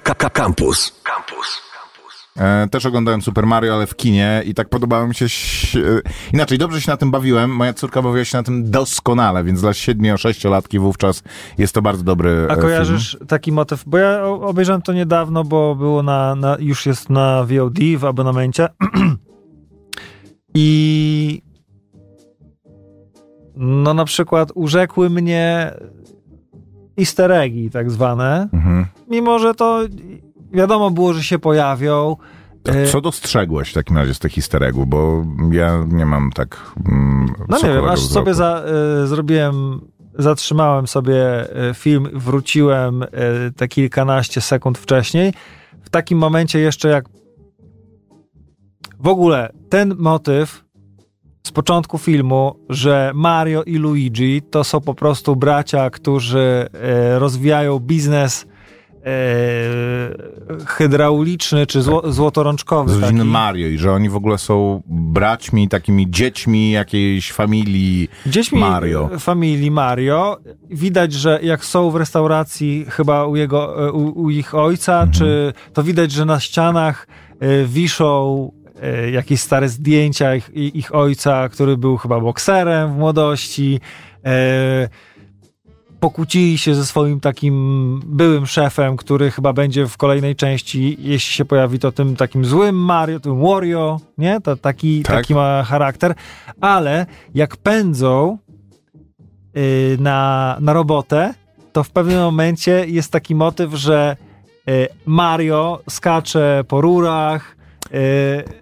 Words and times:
Campus. 0.00 1.00
Campus. 1.02 1.64
E, 2.36 2.68
też 2.68 2.86
oglądałem 2.86 3.22
Super 3.22 3.46
Mario, 3.46 3.74
ale 3.74 3.86
w 3.86 3.96
kinie 3.96 4.42
i 4.46 4.54
tak 4.54 4.68
podobało 4.68 5.08
mi 5.08 5.14
się... 5.14 5.24
e, 5.24 6.00
Inaczej, 6.32 6.58
dobrze 6.58 6.80
się 6.80 6.90
na 6.90 6.96
tym 6.96 7.10
bawiłem. 7.10 7.56
Moja 7.56 7.72
córka 7.72 8.02
bawiła 8.02 8.24
się 8.24 8.38
na 8.38 8.42
tym 8.42 8.70
doskonale, 8.70 9.44
więc 9.44 9.60
dla 9.60 9.70
7-6-latki 9.70 10.78
wówczas 10.78 11.22
jest 11.58 11.74
to 11.74 11.82
bardzo 11.82 12.04
dobry 12.04 12.46
A 12.50 12.54
e, 12.54 12.56
kojarzysz 12.56 13.18
taki 13.28 13.52
motyw? 13.52 13.84
Bo 13.86 13.98
ja 13.98 14.24
obejrzałem 14.24 14.82
to 14.82 14.92
niedawno, 14.92 15.44
bo 15.44 15.74
było 15.74 16.02
na, 16.02 16.34
na 16.34 16.56
już 16.60 16.86
jest 16.86 17.10
na 17.10 17.44
VOD 17.44 17.78
w 17.98 18.04
abonamencie. 18.04 18.68
I 20.54 21.42
no 23.56 23.94
na 23.94 24.04
przykład 24.04 24.52
urzekły 24.54 25.10
mnie 25.10 25.74
easter 26.98 27.32
eggi 27.32 27.70
tak 27.70 27.90
zwane? 27.90 28.48
Mhm. 28.52 28.86
mimo 29.08 29.38
że 29.38 29.54
to 29.54 29.80
wiadomo 30.52 30.90
było, 30.90 31.12
że 31.12 31.22
się 31.22 31.38
pojawią. 31.38 32.16
E, 32.68 32.86
Co 32.86 33.00
dostrzegłeś 33.00 33.70
w 33.70 33.74
takim 33.74 33.96
razie 33.96 34.14
z 34.14 34.18
tych 34.18 34.38
easter? 34.38 34.72
Bo 34.86 35.24
ja 35.50 35.84
nie 35.88 36.06
mam 36.06 36.30
tak 36.32 36.56
mm, 36.88 37.34
No 37.48 37.58
nie 37.58 37.68
wiem, 37.74 37.84
aż 37.84 38.00
wzroku. 38.00 38.14
sobie 38.14 38.34
za, 38.34 38.62
y, 39.02 39.06
zrobiłem, 39.06 39.80
zatrzymałem 40.18 40.86
sobie 40.86 41.44
y, 41.70 41.74
film, 41.74 42.08
wróciłem 42.12 43.02
y, 43.02 43.08
te 43.56 43.68
kilkanaście 43.68 44.40
sekund 44.40 44.78
wcześniej. 44.78 45.32
W 45.82 45.90
takim 45.90 46.18
momencie 46.18 46.58
jeszcze 46.58 46.88
jak 46.88 47.04
w 49.00 49.08
ogóle 49.08 49.52
ten 49.68 49.94
motyw 49.98 50.63
z 51.46 51.52
początku 51.52 51.98
filmu, 51.98 52.54
że 52.68 53.12
Mario 53.14 53.62
i 53.62 53.76
Luigi 53.76 54.42
to 54.50 54.64
są 54.64 54.80
po 54.80 54.94
prostu 54.94 55.36
bracia, 55.36 55.90
którzy 55.90 56.66
y, 57.14 57.18
rozwijają 57.18 57.78
biznes 57.78 58.42
y, 58.42 58.46
hydrauliczny 60.66 61.66
czy 61.66 61.82
zło, 61.82 62.12
złotorączkowy. 62.12 62.90
z 62.94 62.98
rodziny 62.98 63.18
taki. 63.18 63.30
Mario 63.30 63.68
i 63.68 63.78
że 63.78 63.92
oni 63.92 64.08
w 64.08 64.16
ogóle 64.16 64.38
są 64.38 64.82
braćmi, 64.86 65.68
takimi 65.68 66.10
dziećmi 66.10 66.70
jakiejś 66.70 67.32
familii 67.32 68.08
Dziećmi 68.26 68.58
Mario. 68.60 69.10
familii 69.18 69.70
Mario. 69.70 70.36
Widać, 70.70 71.12
że 71.12 71.38
jak 71.42 71.64
są 71.64 71.90
w 71.90 71.96
restauracji 71.96 72.86
chyba 72.88 73.26
u, 73.26 73.36
jego, 73.36 73.90
u, 73.92 74.22
u 74.22 74.30
ich 74.30 74.54
ojca, 74.54 74.92
Mhm. 74.92 75.12
czy 75.12 75.52
to 75.72 75.82
widać, 75.82 76.12
że 76.12 76.24
na 76.24 76.40
ścianach 76.40 77.06
wiszą 77.66 78.50
jakieś 79.12 79.40
stare 79.40 79.68
zdjęcia 79.68 80.34
ich, 80.34 80.50
ich 80.54 80.94
ojca, 80.94 81.48
który 81.48 81.76
był 81.76 81.96
chyba 81.96 82.20
bokserem 82.20 82.94
w 82.94 82.96
młodości. 82.96 83.80
Y, 84.26 84.88
Pokłócili 86.00 86.58
się 86.58 86.74
ze 86.74 86.86
swoim 86.86 87.20
takim 87.20 88.00
byłym 88.06 88.46
szefem, 88.46 88.96
który 88.96 89.30
chyba 89.30 89.52
będzie 89.52 89.86
w 89.86 89.96
kolejnej 89.96 90.36
części, 90.36 90.96
jeśli 91.00 91.34
się 91.34 91.44
pojawi, 91.44 91.78
to 91.78 91.92
tym 91.92 92.16
takim 92.16 92.44
złym 92.44 92.76
Mario, 92.76 93.20
tym 93.20 93.42
Wario, 93.42 94.00
nie? 94.18 94.40
To 94.40 94.56
taki, 94.56 95.02
Tak. 95.02 95.16
taki 95.16 95.34
ma 95.34 95.62
charakter. 95.62 96.14
Ale 96.60 97.06
jak 97.34 97.56
pędzą 97.56 98.38
y, 99.56 99.96
na, 100.00 100.56
na 100.60 100.72
robotę, 100.72 101.34
to 101.72 101.84
w 101.84 101.90
pewnym 101.90 102.18
momencie 102.20 102.84
jest 102.88 103.12
taki 103.12 103.34
motyw, 103.34 103.74
że 103.74 104.16
y, 104.68 104.88
Mario 105.06 105.82
skacze 105.90 106.64
po 106.68 106.80
rurach, 106.80 107.53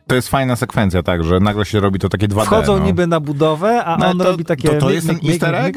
To 0.06 0.14
jest 0.14 0.28
fajna 0.28 0.56
sekwencja, 0.56 1.02
tak, 1.02 1.24
że 1.24 1.40
nagle 1.40 1.64
się 1.64 1.80
robi 1.80 1.98
to 1.98 2.08
takie 2.08 2.28
2D. 2.28 2.44
wchodzą 2.44 2.78
no. 2.78 2.84
niby 2.84 3.06
na 3.06 3.20
budowę, 3.20 3.84
a 3.84 3.96
No, 3.96 4.06
on 4.06 4.18
to, 4.18 4.24
robi 4.24 4.44
takie... 4.44 4.68
To, 4.68 4.78
to 4.78 4.90
jest 4.90 5.06
ten 5.06 5.18
easter 5.28 5.54
egg? 5.54 5.76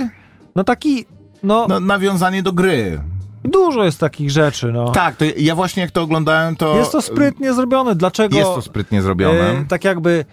No 0.56 0.64
taki, 0.64 1.06
no, 1.44 1.66
No, 1.70 1.80
nawiązanie 1.80 2.44
do 2.44 2.54
gry. 2.54 3.02
dużo 3.44 3.84
jest 3.84 4.00
takich 4.00 4.32
rzeczy, 4.32 4.72
no. 4.72 4.92
Tak, 4.92 5.16
to 5.16 5.26
ja 5.38 5.56
właśnie 5.56 5.82
jak 5.82 5.92
to 5.92 6.02
oglądałem, 6.02 6.56
to... 6.56 6.78
Jest 6.78 6.92
to 6.92 7.02
sprytnie 7.02 7.54
zrobione. 7.54 7.96
Dlaczego? 7.96 8.38
Jest 8.38 8.50
to 8.56 8.62
sprytnie 8.62 9.02
zrobione. 9.02 9.52
e, 9.52 9.66
tak 9.68 9.84
jakby, 9.84 10.26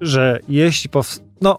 że 0.00 0.40
jeśli 0.48 0.90
pows- 0.90 1.20
no, 1.40 1.58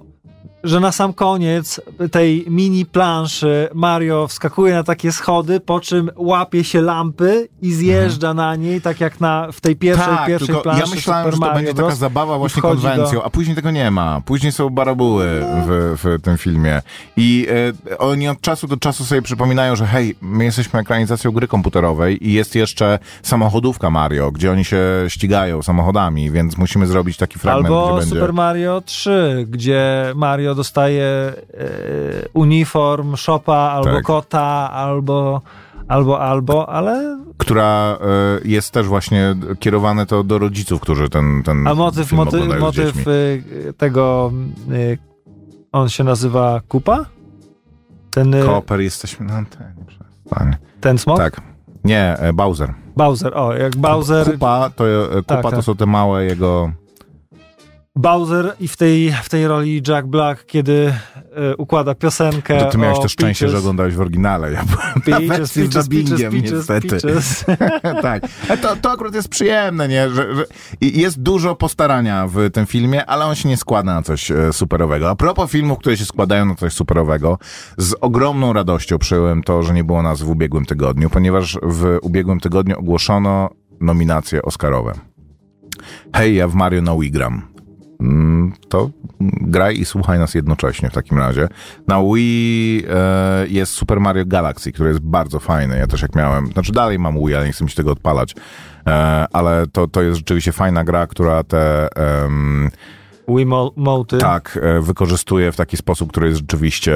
że 0.64 0.80
na 0.80 0.92
sam 0.92 1.14
koniec 1.14 1.82
tej 2.12 2.46
mini 2.50 2.86
planszy 2.86 3.70
Mario 3.74 4.28
wskakuje 4.28 4.74
na 4.74 4.84
takie 4.84 5.12
schody, 5.12 5.60
po 5.60 5.80
czym 5.80 6.12
łapie 6.16 6.64
się 6.64 6.82
lampy 6.82 7.48
i 7.62 7.74
zjeżdża 7.74 8.34
na 8.34 8.56
niej, 8.56 8.82
tak 8.82 9.00
jak 9.00 9.20
na, 9.20 9.48
w 9.52 9.62
tej 9.62 9.76
pierwszej, 9.76 10.16
tak, 10.16 10.28
pierwszej 10.28 10.48
tylko 10.48 10.62
planszy 10.62 10.84
ja 10.90 10.96
myślałem, 10.96 11.24
Super 11.24 11.34
że 11.34 11.40
to 11.40 11.46
Mario 11.46 11.56
będzie 11.56 11.74
taka 11.74 11.88
Bros. 11.88 12.00
zabawa 12.00 12.38
właśnie 12.38 12.62
konwencją, 12.62 13.20
do- 13.20 13.26
a 13.26 13.30
później 13.30 13.56
tego 13.56 13.72
nie 13.72 13.92
ma. 13.92 14.22
Później 14.26 14.52
są 14.52 14.70
barabuły 14.70 15.26
w, 15.68 15.98
w 16.04 16.22
tym 16.22 16.38
filmie. 16.38 16.82
I 17.18 17.48
e, 17.90 17.98
oni 17.98 18.28
od 18.28 18.42
czasu 18.42 18.68
do 18.68 18.78
czasu 18.78 19.06
sobie 19.06 19.22
przypominają, 19.22 19.76
że 19.76 19.86
hej, 19.86 20.16
my 20.22 20.44
jesteśmy 20.44 20.80
ekranizacją 20.80 21.32
gry 21.32 21.48
komputerowej 21.48 22.28
i 22.28 22.34
jest 22.34 22.56
jeszcze 22.56 23.00
samochodówka 23.24 23.90
Mario, 23.90 24.32
gdzie 24.32 24.52
oni 24.52 24.66
się 24.66 24.82
ścigają 25.08 25.62
samochodami, 25.64 26.32
więc 26.32 26.58
musimy 26.58 26.88
zrobić 26.88 27.18
taki 27.18 27.40
fragment, 27.40 27.66
Albo 27.66 27.88
gdzie 27.88 28.00
będzie... 28.00 28.16
Super 28.16 28.34
Mario 28.34 28.82
3, 28.82 29.46
gdzie 29.50 30.12
Mario 30.16 30.51
dostaje 30.56 31.04
e, 31.04 31.34
uniform 32.34 33.16
Shopa, 33.16 33.56
albo 33.56 33.92
Tak. 33.94 34.04
kota, 34.04 34.72
albo, 34.72 35.42
albo, 35.88 36.20
albo, 36.20 36.70
ale 36.70 37.18
która 37.38 37.98
e, 38.02 38.40
jest 38.46 38.72
też 38.72 38.88
właśnie 38.88 39.36
kierowane 39.60 40.06
to 40.06 40.24
do 40.24 40.38
rodziców, 40.40 40.82
którzy 40.82 41.10
ten, 41.10 41.44
ten 41.44 41.68
A 41.68 41.76
motyw, 41.76 42.12
motyw, 42.12 42.60
motyw 42.60 43.08
y, 43.08 43.44
tego, 43.78 44.32
y, 44.72 44.98
on 45.72 45.90
się 45.90 46.04
nazywa 46.04 46.62
Kupa? 46.68 47.06
Ten, 48.12 48.34
y, 48.34 48.44
Koper, 48.46 48.82
jesteśmy 48.82 49.26
na 49.26 49.34
antenie. 49.34 49.74
przestań. 49.88 50.56
ten 50.82 50.98
smok? 50.98 51.18
Tak. 51.18 51.42
Nie, 51.84 52.18
e, 52.20 52.34
Bowser. 52.34 52.74
Bowser, 52.98 53.38
o, 53.38 53.54
jak 53.54 53.76
Bowser, 53.78 54.32
Kupa 54.32 54.70
to, 54.76 54.88
e, 54.88 55.08
kupa 55.08 55.36
Tak, 55.36 55.42
to 55.44 55.52
tak. 55.52 55.64
są 55.64 55.76
te 55.76 55.86
małe 55.86 56.26
jego... 56.26 56.72
Bowser 57.96 58.56
i 58.60 58.68
w 58.68 58.78
tej, 58.78 59.14
w 59.24 59.30
tej 59.30 59.48
roli 59.48 59.82
Jack 59.88 60.08
Black, 60.08 60.46
kiedy 60.46 60.94
y, 61.52 61.58
układa 61.58 61.96
piosenkę 61.96 62.60
To 62.60 62.66
ty 62.66 62.78
miałeś 62.78 63.00
to 63.00 63.08
szczęście, 63.08 63.46
Peaches, 63.46 63.52
że 63.52 63.58
oglądałeś 63.58 63.96
w 63.96 64.02
oryginale. 64.02 64.52
Ja 64.52 64.64
byłem 64.64 64.94
na 64.96 65.02
Peaches, 65.02 65.28
wersji 65.28 65.64
z 65.64 65.66
Peaches, 65.66 65.90
dubbingiem, 65.90 66.32
Peaches, 66.32 66.52
niestety. 66.52 66.88
Peaches. 66.88 67.46
tak. 68.02 68.24
Ale 68.50 68.58
to, 68.58 68.76
to 68.76 68.92
akurat 68.92 69.16
jest 69.16 69.30
przyjemne, 69.30 69.88
nie? 69.88 70.10
Że, 70.10 70.36
że 70.36 70.46
jest 70.82 71.22
dużo 71.22 71.56
postarania 71.56 72.28
w 72.28 72.52
tym 72.54 72.66
filmie, 72.66 73.06
ale 73.06 73.26
on 73.26 73.36
się 73.36 73.50
nie 73.50 73.58
składa 73.58 73.94
na 73.94 74.02
coś 74.02 74.32
e, 74.32 74.54
superowego. 74.54 75.10
A 75.10 75.16
propos 75.16 75.52
filmów, 75.52 75.80
które 75.80 75.98
się 75.98 76.06
składają 76.06 76.46
na 76.46 76.56
coś 76.56 76.74
superowego, 76.74 77.38
z 77.78 77.96
ogromną 78.02 78.54
radością 78.54 78.98
przyjąłem 78.98 79.44
to, 79.44 79.64
że 79.64 79.74
nie 79.74 79.84
było 79.84 80.02
nas 80.02 80.22
w 80.22 80.30
ubiegłym 80.30 80.66
tygodniu, 80.66 81.10
ponieważ 81.10 81.58
w 81.64 81.98
ubiegłym 82.02 82.40
tygodniu 82.40 82.80
ogłoszono 82.80 83.50
nominacje 83.82 84.42
Oscarowe. 84.42 84.94
Hej, 86.16 86.36
ja 86.36 86.48
w 86.48 86.54
Mario 86.54 86.82
na 86.82 86.96
Wii 86.96 87.12
gram. 87.12 87.34
Mm, 87.34 87.51
To 88.70 88.90
graj 89.42 89.80
i 89.80 89.86
słuchaj 89.86 90.20
nas 90.20 90.34
jednocześnie 90.34 90.90
w 90.90 90.94
takim 90.94 91.18
razie. 91.18 91.48
Na 91.88 92.04
Wii 92.04 92.84
e, 92.90 93.48
jest 93.48 93.74
Super 93.74 94.00
Mario 94.00 94.26
Galaxy, 94.26 94.72
który 94.72 94.90
jest 94.90 95.02
bardzo 95.02 95.40
fajny. 95.40 95.78
Ja 95.78 95.88
też 95.88 96.02
jak 96.02 96.16
miałem, 96.16 96.48
znaczy 96.48 96.72
dalej 96.72 97.00
mam 97.00 97.26
Wii, 97.26 97.36
ale 97.36 97.46
nie 97.46 97.52
chcę 97.52 97.64
mi 97.64 97.70
się 97.70 97.76
tego 97.76 97.92
odpalać. 97.92 98.36
E, 98.88 99.26
ale 99.34 99.68
to, 99.68 99.88
to 99.88 100.02
jest 100.02 100.18
rzeczywiście 100.18 100.52
fajna 100.52 100.84
gra, 100.84 101.08
która 101.08 101.44
te 101.44 101.88
em, 101.96 102.70
Wiimoty. 103.28 104.18
tak 104.18 104.60
e, 104.62 104.82
wykorzystuje 104.82 105.52
w 105.52 105.56
taki 105.56 105.78
sposób, 105.78 106.10
który 106.10 106.28
jest 106.28 106.40
rzeczywiście 106.40 106.94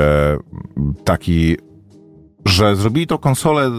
taki 1.03 1.57
że 2.45 2.75
zrobili 2.75 3.07
to 3.07 3.19
konsolę 3.19 3.65
e, 3.65 3.71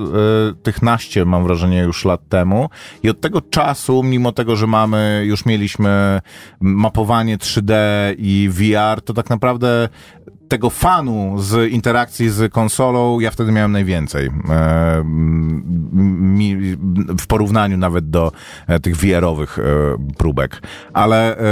tych 0.63 0.83
naście, 0.83 1.25
mam 1.25 1.45
wrażenie, 1.45 1.83
już 1.83 2.05
lat 2.05 2.29
temu 2.29 2.69
i 3.03 3.11
od 3.11 3.21
tego 3.21 3.41
czasu, 3.41 4.03
mimo 4.03 4.33
tego, 4.33 4.57
że 4.57 4.67
mamy, 4.67 5.23
już 5.27 5.47
mieliśmy 5.47 6.21
mapowanie 6.61 7.39
3D 7.39 7.75
i 8.19 8.49
VR, 8.53 9.03
to 9.03 9.15
tak 9.15 9.31
naprawdę 9.31 9.89
tego 10.49 10.71
fanu 10.71 11.35
z 11.39 11.73
interakcji 11.73 12.31
z 12.31 12.53
konsolą 12.53 13.21
ja 13.21 13.31
wtedy 13.31 13.53
miałem 13.53 13.73
najwięcej. 13.73 14.31
E, 14.49 15.03
mi, 15.05 16.57
w 17.19 17.27
porównaniu 17.27 17.77
nawet 17.77 18.11
do 18.11 18.33
e, 18.67 18.81
tych 18.81 18.97
VR-owych 18.97 19.59
e, 19.59 19.63
próbek. 20.19 20.63
Ale 20.93 21.39
e, 21.39 21.43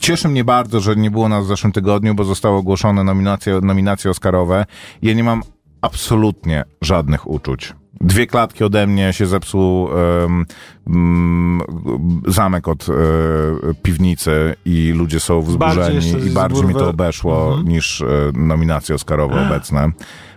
cieszy 0.00 0.28
mnie 0.28 0.44
bardzo, 0.44 0.80
że 0.80 0.96
nie 0.96 1.10
było 1.10 1.28
nas 1.28 1.44
w 1.44 1.48
zeszłym 1.48 1.72
tygodniu, 1.72 2.14
bo 2.14 2.24
zostały 2.24 2.56
ogłoszone 2.56 3.04
nominacje, 3.04 3.60
nominacje 3.62 4.10
Oscarowe. 4.10 4.66
Ja 5.02 5.14
nie 5.14 5.24
mam 5.24 5.42
absolutnie 5.80 6.64
żadnych 6.82 7.30
uczuć. 7.30 7.74
Dwie 8.00 8.26
klatki 8.26 8.64
ode 8.64 8.86
mnie 8.86 9.12
się 9.12 9.26
zepsuł 9.26 9.88
em, 9.92 10.46
mm, 10.86 11.60
zamek 12.26 12.68
od 12.68 12.86
e, 12.88 12.92
piwnicy 13.82 14.54
i 14.64 14.92
ludzie 14.96 15.20
są 15.20 15.42
Bardziej 15.42 15.98
wzburzeni 15.98 16.26
i 16.26 16.30
z 16.30 16.32
bardziej 16.34 16.64
mi 16.64 16.74
to 16.74 16.88
obeszło 16.88 17.48
Mhm. 17.48 17.68
niż 17.68 18.00
e, 18.02 18.06
nominacje 18.34 18.94
Oscarowe 18.94 19.46
obecne. 19.46 19.90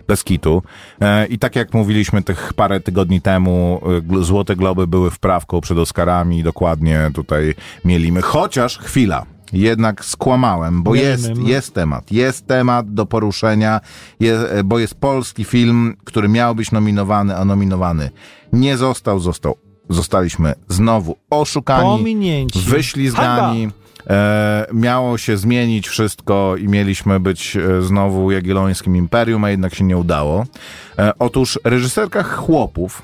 Bez 0.08 0.24
kitu. 0.24 0.62
E, 1.00 1.26
I 1.26 1.38
tak 1.38 1.56
jak 1.56 1.74
mówiliśmy 1.74 2.22
tych 2.22 2.52
parę 2.54 2.80
tygodni 2.80 3.20
temu, 3.20 3.80
Złote 4.20 4.56
Globy 4.56 4.86
były 4.86 5.10
wprawką 5.10 5.60
przed 5.60 5.78
Oscarami, 5.78 6.42
dokładnie 6.42 7.10
tutaj 7.14 7.54
mielimy. 7.84 8.22
Chociaż, 8.22 8.78
chwila, 8.78 9.26
jednak 9.52 10.04
skłamałem, 10.04 10.82
bo 10.82 10.94
jest, 10.94 11.30
jest 11.44 11.74
temat, 11.74 12.12
jest 12.12 12.46
temat 12.46 12.94
do 12.94 13.06
poruszenia, 13.06 13.80
je, 14.20 14.38
bo 14.64 14.78
jest 14.78 14.94
polski 14.94 15.44
film, 15.44 15.96
który 16.04 16.28
miał 16.28 16.54
być 16.54 16.72
nominowany, 16.72 17.36
a 17.36 17.44
nominowany 17.44 18.10
nie 18.52 18.76
został, 18.76 19.20
został, 19.20 19.56
zostaliśmy 19.88 20.54
znowu 20.68 21.16
oszukani, 21.30 21.98
Pominięci. 21.98 22.58
wyślizgani. 22.58 23.70
E, 24.10 24.66
miało 24.72 25.18
się 25.18 25.36
zmienić 25.36 25.88
wszystko 25.88 26.56
i 26.56 26.68
mieliśmy 26.68 27.20
być 27.20 27.56
e, 27.56 27.82
znowu 27.82 28.30
Jagiellońskim 28.30 28.96
Imperium, 28.96 29.44
a 29.44 29.50
jednak 29.50 29.74
się 29.74 29.84
nie 29.84 29.96
udało. 29.96 30.46
E, 30.98 31.12
otóż 31.18 31.60
reżyserka 31.64 32.22
Chłopów, 32.22 33.02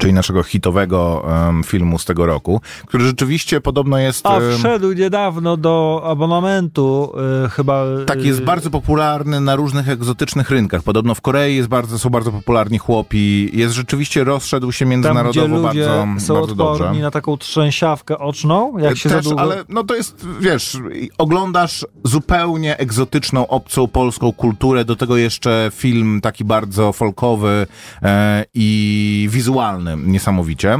czyli 0.00 0.12
naszego 0.12 0.42
hitowego 0.42 1.24
em, 1.48 1.64
filmu 1.64 1.98
z 1.98 2.04
tego 2.04 2.26
roku, 2.26 2.60
który 2.86 3.04
rzeczywiście 3.04 3.60
podobno 3.60 3.98
jest... 3.98 4.26
A 4.26 4.40
wszedł 4.58 4.92
niedawno 4.92 5.56
do 5.56 6.02
abonamentu, 6.04 7.12
y, 7.44 7.48
chyba. 7.48 7.84
Tak, 8.06 8.24
jest 8.24 8.40
y, 8.40 8.44
bardzo 8.44 8.70
popularny 8.70 9.40
na 9.40 9.56
różnych 9.56 9.88
egzotycznych 9.88 10.50
rynkach. 10.50 10.82
Podobno 10.82 11.14
w 11.14 11.20
Korei 11.20 11.56
jest 11.56 11.68
bardzo, 11.68 11.98
są 11.98 12.10
bardzo 12.10 12.32
popularni 12.32 12.78
chłopi. 12.78 13.50
Jest 13.52 13.74
rzeczywiście, 13.74 14.24
rozszedł 14.24 14.72
się 14.72 14.84
Tam, 14.84 14.88
gdzie 14.88 14.96
międzynarodowo 14.96 15.46
ludzie 15.68 15.86
bardzo, 15.86 16.20
są 16.26 16.34
bardzo 16.34 16.54
dobrze. 16.54 16.72
odporni 16.72 17.02
na 17.02 17.10
taką 17.10 17.36
trzęsiawkę 17.36 18.18
oczną, 18.18 18.78
jak 18.78 18.96
się 18.96 19.08
Też, 19.08 19.24
długo... 19.24 19.40
ale 19.40 19.64
no 19.68 19.84
to 19.84 19.94
jest, 19.94 20.26
wiesz, 20.40 20.78
oglądasz 21.18 21.86
zupełnie 22.04 22.78
egzotyczną, 22.78 23.46
obcą 23.46 23.88
polską 23.88 24.32
kulturę, 24.32 24.84
do 24.84 24.96
tego 24.96 25.16
jeszcze 25.16 25.70
film 25.74 26.20
taki 26.20 26.44
bardzo 26.44 26.92
folkowy 26.92 27.66
e, 28.02 28.44
i 28.54 29.28
wizualny, 29.30 29.85
niesamowicie. 29.96 30.78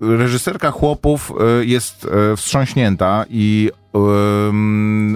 Reżyserka 0.00 0.70
Chłopów 0.70 1.32
e, 1.60 1.64
jest 1.64 2.04
e, 2.32 2.36
wstrząśnięta 2.36 3.24
i 3.30 3.70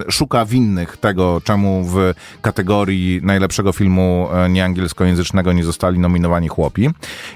szuka 0.09 0.45
winnych 0.45 0.97
tego, 0.97 1.41
czemu 1.43 1.83
w 1.83 2.13
kategorii 2.41 3.19
najlepszego 3.23 3.71
filmu 3.71 4.27
e, 4.33 4.49
nieangielskojęzycznego 4.49 5.53
nie 5.53 5.63
zostali 5.63 5.99
nominowani 5.99 6.47
chłopi. 6.47 6.89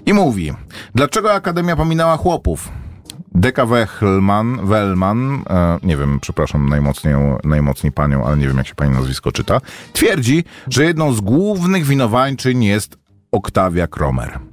I 0.05 0.13
mówi, 0.13 0.53
dlaczego 0.95 1.33
Akademia 1.33 1.75
pominęła 1.75 2.17
chłopów? 2.17 2.69
Deka 3.35 3.65
Wechlman, 3.65 4.65
Wellman, 4.67 5.43
nie 5.83 5.97
wiem, 5.97 6.19
przepraszam 6.19 6.69
najmocniej, 6.69 7.15
najmocniej 7.43 7.91
panią, 7.91 8.25
ale 8.25 8.37
nie 8.37 8.47
wiem 8.47 8.57
jak 8.57 8.67
się 8.67 8.75
pani 8.75 8.91
nazwisko 8.91 9.31
czyta, 9.31 9.61
twierdzi, 9.93 10.43
że 10.67 10.83
jedną 10.83 11.13
z 11.13 11.21
głównych 11.21 11.85
winowańczyń 11.85 12.63
jest 12.63 12.97
Oktawia 13.31 13.87
Kromer. 13.87 14.50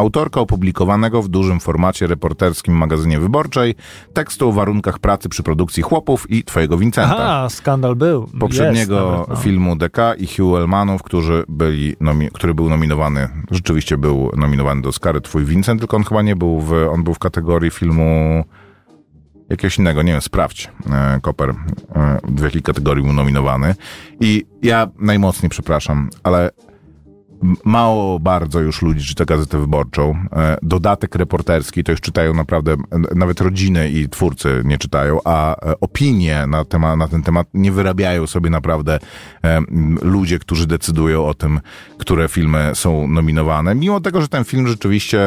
Autorka 0.00 0.40
opublikowanego 0.40 1.22
w 1.22 1.28
dużym 1.28 1.60
formacie 1.60 2.06
reporterskim 2.06 2.74
magazynie 2.74 3.20
Wyborczej 3.20 3.74
tekstu 4.12 4.48
o 4.48 4.52
warunkach 4.52 4.98
pracy 4.98 5.28
przy 5.28 5.42
produkcji 5.42 5.82
Chłopów 5.82 6.30
i 6.30 6.44
Twojego 6.44 6.78
Vincenta 6.78 7.16
Aha, 7.16 7.48
skandal 7.50 7.96
był. 7.96 8.26
poprzedniego 8.40 9.10
nawet, 9.10 9.28
no. 9.28 9.36
filmu 9.36 9.76
DK 9.76 9.98
i 10.18 10.26
Hugh 10.26 10.56
Elmanów, 10.56 11.02
którzy 11.02 11.44
byli 11.48 11.96
nomi- 12.00 12.30
który 12.32 12.54
był 12.54 12.68
nominowany, 12.68 13.28
rzeczywiście 13.50 13.98
był 13.98 14.30
nominowany 14.36 14.82
do 14.82 14.88
Oscary, 14.88 15.20
twój 15.20 15.44
Vincent, 15.44 15.80
tylko 15.80 15.96
on 15.96 16.04
chyba 16.04 16.22
nie 16.22 16.36
był 16.36 16.60
w, 16.60 16.72
on 16.92 17.04
był 17.04 17.14
w 17.14 17.18
kategorii 17.18 17.70
filmu 17.70 18.44
jakiegoś 19.50 19.78
innego, 19.78 20.02
nie 20.02 20.12
wiem, 20.12 20.20
sprawdź, 20.20 20.68
e, 20.90 21.20
Koper, 21.22 21.50
e, 21.50 22.18
w 22.28 22.42
jakiej 22.42 22.62
kategorii 22.62 23.04
był 23.04 23.12
nominowany. 23.12 23.74
I 24.20 24.46
ja 24.62 24.88
najmocniej 24.98 25.50
przepraszam, 25.50 26.10
ale 26.22 26.50
mało 27.64 28.18
bardzo 28.18 28.60
już 28.60 28.82
ludzi 28.82 29.06
czyta 29.06 29.24
Gazetę 29.24 29.58
Wyborczą. 29.58 30.14
E, 30.32 30.56
Dodatek 30.62 31.14
reporterski 31.14 31.84
to 31.84 31.92
już 31.92 32.00
czytają 32.00 32.34
naprawdę, 32.34 32.76
nawet 33.14 33.40
rodziny 33.40 33.90
i 33.90 34.08
twórcy 34.08 34.62
nie 34.64 34.78
czytają, 34.78 35.18
a 35.24 35.56
e, 35.56 35.80
opinie 35.80 36.46
na, 36.46 36.64
tema, 36.64 36.96
na 36.96 37.08
ten 37.08 37.22
temat 37.22 37.46
nie 37.54 37.72
wyrabiają 37.72 38.26
sobie 38.26 38.50
naprawdę 38.50 38.98
e, 39.44 39.60
ludzie, 40.02 40.38
którzy 40.38 40.66
decydują 40.66 41.26
o 41.26 41.34
tym, 41.34 41.60
które 41.98 42.28
filmy 42.28 42.70
są 42.74 43.08
nominowane. 43.08 43.74
Mimo 43.74 44.00
tego, 44.00 44.20
że 44.20 44.28
ten 44.28 44.44
film 44.44 44.68
rzeczywiście 44.68 45.20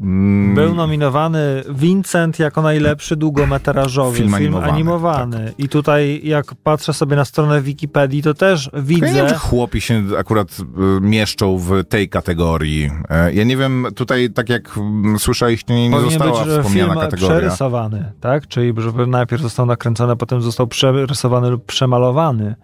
mm, 0.00 0.54
Był 0.54 0.74
nominowany 0.74 1.62
Vincent 1.70 2.38
jako 2.38 2.62
najlepszy 2.62 3.16
długometrażowy 3.16 4.16
Film 4.16 4.28
film, 4.28 4.34
animowany, 4.34 4.72
animowany. 4.72 5.52
I 5.58 5.68
tutaj, 5.68 6.20
jak 6.24 6.54
patrzę 6.54 6.92
sobie 6.92 7.16
na 7.16 7.24
stronę 7.24 7.62
Wikipedii, 7.62 8.22
to 8.22 8.34
też 8.34 8.70
Ja 8.72 8.80
nie 8.80 8.84
wiem, 8.86 9.00
widzę. 9.08 9.26
czy 9.28 9.34
chłopi 9.34 9.80
się 9.80 10.02
akurat 10.18 10.48
y, 10.60 11.00
mieszczą 11.00 11.58
w 11.58 11.84
tej 11.88 12.08
kategorii. 12.08 12.90
E, 13.10 13.32
Ja 13.32 13.44
nie 13.44 13.56
wiem, 13.56 13.86
tutaj 13.94 14.30
tak 14.30 14.48
jak 14.48 14.78
mm, 14.78 15.18
słyszeliście, 15.18 15.74
nie, 15.74 15.88
nie 15.88 16.00
została 16.00 16.30
być 16.44 16.50
że 16.52 16.62
wspomniana 16.62 16.92
film 16.92 17.00
kategoria. 17.04 17.36
przerysowany, 17.38 18.12
tak? 18.20 18.48
Czyli 18.48 18.72
żeby 18.78 19.06
najpierw 19.06 19.42
został 19.42 19.66
nakręcony, 19.66 20.16
potem 20.16 20.42
został 20.42 20.66
przerysowany 20.66 21.50
lub 21.50 21.64
przemalowany. 21.64 22.54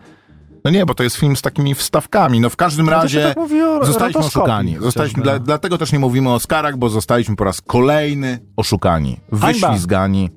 No 0.65 0.71
nie, 0.71 0.87
bo 0.87 0.95
to 0.95 1.03
jest 1.03 1.17
film 1.17 1.37
z 1.37 1.43
takimi 1.43 1.75
wstawkami. 1.75 2.41
No 2.41 2.51
w 2.51 2.57
każdym 2.57 2.87
No 2.87 2.93
razie 2.93 3.23
tak 3.29 3.37
mówi 3.37 3.63
o 3.63 3.85
zostaliśmy 3.85 4.21
oszukani. 4.21 4.77
Zostaliśmy, 4.81 5.23
dla, 5.23 5.39
dlatego 5.39 5.79
też 5.79 5.93
nie 5.93 5.99
mówimy 5.99 6.31
o 6.31 6.35
Oscarach, 6.35 6.77
bo 6.77 6.89
zostaliśmy 6.89 7.37
po 7.37 7.45
raz 7.45 7.61
kolejny 7.61 8.39
oszukani. 8.57 9.21
Wyślizgani. 9.33 10.31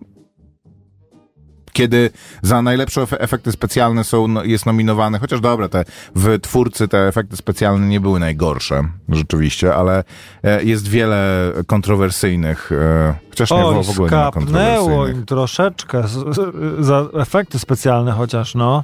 Kiedy 1.73 2.09
za 2.41 2.61
najlepsze 2.61 3.01
efe- 3.01 3.17
efekty 3.19 3.51
specjalne 3.51 4.03
są, 4.03 4.27
no, 4.27 4.43
jest 4.43 4.65
nominowany, 4.65 5.19
chociaż 5.19 5.41
dobra, 5.41 5.69
te 5.69 5.85
w 6.15 6.39
twórcy 6.41 6.87
te 6.87 7.07
efekty 7.07 7.37
specjalne 7.37 7.87
nie 7.87 7.99
były 7.99 8.19
najgorsze, 8.19 8.83
rzeczywiście, 9.09 9.75
ale 9.75 10.03
e, 10.43 10.63
jest 10.63 10.87
wiele 10.87 11.51
kontrowersyjnych, 11.67 12.71
e, 12.71 13.13
chociaż 13.29 13.51
nie, 13.51 13.65
Oj, 13.65 13.83
w, 13.83 13.87
w 13.87 13.89
ogóle 13.89 14.09
kontrowersyjnych. 14.33 15.15
im 15.15 15.25
troszeczkę 15.25 16.07
z, 16.07 16.35
z, 16.35 16.85
za 16.85 17.05
efekty 17.13 17.59
specjalne 17.59 18.11
chociaż, 18.11 18.55
no. 18.55 18.83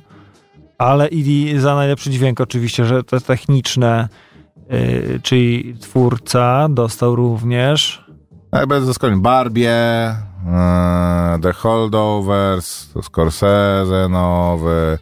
Ale 0.77 1.07
i 1.07 1.53
za 1.59 1.75
najlepszy 1.75 2.09
dźwięk 2.09 2.41
oczywiście, 2.41 2.85
że 2.85 3.03
te 3.03 3.21
techniczne, 3.21 4.07
yy, 4.69 5.19
czyli 5.23 5.75
twórca 5.79 6.67
dostał 6.69 7.15
również. 7.15 8.03
Ale 8.53 8.67
bez 8.67 8.83
zaskoczeń. 8.83 9.21
Barbie, 9.21 9.69
e, 9.71 11.39
The 11.41 11.53
Holdovers, 11.53 12.89
Scorsese 13.01 14.09
nowy, 14.09 14.97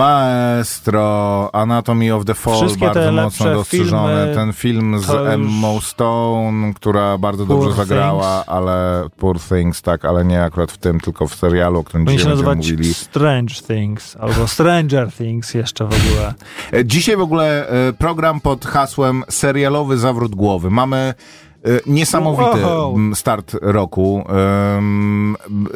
Maestro, 0.00 1.50
Anatomy 1.52 2.14
of 2.14 2.24
the 2.24 2.34
Fall, 2.34 2.56
Wszystkie 2.56 2.86
bardzo 2.86 3.12
mocno 3.12 3.54
dostrzeżony. 3.54 4.14
filmy, 4.16 4.34
Ten 4.34 4.52
film 4.52 4.98
z 4.98 5.08
już- 5.08 5.16
Emma 5.28 5.68
Stone, 5.82 6.74
która 6.74 7.18
bardzo 7.18 7.46
Poor 7.46 7.58
dobrze 7.58 7.72
zagrała, 7.76 8.32
Things. 8.36 8.48
ale 8.48 9.04
Poor 9.18 9.40
Things, 9.40 9.82
tak, 9.82 10.04
ale 10.04 10.24
nie 10.24 10.42
akurat 10.42 10.72
w 10.72 10.78
tym, 10.78 11.00
tylko 11.00 11.26
w 11.26 11.34
serialu, 11.34 11.78
o 11.78 11.84
którym 11.84 12.04
Powinien 12.04 12.26
dzisiaj 12.28 12.44
będziemy 12.44 12.76
mówili. 12.76 12.94
Strange 12.94 13.54
Things 13.66 14.16
albo 14.20 14.48
Stranger 14.48 15.12
Things 15.12 15.54
jeszcze 15.54 15.84
w 15.84 15.88
ogóle. 15.88 16.34
E, 16.72 16.84
Dzisiaj 16.84 17.16
w 17.16 17.20
ogóle 17.20 17.68
e, 17.68 17.92
program 17.92 18.40
pod 18.40 18.64
hasłem 18.64 19.24
serialowy 19.28 19.98
zawrót 19.98 20.34
głowy. 20.34 20.70
Mamy 20.70 21.14
niesamowity 21.86 22.62
Wow. 22.64 22.94
m, 22.96 23.14
start 23.14 23.56
roku. 23.62 24.24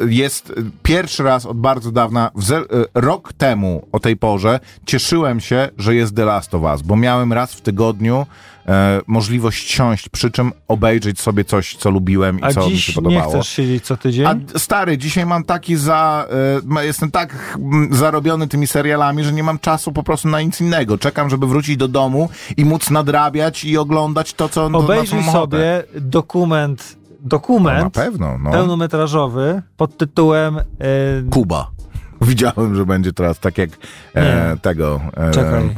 Jest 0.07 0.53
pierwszy 0.83 1.23
raz 1.23 1.45
od 1.45 1.57
bardzo 1.57 1.91
dawna, 1.91 2.31
e, 2.57 2.63
rok 2.93 3.33
temu 3.33 3.87
o 3.91 3.99
tej 3.99 4.17
porze 4.17 4.59
cieszyłem 4.85 5.39
się, 5.39 5.69
że 5.77 5.95
jest 5.95 6.15
The 6.15 6.25
Last 6.25 6.55
of 6.55 6.61
Us, 6.63 6.81
bo 6.81 6.95
miałem 6.95 7.33
raz 7.33 7.53
w 7.53 7.61
tygodniu 7.61 8.25
e, 8.67 9.01
możliwość 9.07 9.71
siąść, 9.71 10.09
przy 10.09 10.31
czym 10.31 10.51
obejrzeć 10.67 11.19
sobie 11.21 11.43
coś, 11.45 11.75
co 11.75 11.89
lubiłem 11.91 12.39
i 12.39 12.43
A 12.43 12.53
co 12.53 12.59
mi 12.59 12.65
się 12.69 12.75
dziś 12.75 12.87
nie 12.87 12.93
podobało. 12.93 13.29
chcesz 13.31 13.47
siedzieć 13.49 13.85
co 13.85 13.97
tydzień? 13.97 14.25
A 14.25 14.59
stary, 14.59 14.97
dzisiaj 14.97 15.25
mam 15.25 15.43
taki 15.43 15.75
za. 15.75 16.27
Ma- 16.63 16.83
jestem 16.83 17.11
tak 17.11 17.57
zarobiony 17.91 18.47
tymi 18.47 18.67
serialami, 18.67 19.23
że 19.23 19.33
nie 19.33 19.43
mam 19.43 19.59
czasu 19.59 19.91
po 19.91 20.03
prostu 20.03 20.27
na 20.27 20.41
nic 20.41 20.61
innego. 20.61 20.97
Czekam, 20.97 21.29
żeby 21.29 21.47
wrócić 21.47 21.77
do 21.77 21.87
domu 21.87 22.29
i 22.57 22.65
móc 22.65 22.89
nadrabiać 22.89 23.63
i 23.65 23.77
oglądać 23.77 24.33
to, 24.33 24.49
co 24.49 24.65
Obejrzyj 24.65 25.25
na 25.25 25.31
sobie 25.31 25.83
dokument, 26.01 26.95
No, 26.99 27.21
na 27.23 27.29
dokument 27.29 27.93
pewno, 27.93 28.37
no. 28.37 28.51
pełnometrażowy 28.51 29.61
pod 29.77 29.97
tytułem 29.97 30.55
yy, 30.55 31.29
Kuba. 31.31 31.71
Widziałem, 32.21 32.75
że 32.75 32.85
będzie 32.85 33.13
teraz 33.13 33.39
tak 33.39 33.57
jak 33.57 33.69
e, 34.15 34.57
tego. 34.61 35.01
E, 35.17 35.31
Czekaj. 35.31 35.75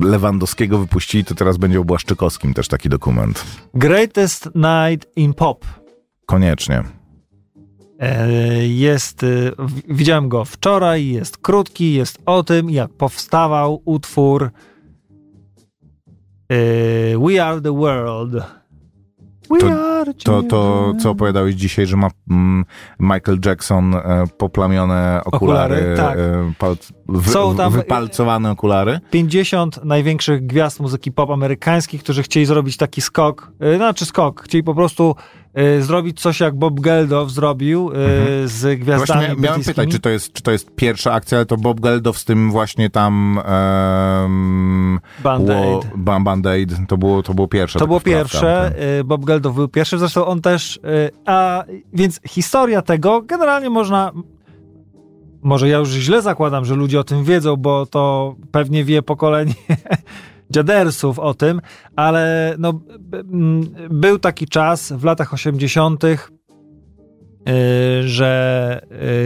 Lewandowskiego 0.00 0.78
wypuścili, 0.78 1.24
to 1.24 1.34
teraz 1.34 1.56
będzie 1.56 1.80
o 1.80 1.84
Błaszczykowskim 1.84 2.54
też 2.54 2.68
taki 2.68 2.88
dokument. 2.88 3.44
Greatest 3.74 4.48
Night 4.54 5.16
in 5.16 5.34
Pop. 5.34 5.64
Koniecznie. 6.26 6.82
E, 8.00 8.28
Jest, 8.66 9.22
e, 9.22 9.26
widziałem 9.88 10.28
go 10.28 10.44
wczoraj, 10.44 11.06
jest 11.06 11.38
krótki, 11.38 11.94
jest 11.94 12.18
o 12.26 12.42
tym, 12.42 12.70
jak 12.70 12.90
powstawał 12.90 13.82
utwór 13.84 14.50
e, 16.48 16.58
We 17.18 17.44
Are 17.44 17.60
the 17.60 17.72
World. 17.72 18.55
To- 19.48 19.96
To, 20.24 20.42
to 20.42 20.92
co 21.02 21.10
opowiadałeś 21.10 21.54
dzisiaj, 21.54 21.86
że 21.86 21.96
ma 21.96 22.08
mm, 22.30 22.64
Michael 23.00 23.38
Jackson 23.44 23.94
e, 23.94 24.24
poplamione 24.38 25.20
okulary, 25.24 25.74
Okulary, 25.74 25.96
tak. 25.96 26.18
e, 26.18 26.52
pal, 26.58 26.76
wy, 27.08 27.30
Są 27.30 27.56
tam- 27.56 27.72
wypalcowane 27.72 28.50
okulary. 28.50 29.00
50 29.10 29.84
największych 29.84 30.46
gwiazd 30.46 30.80
muzyki 30.80 31.12
pop 31.12 31.30
amerykańskich, 31.30 32.02
którzy 32.02 32.22
chcieli 32.22 32.46
zrobić 32.46 32.76
taki 32.76 33.00
skok, 33.00 33.52
e, 33.60 33.76
znaczy 33.76 34.04
skok, 34.06 34.42
chcieli 34.42 34.64
po 34.64 34.74
prostu 34.74 35.14
zrobić 35.80 36.20
coś 36.20 36.40
jak 36.40 36.54
Bob 36.54 36.80
Geldof 36.80 37.30
zrobił 37.30 37.90
y, 37.92 37.96
Mhm. 37.96 38.48
z 38.48 38.80
gwiazdami 38.80 39.20
Właśnie 39.26 39.42
miałem 39.42 39.62
pytać, 39.62 39.90
czy 39.90 39.98
to, 40.00 40.08
jest, 40.08 40.32
czy 40.32 40.42
to 40.42 40.50
jest 40.50 40.70
pierwsza 40.76 41.12
akcja, 41.12 41.38
ale 41.38 41.46
to 41.46 41.56
Bob 41.56 41.80
Geldof 41.80 42.18
z 42.18 42.24
tym 42.24 42.50
właśnie 42.50 42.90
tam 42.90 43.40
um, 43.48 45.00
Band-Aid. 45.24 45.86
Ba- 45.96 46.20
Band-Aid, 46.20 46.86
to 46.88 46.96
było, 46.98 47.22
to 47.22 47.34
było 47.34 47.48
pierwsze. 47.48 47.78
To 47.78 47.84
taka 47.84 47.88
było 47.88 48.00
pierwsze, 48.00 48.70
tak. 48.74 48.82
y, 49.00 49.04
Bob 49.04 49.24
Geldof 49.24 49.54
był 49.54 49.68
pierwszy, 49.68 49.98
zresztą 49.98 50.26
on 50.26 50.40
też, 50.40 50.80
a 51.26 51.64
więc 51.92 52.20
historia 52.28 52.82
tego, 52.82 53.22
generalnie 53.22 53.70
można, 53.70 54.12
może 55.42 55.68
ja 55.68 55.78
już 55.78 55.88
źle 55.88 56.22
zakładam, 56.22 56.64
że 56.64 56.74
ludzie 56.74 57.00
o 57.00 57.04
tym 57.04 57.24
wiedzą, 57.24 57.56
bo 57.56 57.86
to 57.86 58.34
pewnie 58.50 58.84
wie 58.84 59.02
pokolenie 59.02 59.54
dziadersów 60.50 61.18
o 61.18 61.34
tym, 61.34 61.60
ale 61.96 62.54
no, 62.58 62.72
b- 63.00 63.18
m, 63.18 63.60
był 63.90 64.18
taki 64.18 64.46
czas 64.46 64.92
w 64.92 65.04
latach 65.04 65.34
80., 65.34 66.04
y, 66.04 66.18
że 68.04 68.80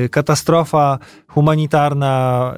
y, 0.05 0.09
katastrofa 0.09 0.99
humanitarna 1.29 2.55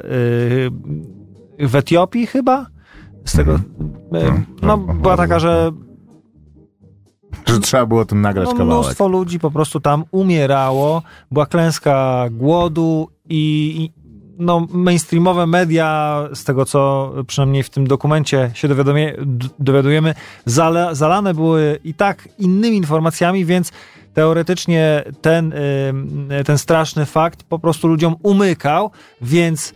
y, 1.59 1.69
w 1.69 1.77
Etiopii 1.77 2.27
chyba, 2.27 2.67
z 3.25 3.37
tego, 3.37 3.55
y, 3.55 3.61
no 4.63 4.79
była 4.79 5.17
taka, 5.17 5.39
że 5.39 5.71
Że 7.47 7.61
trzeba 7.61 7.87
było 7.87 8.05
tym 8.05 8.21
nagrać 8.21 8.47
no, 8.49 8.53
kawałek. 8.57 8.85
mnóstwo 8.85 9.09
ludzi 9.09 9.39
po 9.39 9.51
prostu 9.51 9.81
tam 9.81 10.05
umierało, 10.11 11.03
była 11.31 11.47
klęska 11.47 12.25
głodu 12.31 13.09
i 13.29 13.91
no, 14.39 14.67
mainstreamowe 14.71 15.47
media, 15.47 16.29
z 16.35 16.45
tego 16.45 16.65
co 16.65 17.13
przynajmniej 17.27 17.63
w 17.63 17.71
tym 17.71 17.87
dokumencie 17.87 18.51
się 18.55 18.69
dowiadujemy, 19.59 20.15
zale, 20.45 20.95
zalane 20.95 21.35
były 21.35 21.79
i 21.85 21.95
tak 21.95 22.29
innymi 22.39 22.77
informacjami, 22.77 23.45
więc 23.45 23.73
teoretycznie 24.15 25.05
ten, 25.21 25.55
ten 26.47 26.59
straszny 26.59 27.07
fakt 27.07 27.43
po 27.43 27.59
prostu 27.59 27.89
ludziom 27.89 28.17
umykał, 28.23 28.91
więc 29.21 29.75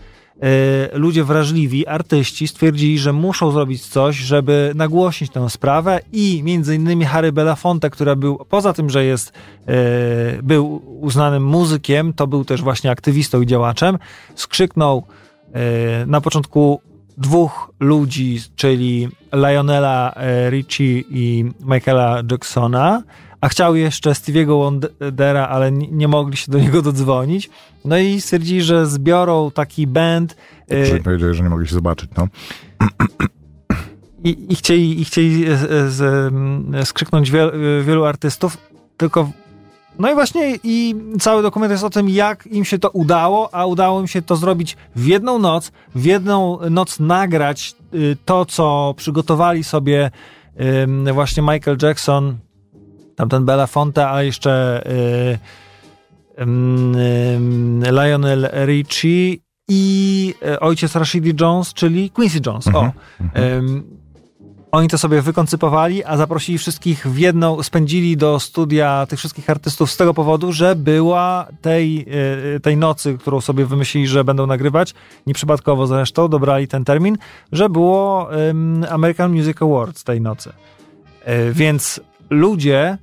ludzie 0.93 1.25
wrażliwi, 1.25 1.87
artyści 1.87 2.49
stwierdzili, 2.49 2.99
że 2.99 3.13
muszą 3.13 3.51
zrobić 3.51 3.87
coś, 3.87 4.17
żeby 4.17 4.73
nagłośnić 4.75 5.31
tę 5.31 5.51
sprawę 5.51 6.01
i 6.13 6.43
między 6.45 6.75
innymi 6.75 7.05
Harry 7.05 7.33
Belafonte, 7.33 7.91
który 7.91 8.17
był, 8.17 8.37
poza 8.49 8.73
tym, 8.73 8.91
że 8.91 9.05
jest, 9.05 9.29
y, 9.29 10.43
był 10.43 10.83
uznanym 11.01 11.45
muzykiem, 11.45 12.13
to 12.13 12.27
był 12.27 12.45
też 12.45 12.63
właśnie 12.63 12.91
aktywistą 12.91 13.41
i 13.41 13.47
działaczem, 13.47 13.99
skrzyknął 14.35 15.03
y, 16.03 16.07
na 16.07 16.21
początku 16.21 16.81
dwóch 17.17 17.73
ludzi, 17.81 18.41
czyli 18.57 19.09
Lionela 19.33 20.13
e, 20.17 20.51
Richie 20.51 21.01
i 21.11 21.45
Michaela 21.61 22.23
Jacksona, 22.31 23.03
a 23.41 23.49
chciał 23.49 23.77
jeszcze 23.77 24.11
Stevie'ego 24.11 24.59
Wondera, 24.59 25.49
ale 25.49 25.73
nie, 25.73 26.09
mogli 26.09 26.37
się 26.37 26.53
do 26.53 26.59
niego 26.59 26.83
dodzwonić. 26.83 27.51
No 27.85 27.99
i 27.99 28.21
stwierdzili, 28.21 28.63
że 28.63 28.87
zbiorą 28.87 29.51
taki 29.51 29.87
band 29.87 30.37
e, 30.71 30.87
Że 30.87 30.99
powiedzieli, 30.99 31.35
że 31.35 31.43
nie 31.43 31.51
mogli 31.51 31.69
się 31.69 31.75
zobaczyć, 31.75 32.11
no. 32.17 32.29
i, 34.25 34.53
i 34.53 34.57
chcieli, 34.57 35.01
i 35.01 35.05
chcieli 35.05 35.45
z, 35.57 35.61
z, 35.93 35.95
z, 35.95 36.89
skrzyknąć 36.89 37.31
wiel, 37.31 37.53
wielu 37.85 38.05
artystów, 38.05 38.59
tylko 38.97 39.31
no 39.99 40.11
i 40.11 40.15
właśnie 40.15 40.59
i 40.65 40.95
cały 41.21 41.43
dokument 41.43 41.73
jest 41.73 41.85
o 41.85 41.91
tym, 41.91 42.09
jak 42.09 42.47
im 42.47 42.65
się 42.65 42.79
to 42.79 42.91
udało, 42.91 43.55
a 43.55 43.67
udało 43.67 44.01
im 44.01 44.09
się 44.09 44.23
to 44.23 44.37
zrobić 44.37 44.77
w 44.97 45.07
jedną 45.07 45.39
noc, 45.39 45.73
w 45.95 46.05
jedną 46.05 46.59
noc 46.71 47.01
nagrać 47.01 47.75
y, 47.95 48.17
to, 48.25 48.45
co 48.45 48.95
przygotowali 48.97 49.65
sobie 49.65 50.11
właśnie 51.13 51.43
Michael 51.43 51.77
Jackson, 51.83 52.39
tamten 53.17 53.45
Belafonte, 53.45 54.09
a 54.09 54.23
jeszcze 54.23 54.83
y, 54.87 55.39
ym, 56.43 56.95
ym, 56.97 57.85
Lionel 57.91 58.49
Richie 58.67 59.37
i 59.69 60.35
y, 60.47 60.61
ojciec 60.61 60.97
Rashidi 60.97 61.35
Jones, 61.41 61.75
czyli 61.75 62.11
Quincy 62.11 62.41
Jones. 62.47 62.69
O, 62.69 62.93
Ym, 63.59 63.97
oni 64.73 64.89
to 64.89 64.99
sobie 64.99 65.23
wykoncypowali, 65.23 66.05
a 66.05 66.17
zaprosili 66.17 66.59
wszystkich 66.59 67.07
w 67.07 67.19
jedną, 67.19 67.63
spędzili 67.63 68.17
do 68.17 68.41
studia 68.41 69.07
tych 69.09 69.19
wszystkich 69.19 69.51
artystów 69.51 69.91
z 69.91 69.97
tego 69.97 70.15
powodu, 70.15 70.53
że 70.53 70.77
była 70.77 71.47
tej, 71.61 72.07
y, 72.57 72.61
tej 72.61 72.77
nocy, 72.77 73.19
którą 73.19 73.41
sobie 73.41 73.67
wymyślili, 73.67 74.07
że 74.07 74.25
będą 74.25 74.47
nagrywać, 74.47 74.95
nieprzypadkowo 75.27 75.87
zresztą 75.87 76.29
dobrali 76.29 76.69
ten 76.69 76.85
termin, 76.85 77.19
że 77.53 77.69
było 77.69 78.29
American 78.91 79.33
Music 79.33 79.63
Awards 79.63 80.05
tej 80.05 80.21
nocy. 80.21 80.53
Y, 81.29 81.53
więc 81.53 82.01
ludzie 82.31 82.99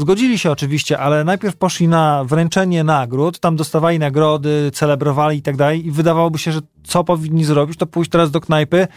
Zgodzili 0.00 0.38
się 0.38 0.50
oczywiście, 0.50 0.98
ale 0.98 1.24
najpierw 1.24 1.56
poszli 1.56 1.88
na 1.88 2.24
wręczenie 2.24 2.84
nagród, 2.84 3.40
tam 3.40 3.56
dostawali 3.56 3.98
nagrody, 3.98 4.70
celebrowali 4.74 5.38
i 5.38 5.42
tak 5.42 5.56
dalej 5.56 5.86
i 5.86 5.90
wydawałoby 5.90 6.38
się, 6.38 6.52
że 6.52 6.60
co 6.84 7.04
powinni 7.04 7.44
zrobić, 7.44 7.78
to 7.78 7.86
pójść 7.86 8.10
teraz 8.10 8.30
do 8.30 8.40
knajpy 8.40 8.88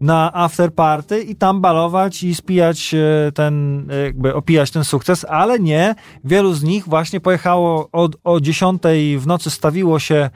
na 0.00 0.32
after 0.34 0.74
party 0.74 1.22
i 1.22 1.36
tam 1.36 1.60
balować 1.60 2.22
i 2.22 2.34
spijać 2.34 2.94
e, 2.94 3.32
ten, 3.32 3.86
e, 3.90 4.04
jakby 4.04 4.34
opijać 4.34 4.70
ten 4.70 4.84
sukces, 4.84 5.26
ale 5.28 5.58
nie. 5.58 5.94
Wielu 6.24 6.54
z 6.54 6.62
nich 6.62 6.88
właśnie 6.88 7.20
pojechało 7.20 7.88
od, 7.92 8.16
o 8.24 8.40
10 8.40 8.82
w 9.18 9.26
nocy, 9.26 9.50
stawiło 9.50 9.98
się 9.98 10.14
e, 10.14 10.30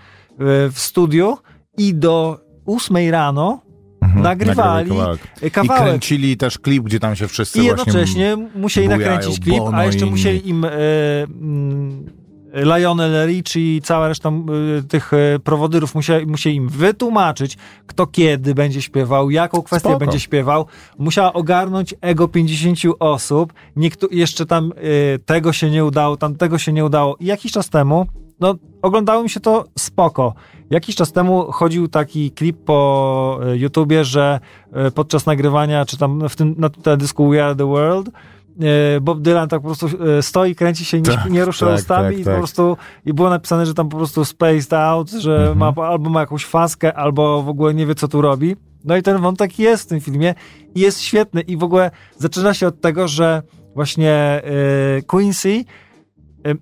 w 0.70 0.74
studiu 0.76 1.38
i 1.78 1.94
do 1.94 2.40
8 2.66 3.10
rano 3.10 3.60
Mhm, 4.16 4.22
nagrywali 4.22 4.90
nagrywali 4.90 5.18
e, 5.42 5.46
I 5.46 5.50
kawałek. 5.50 5.82
kręcili 5.82 6.36
też 6.36 6.58
klip, 6.58 6.84
gdzie 6.84 7.00
tam 7.00 7.16
się 7.16 7.28
wszyscy 7.28 7.62
I 7.62 7.64
jednocześnie 7.64 8.36
musieli 8.54 8.88
bujają, 8.88 9.12
nakręcić 9.12 9.40
klip, 9.40 9.58
Bono 9.58 9.76
a 9.76 9.84
jeszcze 9.84 10.06
musieli 10.06 10.48
im 10.48 10.64
e, 10.64 10.70
mm, 11.22 12.04
Lionel 12.54 13.26
Richie 13.28 13.76
i 13.76 13.80
cała 13.82 14.08
reszta 14.08 14.28
e, 14.28 14.32
tych 14.88 15.12
e, 15.12 15.38
prowodyrów 15.38 15.94
musieli, 15.94 16.26
musieli 16.26 16.56
im 16.56 16.68
wytłumaczyć, 16.68 17.56
kto 17.86 18.06
kiedy 18.06 18.54
będzie 18.54 18.82
śpiewał, 18.82 19.30
jaką 19.30 19.62
kwestię 19.62 19.88
Spoko. 19.88 19.98
będzie 19.98 20.20
śpiewał. 20.20 20.66
Musiała 20.98 21.32
ogarnąć 21.32 21.94
ego 22.00 22.28
50 22.28 22.78
osób. 22.98 23.52
Niektó- 23.76 24.08
jeszcze 24.10 24.46
tam 24.46 24.72
e, 25.14 25.18
tego 25.18 25.52
się 25.52 25.70
nie 25.70 25.84
udało, 25.84 26.16
tam 26.16 26.34
tego 26.36 26.58
się 26.58 26.72
nie 26.72 26.84
udało. 26.84 27.16
I 27.20 27.26
jakiś 27.26 27.52
czas 27.52 27.68
temu, 27.70 28.06
no 28.44 28.54
oglądało 28.82 29.22
mi 29.22 29.30
się 29.30 29.40
to 29.40 29.64
spoko. 29.78 30.34
Jakiś 30.70 30.96
czas 30.96 31.12
temu 31.12 31.52
chodził 31.52 31.88
taki 31.88 32.30
klip 32.30 32.64
po 32.64 33.40
e, 33.46 33.56
YouTubie, 33.56 34.04
że 34.04 34.40
e, 34.72 34.90
podczas 34.90 35.26
nagrywania, 35.26 35.84
czy 35.84 35.96
tam 35.96 36.28
w 36.28 36.36
tym 36.36 36.54
na 36.58 36.68
teledysku 36.70 37.28
We 37.28 37.44
Are 37.44 37.56
The 37.56 37.66
World, 37.66 38.08
e, 38.08 39.00
Bob 39.00 39.20
Dylan 39.20 39.48
tak 39.48 39.60
po 39.60 39.66
prostu 39.66 39.88
stoi, 40.20 40.54
kręci 40.54 40.84
się 40.84 41.00
nie, 41.00 41.04
Tak, 41.04 41.30
nie 41.30 41.44
rusza 41.44 41.66
tak, 41.66 41.74
ustami 41.74 42.10
tak, 42.10 42.18
i 42.20 42.24
tak. 42.24 42.34
po 42.34 42.38
prostu 42.38 42.76
i 43.04 43.12
było 43.12 43.30
napisane, 43.30 43.66
że 43.66 43.74
tam 43.74 43.88
po 43.88 43.96
prostu 43.96 44.24
spaced 44.24 44.72
out, 44.72 45.10
że 45.10 45.36
Mhm. 45.36 45.58
ma, 45.58 45.86
albo 45.86 46.10
ma 46.10 46.20
jakąś 46.20 46.44
faskę, 46.44 46.94
albo 46.94 47.42
w 47.42 47.48
ogóle 47.48 47.74
nie 47.74 47.86
wie, 47.86 47.94
co 47.94 48.08
tu 48.08 48.20
robi. 48.20 48.56
No 48.84 48.96
i 48.96 49.02
ten 49.02 49.18
wątek 49.18 49.58
jest 49.58 49.84
w 49.84 49.86
tym 49.86 50.00
filmie 50.00 50.34
i 50.74 50.80
jest 50.80 51.00
świetny 51.00 51.40
i 51.40 51.56
w 51.56 51.62
ogóle 51.64 51.90
zaczyna 52.16 52.54
się 52.54 52.66
od 52.66 52.80
tego, 52.80 53.08
że 53.08 53.42
właśnie 53.74 54.42
Quincy, 55.06 55.64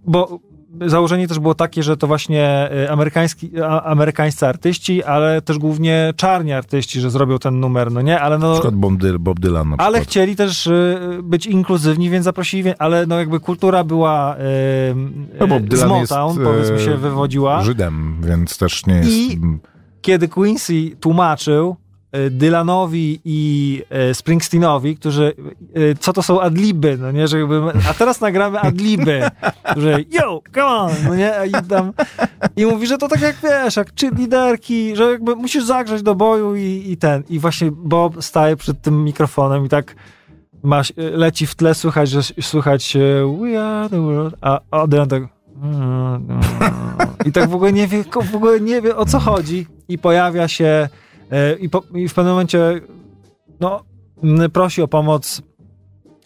bo 0.06 0.38
założenie 0.86 1.28
też 1.28 1.38
było 1.38 1.54
takie, 1.54 1.82
że 1.82 1.96
to 1.96 2.06
właśnie 2.06 2.44
e, 2.72 2.90
amerykański, 2.90 3.50
amerykańscy 3.84 4.46
artyści, 4.46 5.04
ale 5.04 5.42
też 5.42 5.58
głównie 5.58 6.12
czarni 6.16 6.52
artyści, 6.52 7.00
że 7.00 7.10
zrobią 7.10 7.38
ten 7.38 7.60
numer, 7.60 7.92
no 7.92 8.00
nie? 8.02 8.20
Ale 8.20 8.38
no... 8.38 8.46
Na 8.48 8.52
przykład 8.52 8.74
Bob, 8.74 8.94
Dy- 8.94 9.18
Bob 9.18 9.40
Dylan 9.40 9.68
na 9.70 9.76
Ale 9.78 9.92
przykład. 9.98 10.08
chcieli 10.10 10.36
też 10.36 10.66
y, 10.66 10.98
być 11.22 11.46
inkluzywni, 11.46 12.10
więc 12.10 12.24
zaprosili, 12.24 12.70
ale 12.78 13.06
no 13.06 13.18
jakby 13.18 13.40
kultura 13.40 13.84
była 13.84 14.36
y, 14.36 14.38
No, 15.40 15.46
Bob 15.46 15.62
y, 15.62 15.66
z 15.66 15.68
Dylan 15.68 15.88
Motown, 15.88 16.30
jest, 16.38 16.42
powiedzmy 16.50 16.80
się, 16.80 16.96
wywodziła. 16.96 17.62
Żydem, 17.62 18.16
więc 18.26 18.58
też 18.58 18.86
nie 18.86 18.94
jest... 18.94 19.08
I- 19.10 19.40
Kiedy 20.02 20.28
Quincy 20.28 20.90
tłumaczył 21.00 21.76
y, 21.80 21.81
Dylanowi 22.30 23.20
i 23.24 23.82
y, 24.10 24.14
Springsteenowi, 24.14 24.96
którzy, 24.96 25.32
y, 25.76 25.96
co 26.00 26.12
to 26.12 26.22
są 26.22 26.40
adliby, 26.40 26.98
no 26.98 27.12
nie, 27.12 27.28
że 27.28 27.38
jakby, 27.38 27.62
a 27.90 27.94
teraz 27.94 28.20
nagramy 28.20 28.60
adliby, 28.60 29.22
że 29.76 29.98
yo, 30.10 30.42
come 30.54 30.66
on, 30.66 30.92
no 31.04 31.14
nie, 31.14 31.34
i 31.46 31.68
tam, 31.68 31.92
i 32.56 32.66
mówi, 32.66 32.86
że 32.86 32.98
to 32.98 33.08
tak 33.08 33.20
jak 33.20 33.36
wiesz, 33.42 33.76
jak 33.76 33.94
czy 33.94 34.10
liderki, 34.10 34.96
że 34.96 35.04
jakby 35.04 35.36
musisz 35.36 35.64
zagrzeć 35.64 36.02
do 36.02 36.14
boju 36.14 36.56
i, 36.56 36.84
i 36.86 36.96
ten, 36.96 37.22
i 37.28 37.38
właśnie 37.38 37.70
Bob 37.70 38.24
staje 38.24 38.56
przed 38.56 38.82
tym 38.82 39.04
mikrofonem 39.04 39.66
i 39.66 39.68
tak 39.68 39.94
leci 40.96 41.46
w 41.46 41.54
tle, 41.54 41.74
słychać, 41.74 42.10
że 42.10 42.22
słychać 42.40 42.96
e, 42.96 43.00
We 43.40 43.64
are 43.64 43.88
the 43.88 44.00
world, 44.00 44.34
a 44.40 44.60
a 44.70 44.86
Dylan 44.86 45.08
tak 45.08 45.22
i 47.26 47.32
tak 47.32 47.50
w 47.50 47.54
ogóle 47.54 47.72
nie 47.72 47.86
wie, 47.86 48.04
w 48.04 48.34
ogóle 48.34 48.60
nie 48.60 48.82
wie 48.82 48.96
o 48.96 49.06
co 49.06 49.18
chodzi 49.18 49.66
i 49.88 49.98
pojawia 49.98 50.48
się 50.48 50.64
e, 50.64 50.88
i, 51.60 51.68
po, 51.68 51.82
i 51.94 52.08
w 52.08 52.14
pewnym 52.14 52.32
momencie 52.32 52.80
no, 53.60 53.84
prosi 54.52 54.82
o 54.82 54.88
pomoc 54.88 55.42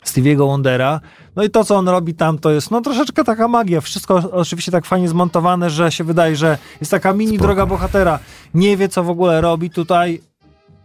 Stevie'ego 0.06 0.46
Wondera. 0.46 1.00
No 1.36 1.44
i 1.44 1.50
to, 1.50 1.64
co 1.64 1.76
on 1.76 1.88
robi 1.88 2.14
tam, 2.14 2.38
to 2.38 2.50
jest 2.50 2.70
no 2.70 2.80
troszeczkę 2.80 3.24
taka 3.24 3.48
magia. 3.48 3.80
Wszystko 3.80 4.22
oczywiście 4.32 4.72
tak 4.72 4.86
fajnie 4.86 5.08
zmontowane, 5.08 5.70
że 5.70 5.92
się 5.92 6.04
wydaje, 6.04 6.36
że 6.36 6.58
jest 6.80 6.90
taka 6.90 7.12
mini 7.12 7.36
Spoko. 7.36 7.46
droga 7.46 7.66
bohatera. 7.66 8.18
Nie 8.54 8.76
wie, 8.76 8.88
co 8.88 9.04
w 9.04 9.10
ogóle 9.10 9.40
robi 9.40 9.70
tutaj. 9.70 10.20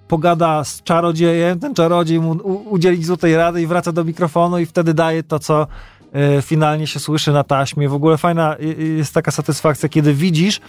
Pogada 0.07 0.63
z 0.63 0.83
czarodziejem, 0.83 1.59
ten 1.59 1.73
czarodziej 1.73 2.19
mu 2.19 2.31
udzieli 2.69 3.03
złotej 3.03 3.35
rady 3.35 3.61
i 3.61 3.67
wraca 3.67 3.91
do 3.91 4.03
mikrofonu 4.03 4.59
i 4.59 4.65
wtedy 4.65 4.93
daje 4.93 5.23
to, 5.23 5.39
co 5.39 5.67
e, 6.13 6.41
finalnie 6.41 6.87
się 6.87 6.99
słyszy 6.99 7.31
na 7.31 7.43
taśmie. 7.43 7.89
W 7.89 7.93
ogóle 7.93 8.17
fajna 8.17 8.55
y, 8.57 8.63
y, 8.63 8.83
jest 8.97 9.13
taka 9.13 9.31
satysfakcja, 9.31 9.89
kiedy 9.89 10.13
widzisz, 10.13 10.61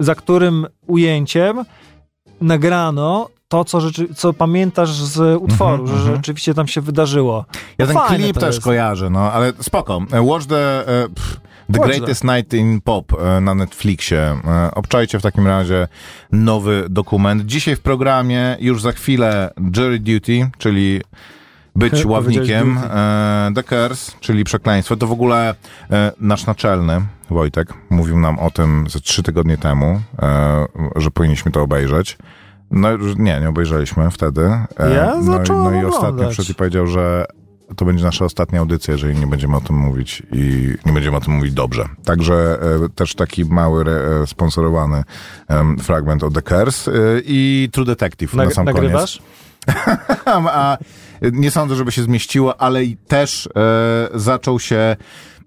za 0.00 0.14
którym 0.14 0.66
ujęciem 0.86 1.64
nagrano 2.40 3.28
to, 3.48 3.64
co, 3.64 3.80
rzeczy, 3.80 4.14
co 4.14 4.32
pamiętasz 4.32 4.92
z 4.92 5.42
utworu, 5.42 5.82
Mhm, 5.82 5.88
że 5.88 5.94
mhm. 6.02 6.16
rzeczywiście 6.16 6.54
tam 6.54 6.68
się 6.68 6.80
wydarzyło. 6.80 7.44
Ja 7.78 7.86
ten 7.86 7.96
Fajne 7.96 8.24
klip 8.24 8.38
też 8.38 8.54
jest. 8.54 8.64
kojarzę, 8.64 9.10
no, 9.10 9.32
ale 9.32 9.52
spoko. 9.60 10.00
Watch 10.20 10.46
the, 10.46 10.80
e, 10.80 11.08
pff, 11.08 11.40
the 11.72 11.80
Watch 11.80 11.90
Greatest 11.90 12.24
Night 12.24 12.54
in 12.54 12.80
Pop 12.80 13.12
e, 13.12 13.40
na 13.40 13.54
Netflixie. 13.54 14.18
E, 14.44 14.70
Obczajcie 14.74 15.18
w 15.18 15.22
takim 15.22 15.46
razie 15.46 15.88
nowy 16.32 16.86
dokument. 16.90 17.42
Dzisiaj 17.46 17.76
w 17.76 17.80
programie, 17.80 18.56
już 18.60 18.82
za 18.82 18.92
chwilę 18.92 19.50
Jury 19.76 19.98
Duty, 19.98 20.50
czyli 20.58 21.00
być 21.76 22.04
ławnikiem, 22.04 22.78
e, 22.90 23.50
The 23.54 23.62
Curse, 23.62 24.12
czyli 24.20 24.44
przekleństwo. 24.44 24.96
To 24.96 25.06
w 25.06 25.12
ogóle 25.12 25.54
e, 25.90 26.12
nasz 26.20 26.46
naczelny, 26.46 27.00
Wojtek, 27.30 27.68
mówił 27.90 28.18
nam 28.18 28.38
o 28.38 28.50
tym 28.50 28.86
ze 28.90 29.00
trzy 29.00 29.22
tygodnie 29.22 29.58
temu, 29.58 30.00
e, 30.22 30.66
że 30.96 31.10
powinniśmy 31.10 31.52
to 31.52 31.62
obejrzeć. 31.62 32.18
No 32.70 32.88
nie, 33.18 33.40
nie 33.40 33.48
obejrzeliśmy 33.48 34.10
wtedy. 34.10 34.42
E, 34.78 34.94
Ja 34.94 35.14
no, 35.22 35.38
no 35.48 35.82
i 35.82 35.84
ostatnio 35.84 36.28
przed 36.28 36.56
powiedział, 36.56 36.86
że 36.86 37.24
to 37.76 37.84
będzie 37.84 38.04
nasza 38.04 38.24
ostatnia 38.24 38.60
audycja, 38.60 38.92
jeżeli 38.92 39.16
nie 39.20 39.26
będziemy 39.26 39.56
o 39.56 39.60
tym 39.60 39.76
mówić 39.76 40.22
i 40.32 40.74
nie 40.86 40.92
będziemy 40.92 41.16
o 41.16 41.20
tym 41.20 41.34
mówić 41.34 41.52
dobrze. 41.52 41.84
Także 42.04 42.58
e, 42.84 42.88
też 42.88 43.14
taki 43.14 43.44
mały 43.44 43.80
re, 43.84 43.92
e, 44.22 44.26
sponsorowany 44.26 45.02
em, 45.48 45.78
fragment 45.78 46.22
o 46.22 46.30
The 46.30 46.42
Curse 46.42 46.90
e, 46.92 46.94
i 47.24 47.68
True 47.72 47.86
Detective 47.86 48.34
na 48.34 48.44
Nag- 48.44 48.52
sam 48.54 48.64
nagrywasz? 48.64 49.16
koniec. 49.18 49.36
A 50.26 50.78
nie 51.32 51.50
sądzę, 51.50 51.74
żeby 51.74 51.92
się 51.92 52.02
zmieściło, 52.02 52.60
ale 52.60 52.84
i 52.84 52.96
też 52.96 53.46
e, 53.56 54.18
zaczął 54.18 54.60
się 54.60 54.96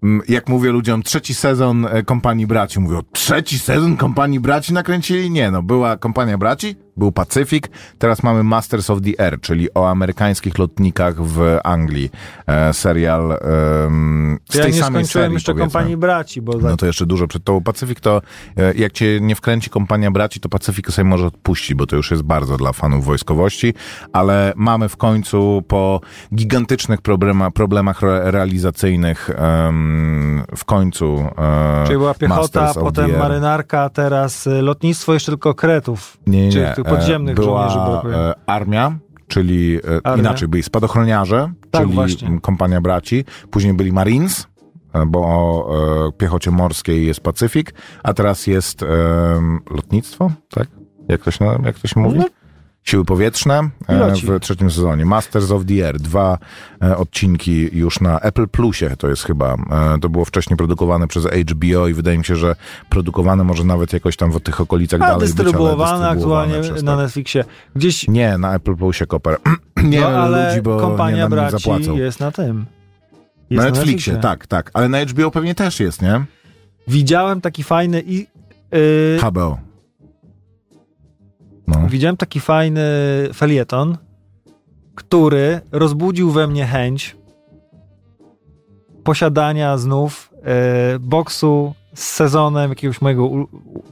mm, 0.04 0.22
jak 0.28 0.50
mówię 0.50 0.72
ludziom, 0.72 1.04
trzeci 1.04 1.34
sezon 1.34 1.86
e, 1.86 2.04
Kompanii 2.04 2.48
Braci. 2.48 2.80
Mówią, 2.80 3.00
trzeci 3.12 3.60
sezon 3.60 3.98
Kompanii 3.98 4.40
Braci 4.40 4.74
nakręcili? 4.74 5.32
Nie, 5.32 5.52
no, 5.52 5.64
była 5.64 5.98
Kompania 5.98 6.38
Braci, 6.38 6.76
był 6.98 7.12
Pacyfik, 7.12 7.70
teraz 7.98 8.24
mamy 8.24 8.44
Masters 8.44 8.90
of 8.90 9.00
the 9.02 9.26
Air, 9.26 9.42
czyli 9.42 9.74
o 9.74 9.90
amerykańskich 9.90 10.58
lotnikach 10.58 11.24
w 11.24 11.58
Anglii. 11.64 12.10
E, 12.48 12.74
serial 12.74 13.32
em, 13.32 14.40
z 14.50 14.56
Ja 14.56 14.64
tej 14.64 14.74
nie 14.74 14.80
samej 14.80 15.04
skończyłem 15.06 15.26
serii, 15.26 15.34
jeszcze 15.34 15.52
powiedzmy. 15.52 15.72
kompanii 15.72 15.98
braci, 15.98 16.42
bo 16.42 16.54
No 16.58 16.78
to 16.78 16.86
jeszcze 16.86 17.06
dużo 17.06 17.28
przed 17.28 17.44
tobą. 17.44 17.62
Pacyfik 17.64 18.00
to, 18.00 18.22
e, 18.58 18.74
jak 18.74 18.92
cię 18.92 19.20
nie 19.22 19.36
wkręci 19.36 19.70
kompania 19.70 20.12
braci, 20.12 20.40
to 20.40 20.50
Pacyfik 20.50 20.92
sobie 20.92 21.06
może 21.10 21.28
odpuścić, 21.28 21.74
bo 21.74 21.86
to 21.88 21.96
już 21.96 22.12
jest 22.12 22.24
bardzo 22.24 22.58
dla 22.58 22.74
fanów 22.74 23.06
wojskowości, 23.06 23.74
ale 24.14 24.54
mamy 24.56 24.90
w 24.90 24.98
końcu 24.98 25.64
po 25.68 26.02
gigantycznych 26.36 27.02
problema, 27.02 27.52
problemach 27.52 28.04
re, 28.04 28.32
realizacyjnych 28.32 29.30
em, 29.36 30.44
w 30.56 30.66
końcu 30.66 31.26
e, 31.38 31.84
Czyli 31.88 31.98
była 31.98 32.14
piechota, 32.14 32.74
potem 32.74 33.18
marynarka, 33.18 33.90
teraz 33.90 34.48
y, 34.48 34.62
lotnictwo, 34.62 35.14
jeszcze 35.14 35.32
tylko 35.32 35.54
kretów. 35.54 36.18
Nie, 36.28 36.46
nie, 36.46 36.52
Czy 36.52 36.60
nie. 36.60 36.74
tych 36.76 36.86
podziemnych 36.86 37.34
E, 37.38 37.42
była, 37.42 37.70
żołnierzy 37.70 37.92
brakuje? 37.92 38.16
e, 38.16 38.34
armia, 38.46 38.98
czyli 39.28 39.78
e, 39.78 40.08
Armia. 40.08 40.24
inaczej 40.24 40.48
byli 40.48 40.64
spadochroniarze, 40.64 41.52
Tak, 41.72 41.82
czyli 41.82 41.94
właśnie. 41.96 42.40
kompania 42.42 42.82
braci, 42.82 43.26
później 43.52 43.74
byli 43.74 43.92
Marines, 43.92 44.48
e, 44.94 45.06
bo 45.06 45.20
o 45.20 45.70
e, 46.08 46.12
piechocie 46.12 46.52
morskiej 46.52 47.06
jest 47.08 47.20
Pacyfik, 47.22 47.74
a 48.04 48.14
teraz 48.14 48.48
jest 48.48 48.84
em, 48.84 49.60
lotnictwo, 49.72 50.32
tak? 50.50 50.68
Jak 51.08 51.22
to 51.22 51.32
się, 51.32 51.46
jak 51.66 51.80
to 51.80 51.88
się 51.88 52.00
mówi? 52.00 52.18
No. 52.20 52.26
Siły 52.90 53.06
powietrzne 53.06 53.60
e, 53.60 53.70
Piloci. 53.88 54.28
w 54.28 54.40
trzecim 54.40 54.72
sezonie. 54.72 55.06
Masters 55.06 55.52
of 55.52 55.66
the 55.66 55.88
Air, 55.88 56.00
dwa 56.00 56.38
e, 56.84 56.98
odcinki 56.98 57.70
już 57.78 58.02
na 58.02 58.20
Apple 58.20 58.48
Plusie, 58.48 58.90
to 58.98 59.10
jest 59.10 59.24
chyba. 59.24 59.54
E, 59.54 60.00
to 60.02 60.10
było 60.10 60.26
wcześniej 60.26 60.58
produkowane 60.58 61.08
przez 61.08 61.26
HBO 61.26 61.88
i 61.88 61.94
wydaje 61.94 62.18
mi 62.18 62.26
się, 62.26 62.36
że 62.36 62.56
produkowane 62.90 63.44
może 63.44 63.64
nawet 63.64 63.94
jakoś 63.94 64.18
tam 64.18 64.32
w 64.32 64.40
tych 64.40 64.62
okolicach 64.62 65.02
A 65.02 65.08
dalej 65.08 65.20
być, 65.20 65.36
ale 65.40 65.44
dystrybuowane 65.44 66.10
aktualnie 66.10 66.62
przez 66.62 66.84
na 66.84 66.96
to. 66.96 67.02
Netflixie. 67.02 67.46
Gdzieś 67.76 68.08
Nie, 68.08 68.38
na 68.38 68.56
Apple 68.56 68.76
Plusie 68.76 69.06
Koper. 69.06 69.38
nie 69.84 70.02
no, 70.02 70.08
ale 70.08 70.50
ludzi, 70.50 70.62
bo 70.62 70.80
kompania 70.80 71.24
nie 71.24 71.30
braci 71.30 71.52
zapłacą. 71.52 71.98
jest 71.98 72.20
na 72.20 72.32
tym. 72.32 72.66
Na 73.52 73.64
Jest 73.64 73.76
Netflixie, 73.76 74.18
tak, 74.18 74.48
tak. 74.48 74.72
Ale 74.74 74.90
na 74.90 75.06
HBO 75.06 75.32
pewnie 75.32 75.56
też 75.56 75.80
jest, 75.80 76.02
nie? 76.02 76.26
Widziałem 76.88 77.42
taki 77.42 77.64
fajny 77.64 78.04
i 78.08 78.28
yy, 78.72 79.20
HBO. 79.22 79.69
No. 81.70 81.88
widziałem 81.90 82.18
taki 82.18 82.40
fajny 82.40 82.82
felieton, 83.34 83.98
który 84.96 85.62
rozbudził 85.72 86.32
we 86.32 86.48
mnie 86.48 86.66
chęć 86.66 87.16
posiadania 89.04 89.78
znów 89.78 90.34
e, 90.44 91.00
boksu 91.00 91.74
z 91.94 92.04
sezonem 92.04 92.70
jakiegoś 92.70 93.02
mojego, 93.02 93.30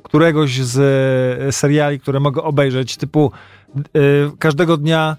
któregoś 0.03 0.61
z 0.61 0.77
e, 1.47 1.51
seriali, 1.51 1.99
które 1.99 2.19
mogę 2.19 2.43
obejrzeć, 2.43 2.97
typu 2.97 3.31
e, 3.75 3.79
każdego 4.39 4.77
dnia 4.77 5.17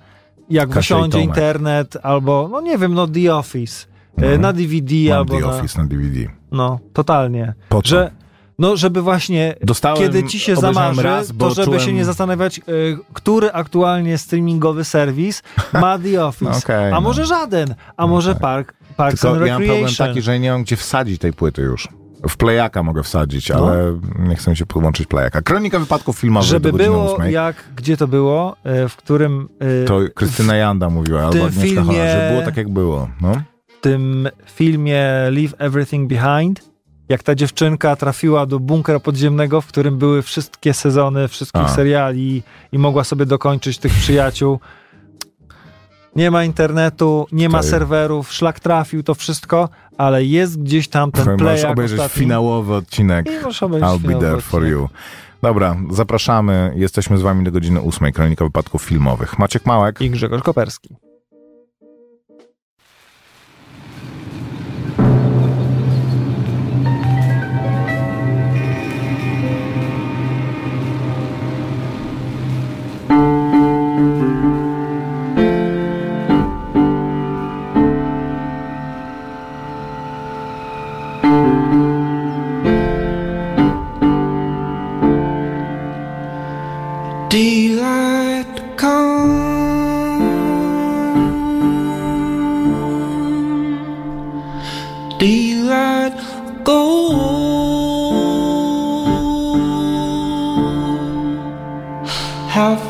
jak 0.51 0.68
Kasia 0.68 0.79
wysiądzie 0.81 1.21
internet, 1.21 1.97
albo 2.03 2.49
no 2.53 2.61
nie 2.61 2.79
wiem, 2.79 2.94
no 2.94 3.07
The 3.09 3.35
Office, 3.35 3.87
Mhm. 4.18 4.40
na 4.40 4.53
DVD 4.53 4.94
Mam 5.09 5.18
albo 5.18 5.35
The 5.35 5.40
na, 5.40 5.47
Office 5.47 5.83
na 5.83 5.88
DVD. 5.88 6.21
no 6.53 6.79
totalnie, 6.92 7.55
Po 7.68 7.83
co? 7.83 7.88
że 7.88 8.11
no 8.59 8.77
żeby 8.77 9.03
właśnie 9.03 9.55
Dostałem, 9.62 9.99
kiedy 9.99 10.25
ci 10.25 10.40
się 10.40 10.57
zamarzy, 10.57 11.03
raz, 11.03 11.33
to 11.38 11.51
żeby 11.51 11.64
czułem... 11.64 11.81
się 11.81 11.92
nie 11.92 12.05
zastanawiać, 12.05 12.59
y, 12.59 12.99
który 13.12 13.53
aktualnie 13.53 14.18
streamingowy 14.18 14.85
serwis 14.85 15.42
ma 15.73 15.99
The 15.99 16.25
Office. 16.25 16.51
No 16.51 16.57
okej, 16.59 16.87
a 16.87 16.94
no. 16.94 17.01
może 17.01 17.27
żaden, 17.27 17.75
a 17.97 18.07
może 18.07 18.35
Park, 18.35 18.75
Parks 18.97 19.21
Tylko 19.21 19.37
and 19.37 19.47
ja 19.47 19.53
mam 19.53 19.62
problem 19.62 19.81
Recreation. 19.85 20.09
taki, 20.09 20.23
że 20.23 20.40
nie 20.40 20.51
mam 20.51 20.62
gdzie 20.62 20.77
wsadzić 20.77 21.21
tej 21.21 21.33
płyty 21.33 21.62
już. 21.62 21.88
W 22.29 22.37
playaka 22.37 22.83
mogę 22.83 23.03
wsadzić, 23.03 23.49
No. 23.49 23.57
ale 23.68 23.99
nie 24.18 24.37
chcę 24.37 24.57
się 24.57 24.66
podłączyć 24.66 25.07
playaka. 25.07 25.42
Kronika 25.42 25.79
wypadków 25.79 26.18
filmowych 26.18 26.49
żeby 26.49 26.73
było 26.73 27.12
ósmej. 27.12 27.33
jak, 27.35 27.57
gdzie 27.77 27.97
to 27.97 28.09
było, 28.09 28.57
y, 28.85 28.88
w 28.88 28.97
którym 28.97 29.49
y, 29.83 29.85
To 29.85 29.99
Krystyna 30.14 30.57
Janda 30.57 30.90
mówiła, 30.90 31.21
albo 31.21 31.44
Agnieszka 31.47 31.61
filmie- 31.61 31.85
Holland, 31.87 32.11
że 32.12 32.29
było 32.33 32.44
tak 32.44 32.57
jak 32.57 32.68
było. 32.68 33.09
No. 33.21 33.33
w 33.68 33.81
tym 33.81 34.29
filmie 34.47 35.05
Leave 35.31 35.55
Everything 35.59 36.09
Behind, 36.12 36.68
jak 37.09 37.23
ta 37.23 37.35
dziewczynka 37.35 37.97
trafiła 37.97 38.47
do 38.47 38.59
bunkra 38.61 39.01
podziemnego, 39.01 39.61
w 39.61 39.66
którym 39.66 39.99
były 39.99 40.23
wszystkie 40.23 40.75
sezony 40.75 41.29
wszystkich 41.29 41.62
A. 41.62 41.68
seriali 41.68 42.42
i 42.73 42.79
mogła 42.79 43.05
sobie 43.05 43.27
dokończyć 43.27 43.79
tych 43.79 43.92
przyjaciół. 43.92 44.61
Nie 46.16 46.31
ma 46.31 46.44
internetu, 46.44 47.27
nie 47.33 47.49
ma 47.49 47.59
Tutaj- 47.59 47.71
serwerów, 47.71 48.33
szlak 48.33 48.61
trafił 48.61 49.03
to 49.03 49.14
wszystko, 49.14 49.68
ale 49.99 50.25
jest 50.25 50.62
gdzieś 50.62 50.88
tam 50.88 51.12
ten 51.12 51.25
Możesz 51.25 51.38
play 51.61 51.64
obejrzeć 51.73 52.01
ostatni. 52.01 52.21
finałowy 52.21 52.75
odcinek 52.75 53.27
możesz 53.44 53.61
I'll 53.62 53.99
be 53.99 54.14
there 54.14 54.40
for 54.40 54.61
odcinek. 54.62 54.71
you. 54.71 54.88
Dobra, 55.42 55.77
zapraszamy. 55.90 56.73
Jesteśmy 56.77 57.18
z 57.18 57.23
wami 57.23 57.44
do 57.44 57.53
godziny 57.53 57.81
ósmej. 57.81 58.12
Kronika 58.12 58.44
wypadków 58.44 58.83
filmowych. 58.83 59.38
Maciek 59.38 59.66
Małek. 59.66 60.01
I 60.01 60.11
Grzegorz 60.11 60.42
Koperski. 60.42 60.97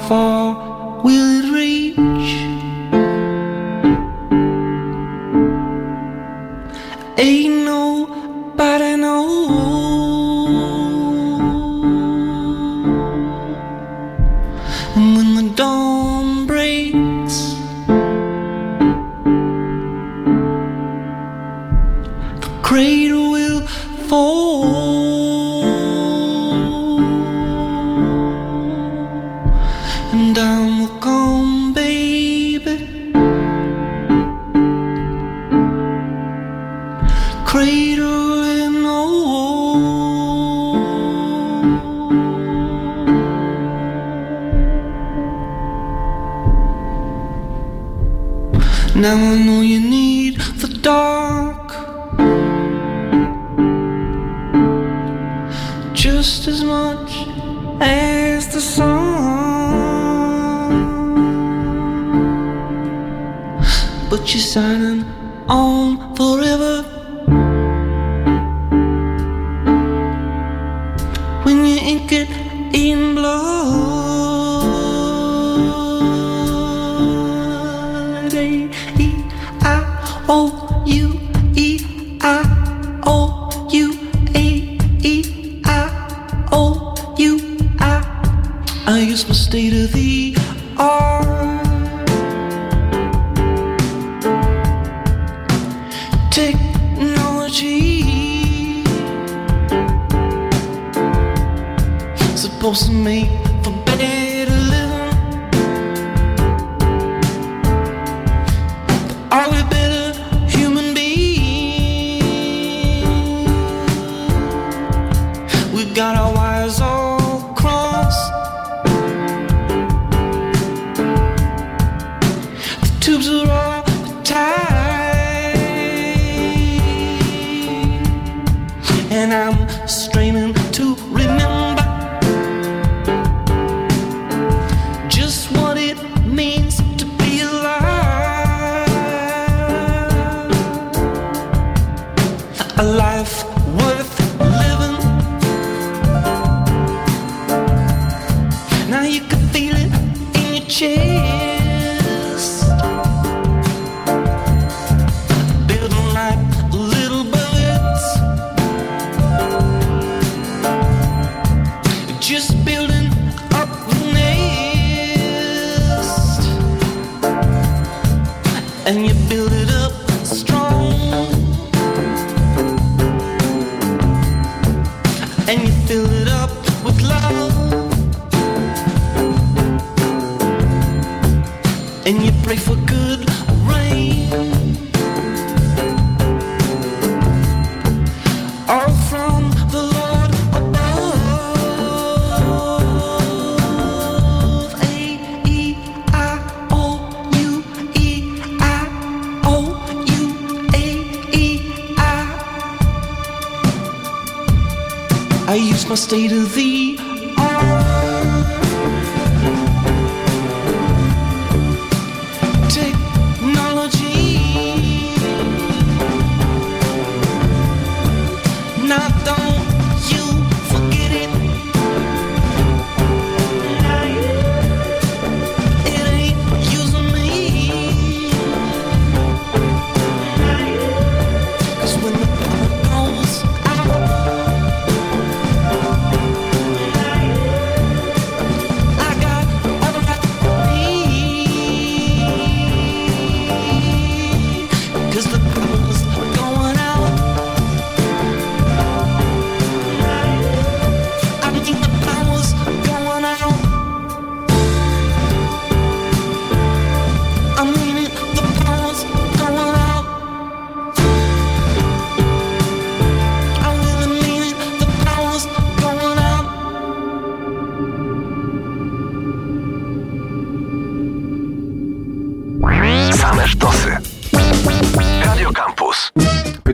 Far 0.09 1.01
will 1.03 1.45
it 1.45 1.53
reach? 1.53 2.68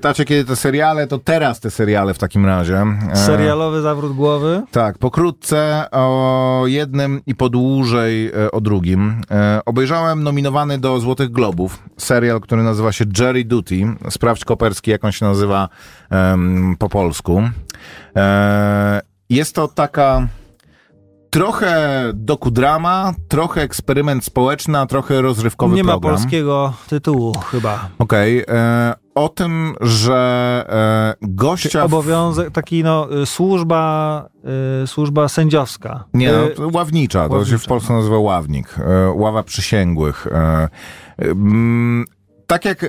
pytacie, 0.05 0.25
kiedy 0.25 0.45
te 0.45 0.57
seriale, 0.57 1.07
to 1.07 1.19
teraz 1.19 1.61
te 1.61 1.71
seriale 1.71 2.14
w 2.14 2.19
takim 2.19 2.47
razie. 2.47 2.85
E, 3.12 3.17
Serialowy 3.17 3.83
zawrót 3.83 4.12
głowy? 4.12 4.62
Tak, 4.71 4.99
pokrótce 4.99 5.87
o 5.90 6.62
jednym 6.67 7.21
i 7.27 7.35
podłużej 7.35 8.27
e, 8.27 8.51
o 8.51 8.61
drugim. 8.61 9.23
E, 9.31 9.61
obejrzałem 9.67 10.23
nominowany 10.23 10.79
do 10.79 11.01
Złotych 11.01 11.31
Globów 11.31 11.83
serial, 11.97 12.40
który 12.40 12.62
nazywa 12.62 12.93
się 12.93 13.05
Jerry 13.19 13.45
Duty. 13.45 13.87
Sprawdź 14.11 14.45
Koperski, 14.45 14.90
jak 14.90 15.05
on 15.05 15.12
się 15.12 15.25
nazywa 15.27 15.69
po 16.79 16.88
polsku. 16.88 17.43
Jest 19.31 19.55
to 19.55 19.69
taka 19.69 20.29
Trochę 21.35 22.03
dokudrama, 22.14 23.14
trochę 23.29 23.62
eksperyment 23.62 24.25
społeczny, 24.25 24.79
a 24.79 24.87
trochę 24.87 25.23
rozrywkowy 25.23 25.77
Nie 25.77 25.85
program. 25.85 26.03
Nie 26.03 26.11
ma 26.11 26.18
polskiego 26.18 26.73
tytułu 26.88 27.33
chyba. 27.51 27.88
Okej. 27.99 28.47
Okay, 28.47 28.94
o 29.14 29.29
tym, 29.29 29.75
że 29.81 31.14
e, 31.20 31.27
gościa... 31.29 31.85
Obowiązek, 31.85 32.51
taki 32.51 32.85
no, 32.85 33.23
y, 33.23 33.27
służba, 33.27 34.29
y, 34.83 34.87
służba 34.87 35.29
sędziowska. 35.29 36.05
Nie, 36.14 36.35
y, 36.35 36.55
no, 36.59 36.68
ławnicza, 36.73 37.18
ławnicza, 37.20 37.29
to 37.29 37.44
się 37.44 37.59
w 37.59 37.66
Polsce 37.66 37.92
nazywa 37.92 38.18
ławnik, 38.18 38.75
e, 38.79 39.11
ława 39.11 39.42
przysięgłych. 39.42 40.27
E, 40.27 40.68
tak 42.47 42.64
jak 42.64 42.87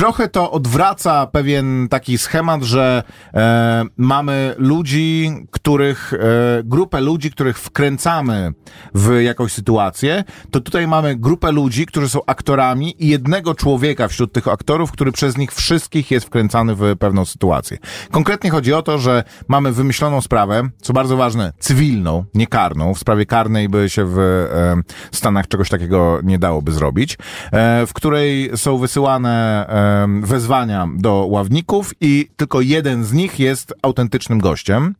trochę 0.00 0.28
to 0.28 0.50
odwraca 0.50 1.26
pewien 1.26 1.88
taki 1.90 2.18
schemat, 2.18 2.62
że 2.62 3.02
e, 3.34 3.84
mamy 3.96 4.54
ludzi, 4.58 5.32
których, 5.50 6.12
e, 6.14 6.18
grupę 6.64 7.00
ludzi, 7.00 7.30
których 7.30 7.58
wkręcamy 7.58 8.52
w 8.94 9.20
jakąś 9.20 9.52
sytuację, 9.52 10.24
to 10.50 10.60
tutaj 10.60 10.86
mamy 10.86 11.16
grupę 11.16 11.52
ludzi, 11.52 11.86
którzy 11.86 12.08
są 12.08 12.20
aktorami 12.26 13.04
i 13.04 13.08
jednego 13.08 13.54
człowieka 13.54 14.08
wśród 14.08 14.32
tych 14.32 14.48
aktorów, 14.48 14.92
który 14.92 15.12
przez 15.12 15.36
nich 15.36 15.52
wszystkich 15.52 16.10
jest 16.10 16.26
wkręcany 16.26 16.74
w 16.74 16.96
pewną 16.98 17.24
sytuację. 17.24 17.78
Konkretnie 18.10 18.50
chodzi 18.50 18.72
o 18.72 18.82
to, 18.82 18.98
że 18.98 19.24
mamy 19.48 19.72
wymyśloną 19.72 20.20
sprawę, 20.20 20.68
co 20.82 20.92
bardzo 20.92 21.16
ważne, 21.16 21.52
cywilną, 21.58 22.24
nie 22.34 22.46
karną. 22.46 22.94
W 22.94 22.98
sprawie 22.98 23.26
karnej 23.26 23.68
by 23.68 23.90
się 23.90 24.04
w 24.04 24.18
e, 24.18 24.82
Stanach 25.12 25.48
czegoś 25.48 25.68
takiego 25.68 26.18
nie 26.22 26.38
dałoby 26.38 26.72
zrobić, 26.72 27.18
e, 27.52 27.86
w 27.86 27.92
której 27.92 28.50
są 28.56 28.78
wysyłane 28.78 29.66
e, 29.68 29.89
wezwania 30.22 30.88
do 30.96 31.26
ławników 31.30 31.92
i 32.00 32.28
tylko 32.36 32.60
jeden 32.60 33.04
z 33.04 33.12
nich 33.12 33.40
jest 33.40 33.74
autentycznym 33.82 34.38
gościem. 34.38 34.94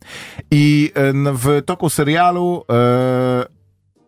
I 0.51 0.93
w 1.35 1.63
toku 1.67 1.91
serialu 1.91 2.65
e, 2.73 3.45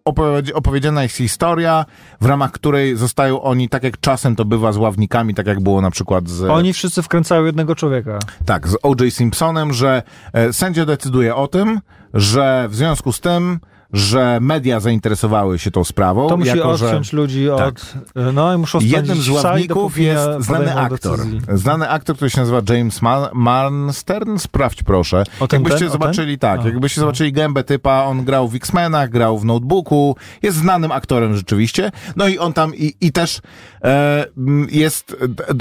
opowiedz- 0.05 0.53
opowiedziana 0.55 1.03
jest 1.03 1.17
historia, 1.17 1.85
w 2.21 2.27
ramach 2.27 2.53
której 2.53 2.97
zostają 2.97 3.43
oni, 3.43 3.69
tak 3.69 3.83
jak 3.83 4.01
czasem 4.01 4.37
to 4.37 4.45
bywa 4.45 4.73
z 4.73 4.77
ławnikami, 4.77 5.35
tak 5.35 5.47
jak 5.47 5.61
było 5.61 5.81
na 5.81 5.91
przykład 5.91 6.29
z... 6.29 6.43
Oni 6.43 6.73
wszyscy 6.73 7.03
wkręcają 7.03 7.45
jednego 7.45 7.75
człowieka. 7.75 8.19
Tak, 8.47 8.69
z 8.69 8.77
O.J. 8.83 9.13
Simpsonem, 9.15 9.73
że 9.73 10.03
e, 10.33 10.53
sędzia 10.53 10.85
decyduje 10.87 11.35
o 11.35 11.49
tym, 11.49 11.81
że 12.15 12.67
w 12.71 12.75
związku 12.75 13.13
z 13.13 13.21
tym, 13.21 13.61
że 13.93 14.39
media 14.41 14.81
zainteresowały 14.81 15.59
się 15.59 15.71
tą 15.71 15.85
sprawą, 15.85 16.29
To 16.29 16.37
musi 16.37 16.49
jako 16.57 16.77
że 16.77 16.87
odciąć 16.87 17.13
ludzi 17.13 17.47
Tak. 17.57 17.69
od... 17.69 17.95
No 18.35 18.55
i 18.55 18.59
muszą 18.59 18.79
jednym 18.81 19.23
z 19.23 19.29
ławników 19.29 19.99
jest 19.99 20.25
znany 20.41 20.75
aktor. 20.77 21.17
decyzji. 21.19 21.41
Znany 21.55 21.89
aktor, 21.89 22.17
który 22.17 22.31
się 22.31 22.41
nazywa 22.41 22.61
James 22.69 23.03
Ma- 23.03 23.31
Marnstern. 23.33 24.39
Sprawdź 24.39 24.83
proszę. 24.83 25.25
O 25.41 25.49
ten 25.49 25.61
jakbyście 25.61 25.85
ten? 25.85 25.93
Zobaczyli, 25.93 26.39
ten? 26.39 26.51
tak, 26.51 26.61
A. 26.61 26.69
jakbyście 26.69 27.01
zobaczyli 27.01 27.33
gębę 27.33 27.65
typa, 27.65 28.03
on 28.05 28.25
grał 28.25 28.49
w 28.49 28.55
X-Menach, 28.55 29.11
grał 29.11 29.39
w 29.39 29.45
Notebooku, 29.45 30.17
jest 30.43 30.57
znanym 30.59 30.93
aktorem 30.93 31.37
rzeczywiście. 31.37 31.91
No 32.17 32.29
i 32.29 32.39
on 32.39 32.53
tam 32.53 32.75
i, 32.75 32.95
i 33.01 33.13
też 33.13 33.41
e, 33.85 34.25
jest, 34.71 35.17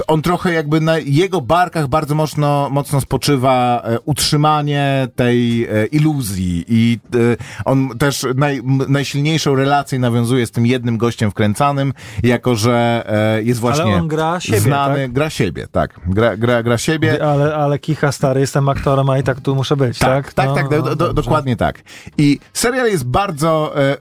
on 0.08 0.22
trochę 0.22 0.54
jakby 0.54 0.82
na 0.82 0.98
jego 0.98 1.42
barkach 1.42 1.88
bardzo 1.88 2.16
mocno, 2.16 2.70
mocno 2.72 3.02
spoczywa 3.02 3.82
e, 3.86 4.00
utrzymanie 4.00 5.08
tej 5.16 5.64
e, 5.66 5.86
iluzji 5.86 6.66
i 6.68 7.00
e, 7.16 7.18
on 7.66 7.90
też 7.98 8.21
naj, 8.36 8.58
m, 8.58 8.80
najsilniejszą 8.88 9.56
relację 9.56 10.00
nawiązuje 10.00 10.48
z 10.48 10.52
tym 10.52 10.66
jednym 10.66 10.98
gościem 10.98 11.32
wkręcanym, 11.32 11.94
jako 12.24 12.56
że 12.56 13.04
e, 13.38 13.44
jest 13.44 13.60
właśnie 13.60 13.96
on 13.96 14.08
gra 14.08 14.40
siebie, 14.40 14.60
znany, 14.60 15.02
tak? 15.02 15.12
gra 15.12 15.30
siebie, 15.30 15.68
tak, 15.72 16.00
gra, 16.08 16.38
gra, 16.38 16.64
gra 16.64 16.78
siebie. 16.78 17.26
Ale, 17.26 17.56
ale 17.56 17.80
kicha 17.80 18.12
stary, 18.12 18.42
jestem 18.42 18.70
aktorem, 18.70 19.10
a 19.10 19.18
i 19.18 19.24
tak 19.24 19.42
tu 19.42 19.56
muszę 19.56 19.78
być, 19.78 20.00
tak? 20.00 20.34
Tak, 20.34 20.34
tak, 20.34 20.48
No, 20.48 20.56
tak, 20.56 20.70
do, 20.70 20.90
no, 20.90 20.96
do, 20.96 21.14
dokładnie 21.14 21.56
tak. 21.56 21.82
I 22.18 22.40
serial 22.54 22.88
jest 22.88 23.06
bardzo. 23.06 23.74
E, 23.82 23.98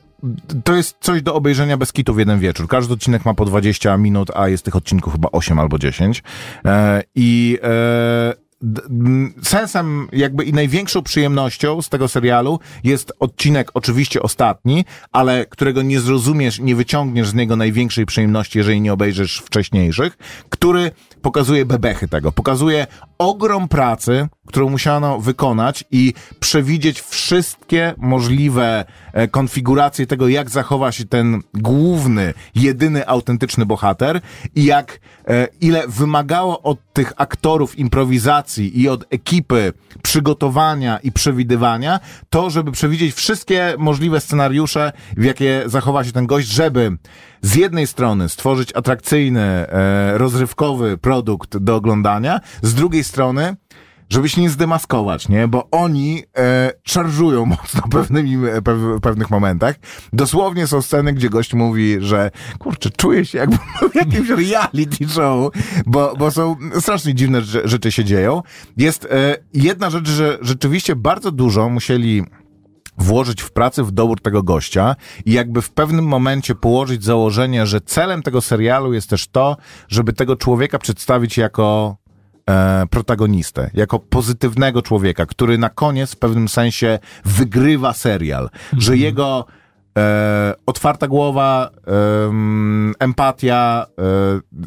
to 0.64 0.74
jest 0.74 0.96
coś 1.00 1.22
do 1.22 1.35
obejrzenia 1.35 1.76
bez 1.76 1.92
kitu 1.92 2.14
w 2.14 2.18
jeden 2.18 2.38
wieczór. 2.38 2.68
Każdy 2.68 2.94
odcinek 2.94 3.24
ma 3.24 3.35
po 3.35 3.44
20 3.44 3.96
minut, 3.96 4.30
a 4.35 4.48
jest 4.48 4.64
tych 4.64 4.76
odcinków 4.76 5.12
chyba 5.12 5.28
8 5.33 5.59
albo 5.59 5.78
10. 5.78 6.22
E, 6.64 7.02
I 7.14 7.59
e, 7.62 8.35
sensem 9.42 10.09
jakby 10.12 10.44
i 10.44 10.53
największą 10.53 11.03
przyjemnością 11.03 11.83
z 11.83 11.88
tego 11.88 12.09
serialu 12.09 12.61
jest 12.85 13.12
odcinek 13.18 13.70
oczywiście 13.75 14.23
ostatni, 14.23 14.85
ale 15.12 15.46
którego 15.46 15.83
nie 15.83 16.01
zrozumiesz, 16.01 16.59
nie 16.59 16.77
wyciągniesz 16.77 17.29
z 17.29 17.35
niego 17.35 17.57
największej 17.57 18.07
przyjemności, 18.07 18.59
jeżeli 18.59 18.81
nie 18.81 18.92
obejrzysz 18.92 19.38
wcześniejszych, 19.38 20.18
który 20.49 20.90
pokazuje 21.23 21.64
bebechy 21.64 22.09
tego, 22.09 22.33
pokazuje 22.33 22.87
ogrom 23.18 23.68
pracy, 23.68 24.29
którą 24.46 24.70
musiano 24.70 25.18
wykonać 25.20 25.85
i 25.90 26.14
przewidzieć 26.40 27.01
wszystkie 27.01 27.94
możliwe 27.99 28.85
e, 29.12 29.29
konfiguracje 29.29 30.07
tego, 30.07 30.29
jak 30.29 30.51
zachowa 30.51 30.92
się 30.92 31.05
ten 31.05 31.42
główny, 31.55 32.35
jedyny 32.55 33.09
autentyczny 33.09 33.66
bohater 33.66 34.20
i 34.55 34.64
jak, 34.64 35.01
e, 35.29 35.49
ile 35.61 35.88
wymagało 35.88 36.62
od 36.62 36.92
tych 36.92 37.12
aktorów 37.16 37.79
improwizacji 37.79 38.49
i 38.58 38.88
od 38.88 39.04
ekipy 39.10 39.72
przygotowania 40.02 40.98
i 40.98 41.12
przewidywania 41.12 42.00
to, 42.30 42.50
żeby 42.50 42.72
przewidzieć 42.72 43.14
wszystkie 43.14 43.74
możliwe 43.78 44.20
scenariusze, 44.20 44.92
w 45.16 45.24
jakie 45.24 45.62
zachowa 45.66 46.04
się 46.04 46.12
ten 46.12 46.26
gość, 46.26 46.48
żeby 46.48 46.96
z 47.42 47.54
jednej 47.54 47.86
strony 47.86 48.28
stworzyć 48.28 48.72
atrakcyjny, 48.74 49.40
e, 49.40 50.18
rozrywkowy 50.18 50.98
produkt 50.98 51.56
do 51.56 51.76
oglądania, 51.76 52.40
z 52.62 52.74
drugiej 52.74 53.04
strony 53.04 53.56
żeby 54.11 54.29
się 54.29 54.40
nie 54.40 54.51
zdemaskować, 54.51 55.29
nie? 55.29 55.49
Bo 55.49 55.68
oni 55.70 56.23
e, 56.38 56.73
szarżują 56.85 57.46
mocno 57.57 57.83
pewnymi, 57.90 58.49
e, 58.49 58.62
pew, 58.62 58.79
w 58.79 59.01
pewnych 59.01 59.31
momentach. 59.31 59.77
Dosłownie 60.12 60.66
są 60.66 60.83
sceny, 60.83 61.12
gdzie 61.12 61.31
gość 61.31 61.55
mówi, 61.55 61.96
że 62.01 62.31
kurczę, 62.59 62.90
czuję 62.90 63.25
się 63.25 63.38
jakby 63.38 63.57
w 63.92 63.94
jakimś 63.94 64.29
reality 64.51 65.09
show, 65.09 65.53
bo, 65.87 66.14
bo 66.18 66.31
są 66.31 66.57
strasznie 66.81 67.14
dziwne 67.14 67.40
rze- 67.40 67.68
rzeczy 67.68 67.92
się 67.92 68.05
dzieją. 68.05 68.42
Jest 68.77 69.05
e, 69.05 69.37
jedna 69.55 69.90
rzecz, 69.90 70.09
że 70.09 70.38
rzeczywiście 70.40 70.96
bardzo 70.96 71.31
dużo 71.31 71.68
musieli 71.68 72.25
włożyć 72.99 73.42
w 73.42 73.51
pracę 73.51 73.85
w 73.85 73.90
dobór 73.90 74.20
tego 74.20 74.42
gościa 74.42 74.96
i 75.25 75.33
jakby 75.33 75.62
w 75.62 75.70
pewnym 75.70 76.05
momencie 76.05 76.55
położyć 76.55 77.05
założenie, 77.05 77.66
że 77.66 77.81
celem 77.81 78.23
tego 78.23 78.40
serialu 78.40 78.92
jest 78.92 79.11
też 79.11 79.29
to, 79.29 79.57
żeby 79.88 80.12
tego 80.12 80.37
człowieka 80.37 80.79
przedstawić 80.79 81.38
jako 81.38 81.96
e, 82.48 82.87
protagonistę, 82.90 83.70
jako 83.74 83.98
pozytywnego 83.98 84.83
człowieka, 84.83 85.26
który 85.26 85.59
na 85.59 85.68
koniec 85.68 86.14
w 86.14 86.16
pewnym 86.16 86.48
sensie 86.48 86.98
wygrywa 87.24 87.92
serial, 87.92 88.50
że 88.79 88.96
jego 88.96 89.46
e, 89.98 90.55
otwarta 90.66 91.09
głowa, 91.09 91.70
em, 92.26 92.94
empatia, 92.98 93.87
e, 93.98 94.03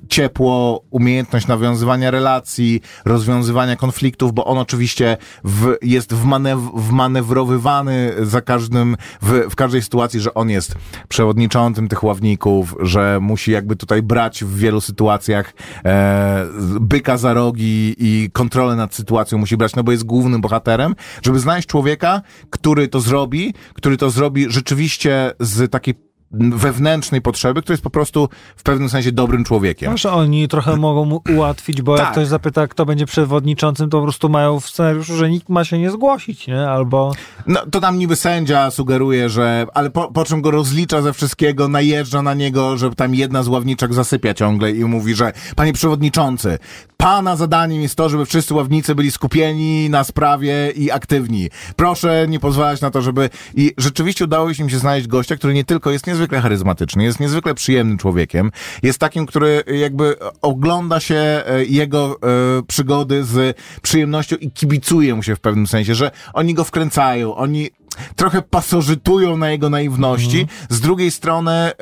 ciepło, 0.09 0.83
umiejętność 0.89 1.47
nawiązywania 1.47 2.11
relacji, 2.11 2.81
rozwiązywania 3.05 3.75
konfliktów, 3.75 4.33
bo 4.33 4.45
on 4.45 4.57
oczywiście 4.57 5.17
w, 5.43 5.75
jest 5.81 6.13
wmanew, 6.13 6.59
wmanewrowywany 6.73 8.13
za 8.21 8.41
każdym, 8.41 8.97
w, 9.21 9.49
w 9.49 9.55
każdej 9.55 9.81
sytuacji, 9.81 10.19
że 10.19 10.33
on 10.33 10.49
jest 10.49 10.75
przewodniczącym 11.07 11.87
tych 11.87 12.03
ławników, 12.03 12.75
że 12.81 13.19
musi 13.21 13.51
jakby 13.51 13.75
tutaj 13.75 14.01
brać 14.01 14.43
w 14.43 14.55
wielu 14.57 14.81
sytuacjach 14.81 15.53
e, 15.85 16.45
byka 16.81 17.17
za 17.17 17.33
rogi 17.33 17.95
i 17.97 18.29
kontrolę 18.33 18.75
nad 18.75 18.95
sytuacją 18.95 19.37
musi 19.37 19.57
brać, 19.57 19.75
no 19.75 19.83
bo 19.83 19.91
jest 19.91 20.03
głównym 20.03 20.41
bohaterem, 20.41 20.95
żeby 21.21 21.39
znaleźć 21.39 21.67
człowieka, 21.67 22.21
który 22.49 22.87
to 22.87 22.99
zrobi, 22.99 23.53
który 23.73 23.97
to 23.97 24.09
zrobi 24.09 24.45
rzeczywiście 24.49 25.12
z 25.39 25.71
takiej 25.71 25.95
wewnętrznej 26.33 27.21
potrzeby, 27.21 27.61
który 27.61 27.73
jest 27.73 27.83
po 27.83 27.89
prostu 27.89 28.29
w 28.55 28.63
pewnym 28.63 28.89
sensie 28.89 29.11
dobrym 29.11 29.43
człowiekiem. 29.43 29.91
Może 29.91 30.11
oni 30.11 30.47
trochę 30.47 30.77
mogą 30.77 31.05
mu 31.05 31.21
ułatwić, 31.35 31.81
bo 31.81 31.91
jak 31.91 32.01
Tak. 32.05 32.11
ktoś 32.11 32.27
zapyta, 32.27 32.67
kto 32.67 32.85
będzie 32.85 33.05
przewodniczącym, 33.05 33.89
to 33.89 33.97
po 33.97 34.03
prostu 34.03 34.29
mają 34.29 34.59
w 34.59 34.67
scenariuszu, 34.69 35.15
że 35.15 35.29
nikt 35.29 35.49
ma 35.49 35.63
się 35.63 35.79
nie 35.79 35.91
zgłosić, 35.91 36.47
nie? 36.47 36.67
Albo 36.69 37.13
No, 37.47 37.59
to 37.71 37.81
tam 37.81 37.97
niby 37.97 38.15
sędzia 38.15 38.71
sugeruje, 38.71 39.29
że, 39.29 39.65
ale 39.73 39.89
po, 39.89 40.11
po 40.11 40.25
czym 40.25 40.41
go 40.41 40.51
rozlicza 40.51 41.01
ze 41.01 41.13
wszystkiego, 41.13 41.67
najeżdża 41.67 42.21
na 42.21 42.33
niego, 42.33 42.77
że 42.77 42.91
tam 42.91 43.15
jedna 43.15 43.43
z 43.43 43.47
ławniczek 43.47 43.93
zasypia 43.93 44.33
ciągle 44.33 44.71
i 44.71 44.85
mówi, 44.85 45.15
że 45.15 45.33
panie 45.55 45.73
przewodniczący, 45.73 46.57
pana 46.97 47.35
zadaniem 47.35 47.81
jest 47.81 47.95
to, 47.95 48.09
żeby 48.09 48.25
wszyscy 48.25 48.53
ławnicy 48.53 48.95
byli 48.95 49.11
skupieni 49.11 49.89
na 49.89 50.03
sprawie 50.03 50.71
i 50.75 50.91
aktywni. 50.91 51.49
Proszę 51.75 52.25
nie 52.29 52.39
pozwalać 52.39 52.81
na 52.81 52.91
to, 52.91 53.01
żeby... 53.01 53.29
I 53.55 53.71
rzeczywiście 53.77 54.23
udało 54.25 54.53
się 54.53 54.63
im 54.63 54.69
się 54.69 54.77
znaleźć 54.77 55.07
gościa, 55.07 55.35
który 55.35 55.53
nie 55.53 55.63
tylko 55.63 55.91
jest 55.91 56.07
niezwykle 56.07 56.22
charyzmatyczny, 56.27 57.03
jest 57.03 57.19
niezwykle 57.19 57.53
przyjemnym 57.53 57.97
człowiekiem, 57.97 58.51
jest 58.83 58.99
takim, 58.99 59.25
który 59.25 59.63
jakby 59.67 60.15
ogląda 60.41 60.99
się 60.99 61.15
e, 61.15 61.65
jego 61.65 62.17
e, 62.59 62.63
przygody 62.67 63.23
z 63.23 63.57
przyjemnością 63.81 64.35
i 64.35 64.51
kibicuje 64.51 65.15
mu 65.15 65.23
się 65.23 65.35
w 65.35 65.39
pewnym 65.39 65.67
sensie, 65.67 65.95
że 65.95 66.11
oni 66.33 66.53
go 66.53 66.63
wkręcają, 66.63 67.35
oni 67.35 67.69
trochę 68.15 68.41
pasożytują 68.41 69.37
na 69.37 69.51
jego 69.51 69.69
naiwności. 69.69 70.47
Z 70.69 70.79
drugiej 70.81 71.11
strony, 71.11 71.51
e, 71.51 71.73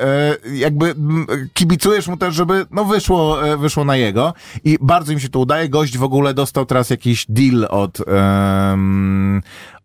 jakby 0.54 0.94
kibicujesz 1.54 2.08
mu 2.08 2.16
też, 2.16 2.34
żeby 2.34 2.66
no 2.70 2.84
wyszło, 2.84 3.38
wyszło 3.58 3.84
na 3.84 3.96
jego. 3.96 4.34
I 4.64 4.78
bardzo 4.80 5.12
im 5.12 5.20
się 5.20 5.28
to 5.28 5.38
udaje. 5.38 5.68
Gość 5.68 5.98
w 5.98 6.02
ogóle 6.02 6.34
dostał 6.34 6.66
teraz 6.66 6.90
jakiś 6.90 7.26
deal 7.28 7.66
od, 7.70 7.98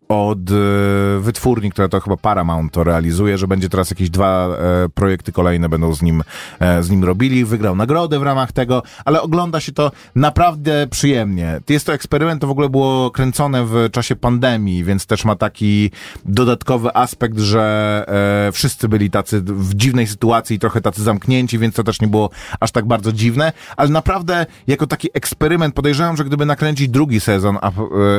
od 0.08 0.50
e, 0.50 0.54
wytwórni, 1.20 1.70
która 1.70 1.88
to 1.88 2.00
chyba 2.00 2.16
Paramount 2.16 2.72
to 2.72 2.84
realizuje, 2.84 3.38
że 3.38 3.48
będzie 3.48 3.68
teraz 3.68 3.90
jakieś 3.90 4.10
dwa 4.10 4.48
e, 4.48 4.88
projekty 4.88 5.32
kolejne 5.32 5.68
będą 5.68 5.94
z 5.94 6.02
nim, 6.02 6.22
e, 6.60 6.82
z 6.82 6.90
nim 6.90 7.04
robili. 7.04 7.44
Wygrał 7.44 7.76
nagrodę 7.76 8.18
w 8.18 8.22
ramach 8.22 8.52
tego, 8.52 8.82
ale 9.04 9.22
ogląda 9.22 9.60
się 9.60 9.72
to 9.72 9.92
naprawdę 10.14 10.86
przyjemnie. 10.86 11.60
Jest 11.68 11.86
to 11.86 11.92
eksperyment, 11.92 12.40
to 12.40 12.46
w 12.46 12.50
ogóle 12.50 12.68
było 12.68 13.10
kręcone 13.10 13.64
w 13.64 13.88
czasie 13.92 14.16
pandemii, 14.16 14.84
więc 14.84 15.06
też 15.06 15.24
ma 15.24 15.36
taki 15.36 15.90
dodatkowy 16.24 16.96
aspekt, 16.96 17.38
że 17.38 18.04
e, 18.48 18.52
wszyscy 18.52 18.88
byli 18.88 19.10
tacy 19.10 19.40
w 19.42 19.74
dziwnej 19.74 20.06
sytuacji 20.06 20.56
i 20.56 20.58
trochę 20.58 20.80
tacy 20.80 21.02
zamknięci, 21.02 21.58
więc 21.58 21.74
to 21.74 21.84
też 21.84 22.00
nie 22.00 22.08
było 22.08 22.30
aż 22.60 22.72
tak 22.72 22.86
bardzo 22.86 23.12
dziwne, 23.12 23.52
ale 23.76 23.88
naprawdę 23.88 24.46
jako 24.66 24.86
taki 24.86 25.08
eksperyment 25.14 25.74
podejrzewam, 25.74 26.16
że 26.16 26.24
gdyby 26.24 26.46
nakręcić 26.46 26.88
drugi 26.88 27.20
sezon, 27.20 27.58
a 27.60 27.68
e, 27.68 27.72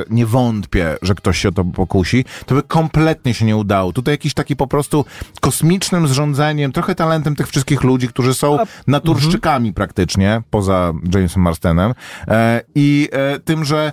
nie 0.10 0.25
wątpię, 0.25 0.97
że 1.02 1.15
ktoś 1.15 1.39
się 1.39 1.49
o 1.49 1.52
to 1.52 1.63
pokusi, 1.79 2.25
to 2.45 2.55
by 2.55 2.63
kompletnie 2.63 3.33
się 3.33 3.45
nie 3.45 3.57
udało. 3.57 3.93
Tutaj 3.93 4.13
jakiś 4.13 4.33
taki 4.33 4.55
po 4.55 4.67
prostu 4.67 5.05
kosmicznym 5.41 6.07
zrządzeniem, 6.07 6.71
trochę 6.71 6.95
talentem 6.95 7.35
tych 7.35 7.47
wszystkich 7.47 7.83
ludzi, 7.83 8.07
którzy 8.07 8.33
są 8.33 8.57
naturszczykami 8.87 9.73
praktycznie, 9.73 10.41
poza 10.49 10.93
Jamesem 11.13 11.43
Marstenem 11.43 11.93
e, 12.27 12.61
i 12.75 13.09
e, 13.11 13.39
tym, 13.39 13.65
że 13.65 13.91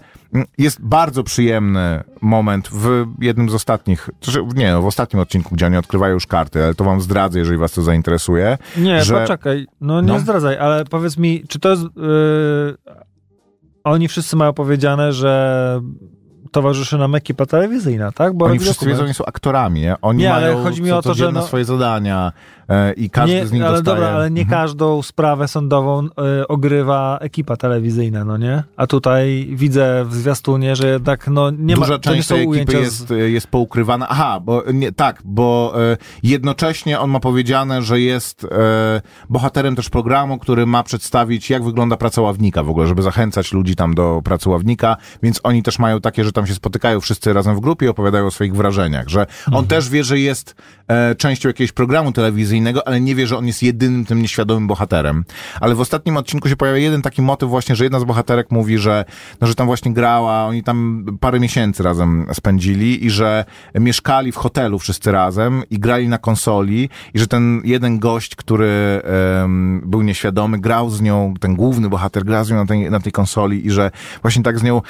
jest 0.58 0.80
bardzo 0.82 1.22
przyjemny 1.22 2.04
moment 2.20 2.68
w 2.72 3.06
jednym 3.20 3.50
z 3.50 3.54
ostatnich, 3.54 4.10
znaczy, 4.22 4.44
nie, 4.54 4.72
no, 4.72 4.82
w 4.82 4.86
ostatnim 4.86 5.22
odcinku, 5.22 5.54
gdzie 5.54 5.66
oni 5.66 5.76
odkrywają 5.76 6.14
już 6.14 6.26
karty, 6.26 6.64
ale 6.64 6.74
to 6.74 6.84
wam 6.84 7.00
zdradzę, 7.00 7.38
jeżeli 7.38 7.58
was 7.58 7.72
to 7.72 7.82
zainteresuje. 7.82 8.58
Nie, 8.76 9.04
że... 9.04 9.20
poczekaj, 9.20 9.66
no 9.80 10.00
nie 10.00 10.08
No. 10.12 10.18
zdradzaj, 10.18 10.58
ale 10.58 10.84
powiedz 10.84 11.16
mi, 11.16 11.44
czy 11.48 11.58
to 11.58 11.70
jest... 11.70 11.82
Yy, 11.82 12.76
oni 13.84 14.08
wszyscy 14.08 14.36
mają 14.36 14.52
powiedziane, 14.52 15.12
że 15.12 15.80
towarzyszy 16.56 16.98
nam 16.98 17.14
ekipa 17.14 17.46
telewizyjna, 17.46 18.12
tak? 18.12 18.34
Bo 18.34 18.44
Oni 18.44 18.58
wszyscy 18.58 18.86
wiedzą, 18.86 19.04
oni 19.04 19.14
są 19.14 19.24
aktorami, 19.24 19.80
nie? 19.80 19.94
Oni 20.02 20.18
Nie, 20.18 20.34
ale 20.34 20.46
mają 20.52 20.64
chodzi 20.64 20.82
mi 20.82 20.92
o 20.92 21.02
to, 21.02 21.14
że 21.14 21.32
no- 21.32 21.42
swoje 21.42 21.64
zadania 21.64 22.32
i 22.96 23.10
każdy 23.10 23.34
nie, 23.36 23.46
z 23.46 23.52
nich 23.52 23.62
ale 23.62 23.76
dostaje... 23.76 23.96
dobra, 23.96 24.10
ale 24.10 24.30
nie 24.30 24.42
Mhm. 24.42 24.60
każdą 24.60 25.02
sprawę 25.02 25.48
sądową 25.48 26.06
y, 26.06 26.48
ogrywa 26.48 27.18
ekipa 27.20 27.56
telewizyjna, 27.56 28.24
no 28.24 28.36
nie? 28.36 28.62
A 28.76 28.86
tutaj 28.86 29.48
widzę 29.52 30.04
w 30.08 30.14
zwiastunie, 30.14 30.76
że 30.76 30.88
jednak 30.88 31.28
no 31.28 31.50
nie 31.50 31.74
Duża 31.74 31.88
ma, 31.88 31.94
nie 31.94 32.00
część 32.00 32.28
tej 32.28 32.48
ekipy 32.48 32.72
jest, 32.72 33.08
z... 33.08 33.32
jest 33.32 33.46
poukrywana. 33.46 34.08
Aha, 34.08 34.40
bo 34.40 34.62
nie, 34.74 34.92
tak, 34.92 35.22
bo 35.24 35.74
e, 35.92 35.96
jednocześnie 36.22 37.00
on 37.00 37.10
ma 37.10 37.20
powiedziane, 37.20 37.82
że 37.82 38.00
jest 38.00 38.44
e, 38.44 38.48
bohaterem 39.30 39.76
też 39.76 39.90
programu, 39.90 40.38
który 40.38 40.66
ma 40.66 40.82
przedstawić, 40.82 41.50
jak 41.50 41.64
wygląda 41.64 41.96
praca 41.96 42.22
ławnika 42.22 42.62
w 42.62 42.70
ogóle, 42.70 42.86
żeby 42.86 43.02
zachęcać 43.02 43.52
ludzi 43.52 43.76
tam 43.76 43.94
do 43.94 44.20
pracy 44.24 44.50
ławnika, 44.50 44.96
więc 45.22 45.40
oni 45.42 45.62
też 45.62 45.78
mają 45.78 46.00
takie, 46.00 46.24
że 46.24 46.32
tam 46.32 46.46
się 46.46 46.54
spotykają 46.54 47.00
wszyscy 47.00 47.32
razem 47.32 47.56
w 47.56 47.60
grupie 47.60 47.86
i 47.86 47.88
opowiadają 47.88 48.26
o 48.26 48.30
swoich 48.30 48.56
wrażeniach, 48.56 49.08
że 49.08 49.20
on 49.46 49.52
Mhm. 49.54 49.66
też 49.66 49.88
wie, 49.90 50.04
że 50.04 50.18
jest 50.18 50.54
e, 50.88 51.14
częścią 51.14 51.48
jakiegoś 51.48 51.72
programu 51.72 52.12
telewizyjnego, 52.12 52.55
ale 52.84 53.00
nie 53.00 53.14
wie, 53.14 53.26
że 53.26 53.38
on 53.38 53.46
jest 53.46 53.62
jedynym 53.62 54.04
tym 54.04 54.22
nieświadomym 54.22 54.66
bohaterem. 54.66 55.24
Ale 55.60 55.74
w 55.74 55.80
ostatnim 55.80 56.16
odcinku 56.16 56.48
się 56.48 56.56
pojawia 56.56 56.78
jeden 56.78 57.02
taki 57.02 57.22
motyw 57.22 57.48
właśnie, 57.48 57.76
że 57.76 57.84
jedna 57.84 58.00
z 58.00 58.04
bohaterek 58.04 58.50
mówi, 58.50 58.78
że, 58.78 59.04
no, 59.40 59.46
że 59.46 59.54
tam 59.54 59.66
właśnie 59.66 59.92
grała, 59.92 60.44
oni 60.44 60.62
tam 60.62 61.06
parę 61.20 61.40
miesięcy 61.40 61.82
razem 61.82 62.26
spędzili 62.32 63.06
i 63.06 63.10
że 63.10 63.44
mieszkali 63.74 64.32
w 64.32 64.36
hotelu 64.36 64.78
wszyscy 64.78 65.12
razem 65.12 65.62
i 65.70 65.78
grali 65.78 66.08
na 66.08 66.18
konsoli 66.18 66.88
i 67.14 67.18
że 67.18 67.26
ten 67.26 67.60
jeden 67.64 67.98
gość, 67.98 68.36
który 68.36 69.02
em, 69.42 69.82
był 69.84 70.02
nieświadomy, 70.02 70.58
grał 70.58 70.90
z 70.90 71.00
nią, 71.00 71.34
ten 71.40 71.56
główny 71.56 71.88
bohater 71.88 72.24
grał 72.24 72.44
z 72.44 72.50
nią 72.50 72.56
na 72.56 72.66
tej, 72.66 72.90
na 72.90 73.00
tej 73.00 73.12
konsoli 73.12 73.66
i 73.66 73.70
że 73.70 73.90
właśnie 74.22 74.42
tak 74.42 74.58
z 74.58 74.62
nią 74.62 74.80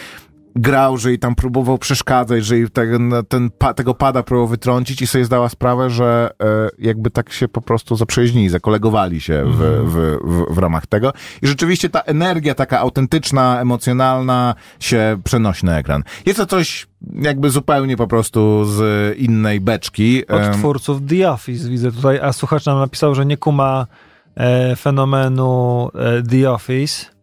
grał, 0.56 0.96
że 0.96 1.08
jej 1.08 1.18
tam 1.18 1.34
próbował 1.34 1.78
przeszkadzać, 1.78 2.44
że 2.44 2.58
jej 2.58 2.70
ten, 2.70 3.14
ten, 3.28 3.50
pa, 3.50 3.74
tego 3.74 3.94
pada 3.94 4.22
próbował 4.22 4.48
wytrącić 4.48 5.02
i 5.02 5.06
sobie 5.06 5.24
zdała 5.24 5.48
sprawę, 5.48 5.90
że 5.90 6.30
e, 6.42 6.68
jakby 6.78 7.10
tak 7.10 7.32
się 7.32 7.48
po 7.48 7.60
prostu 7.60 7.96
zaprzyjaźnili, 7.96 8.48
zakolegowali 8.48 9.20
się 9.20 9.44
w, 9.46 9.56
w, 9.86 10.18
w, 10.24 10.54
w 10.54 10.58
ramach 10.58 10.86
tego. 10.86 11.12
I 11.42 11.46
rzeczywiście 11.46 11.88
ta 11.88 12.00
energia 12.00 12.54
taka 12.54 12.80
autentyczna, 12.80 13.60
emocjonalna 13.60 14.54
się 14.80 15.20
przenosi 15.24 15.66
na 15.66 15.78
ekran. 15.78 16.02
Jest 16.26 16.38
to 16.38 16.46
coś 16.46 16.86
jakby 17.22 17.50
zupełnie 17.50 17.96
po 17.96 18.06
prostu 18.06 18.64
z 18.64 19.18
innej 19.18 19.60
beczki. 19.60 20.26
Od 20.26 20.52
twórców 20.52 21.00
The 21.08 21.30
Office 21.30 21.68
widzę 21.68 21.92
tutaj, 21.92 22.20
a 22.20 22.32
słuchacz 22.32 22.66
nam 22.66 22.78
napisał, 22.78 23.14
że 23.14 23.26
nie 23.26 23.36
kuma 23.36 23.86
e, 24.36 24.76
fenomenu 24.76 25.88
e, 25.94 26.22
The 26.22 26.50
Office. 26.50 27.15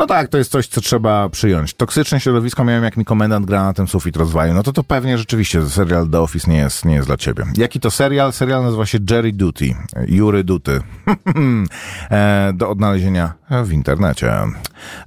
No 0.00 0.06
tak, 0.06 0.28
to 0.28 0.38
jest 0.38 0.50
coś, 0.50 0.66
co 0.66 0.80
trzeba 0.80 1.28
przyjąć. 1.28 1.74
Toksyczne 1.74 2.20
środowisko 2.20 2.64
miałem, 2.64 2.84
jak 2.84 2.96
mi 2.96 3.04
komendant 3.04 3.46
granatem 3.46 3.88
sufit 3.88 4.16
rozwalił. 4.16 4.54
No 4.54 4.62
to 4.62 4.72
to 4.72 4.84
pewnie 4.84 5.18
rzeczywiście 5.18 5.68
serial 5.68 6.08
The 6.08 6.20
Office 6.20 6.50
nie 6.50 6.56
jest, 6.56 6.84
nie 6.84 6.94
jest 6.94 7.06
dla 7.08 7.16
ciebie. 7.16 7.44
Jaki 7.56 7.80
to 7.80 7.90
serial? 7.90 8.32
Serial 8.32 8.62
nazywa 8.62 8.86
się 8.86 8.98
Jerry 9.10 9.32
Duty. 9.32 9.74
Jury 10.08 10.44
Duty. 10.44 10.80
e, 12.10 12.52
do 12.54 12.70
odnalezienia 12.70 13.32
w 13.64 13.72
internecie. 13.72 14.32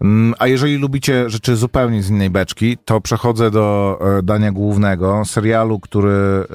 Mm, 0.02 0.34
A 0.40 0.48
jeżeli 0.48 0.78
lubicie 0.78 1.30
rzeczy 1.30 1.56
zupełnie 1.56 2.04
z 2.04 2.10
innej 2.10 2.30
beczki, 2.30 2.78
to 2.86 3.02
przechodzę 3.02 3.52
do 3.52 4.00
e, 4.18 4.24
dania 4.24 4.52
głównego, 4.52 5.26
serialu, 5.26 5.80
który, 5.80 6.46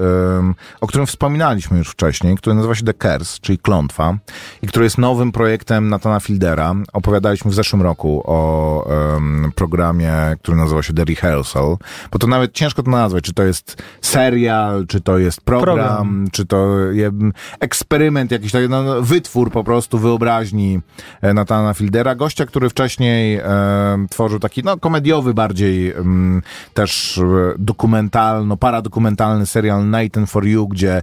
o 0.80 0.86
którym 0.86 1.06
wspominaliśmy 1.06 1.78
już 1.78 1.88
wcześniej, 1.88 2.36
który 2.36 2.56
nazywa 2.56 2.74
się 2.74 2.84
The 2.84 2.94
Curse, 2.94 3.38
czyli 3.40 3.58
Klątwa 3.58 4.18
i 4.62 4.66
który 4.66 4.84
jest 4.84 4.98
nowym 4.98 5.32
projektem 5.32 5.88
Natana 5.88 6.20
Fieldera. 6.20 6.74
Opowiadaliśmy 6.92 7.50
w 7.50 7.54
zeszłym 7.54 7.82
roku 7.82 8.25
o 8.26 8.84
em, 9.16 9.52
programie, 9.54 10.12
który 10.42 10.56
nazywa 10.56 10.82
się 10.82 10.94
The 10.94 11.04
Rehearsal, 11.04 11.76
bo 12.12 12.18
to 12.18 12.26
nawet 12.26 12.52
ciężko 12.52 12.82
to 12.82 12.90
nazwać, 12.90 13.24
czy 13.24 13.34
to 13.34 13.42
jest 13.42 13.82
serial, 14.00 14.86
czy 14.86 15.00
to 15.00 15.18
jest 15.18 15.40
program, 15.40 15.76
Program. 15.76 16.26
czy 16.32 16.46
to 16.46 16.78
jest 16.90 17.14
eksperyment, 17.60 18.30
jakiś 18.30 18.52
taki 18.52 18.68
no, 18.68 18.82
no, 18.82 19.02
wytwór 19.02 19.50
po 19.50 19.64
prostu 19.64 19.98
wyobraźni 19.98 20.80
e, 21.22 21.34
Natana 21.34 21.74
Fieldera, 21.74 22.14
gościa, 22.14 22.46
który 22.46 22.70
wcześniej 22.70 23.36
e, 23.36 24.06
tworzył 24.10 24.38
taki 24.38 24.62
no, 24.62 24.76
komediowy 24.76 25.34
bardziej 25.34 25.92
em, 25.92 26.42
też 26.74 27.18
e, 27.18 27.54
dokumentalno, 27.58 28.56
paradokumentalny 28.56 29.46
serial 29.46 29.90
Night 29.90 30.30
for 30.30 30.46
You, 30.46 30.68
gdzie 30.68 31.02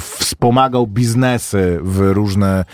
wspomagał 0.00 0.86
biznesy 0.86 1.78
w 1.82 2.00
różne 2.00 2.64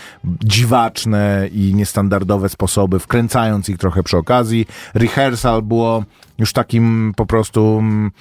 dziwaczne 0.43 1.47
i 1.51 1.73
niestandardowe 1.75 2.42
sposoby, 2.49 2.99
wkręcając 2.99 3.69
ich 3.69 3.77
trochę 3.77 4.03
przy 4.03 4.17
okazji. 4.17 4.65
Rehearsal 4.93 5.61
było 5.61 6.03
już 6.37 6.53
takim 6.53 7.13
po 7.15 7.25
prostu 7.25 7.79
mm, 7.79 8.11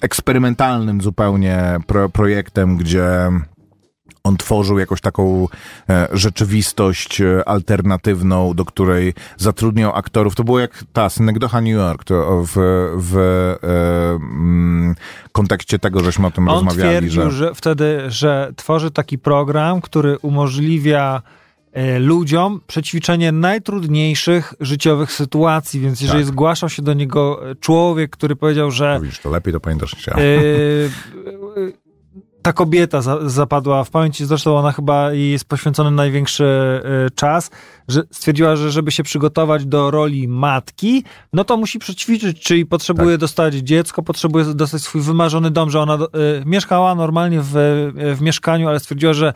eksperymentalnym 0.00 1.00
zupełnie 1.00 1.78
pro, 1.86 2.08
projektem, 2.08 2.76
gdzie 2.76 3.30
on 4.24 4.36
tworzył 4.36 4.78
jakąś 4.78 5.00
taką 5.00 5.48
e, 5.90 6.08
rzeczywistość 6.12 7.20
e, 7.20 7.48
alternatywną, 7.48 8.54
do 8.54 8.64
której 8.64 9.14
zatrudniał 9.36 9.94
aktorów. 9.94 10.34
To 10.34 10.44
było 10.44 10.60
jak 10.60 10.84
ta 10.92 11.08
Synekdocha 11.08 11.60
New 11.60 11.72
York, 11.72 12.04
to 12.04 12.44
w, 12.46 12.52
w 12.96 13.16
e, 13.62 14.14
mm, 14.14 14.94
kontekście 15.32 15.78
tego, 15.78 16.00
żeśmy 16.00 16.26
o 16.26 16.30
tym 16.30 16.48
On 16.48 16.54
rozmawiali, 16.54 16.90
twierdził, 16.90 17.22
że... 17.22 17.30
że... 17.30 17.54
wtedy, 17.54 18.00
że 18.08 18.52
tworzy 18.56 18.90
taki 18.90 19.18
program, 19.18 19.80
który 19.80 20.18
umożliwia 20.18 21.22
ludziom 21.98 22.60
przećwiczenie 22.66 23.32
najtrudniejszych 23.32 24.54
życiowych 24.60 25.12
sytuacji, 25.12 25.80
więc 25.80 26.00
jeżeli 26.00 26.20
Tak. 26.20 26.26
zgłaszał 26.26 26.68
się 26.68 26.82
do 26.82 26.94
niego 26.94 27.50
e, 27.50 27.54
człowiek, 27.54 28.10
który 28.10 28.36
powiedział, 28.36 28.70
że 28.70 29.00
Widzisz, 29.02 29.18
to 29.18 29.30
lepiej 29.30 29.52
to 29.52 29.60
pamiętasz 29.60 29.96
niż 29.96 30.06
ja. 30.06 30.14
e, 30.14 30.18
e, 30.18 31.82
ta 32.42 32.52
kobieta 32.52 33.02
za, 33.02 33.28
zapadła 33.28 33.84
w 33.84 33.90
pamięci, 33.90 34.26
zresztą 34.26 34.56
ona 34.56 34.72
chyba 34.72 35.12
jej 35.12 35.32
jest 35.32 35.44
poświęcony 35.44 35.90
największy 35.90 36.44
e, 36.44 37.10
czas, 37.10 37.50
że 37.88 38.02
stwierdziła, 38.10 38.56
że 38.56 38.70
żeby 38.70 38.90
się 38.92 39.02
przygotować 39.02 39.66
do 39.66 39.90
roli 39.90 40.28
matki, 40.28 41.04
no 41.32 41.44
to 41.44 41.56
musi 41.56 41.78
przećwiczyć, 41.78 42.40
czyli 42.40 42.66
potrzebuje 42.66 43.10
Tak. 43.10 43.20
dostać 43.20 43.54
dziecko, 43.54 44.02
potrzebuje 44.02 44.44
dostać 44.44 44.82
swój 44.82 45.00
wymarzony 45.00 45.50
dom, 45.50 45.70
że 45.70 45.80
ona 45.80 45.94
e, 45.94 45.98
mieszkała 46.46 46.94
normalnie 46.94 47.40
w, 47.40 47.52
w 48.16 48.20
mieszkaniu, 48.20 48.68
ale 48.68 48.80
stwierdziła, 48.80 49.12
że 49.12 49.32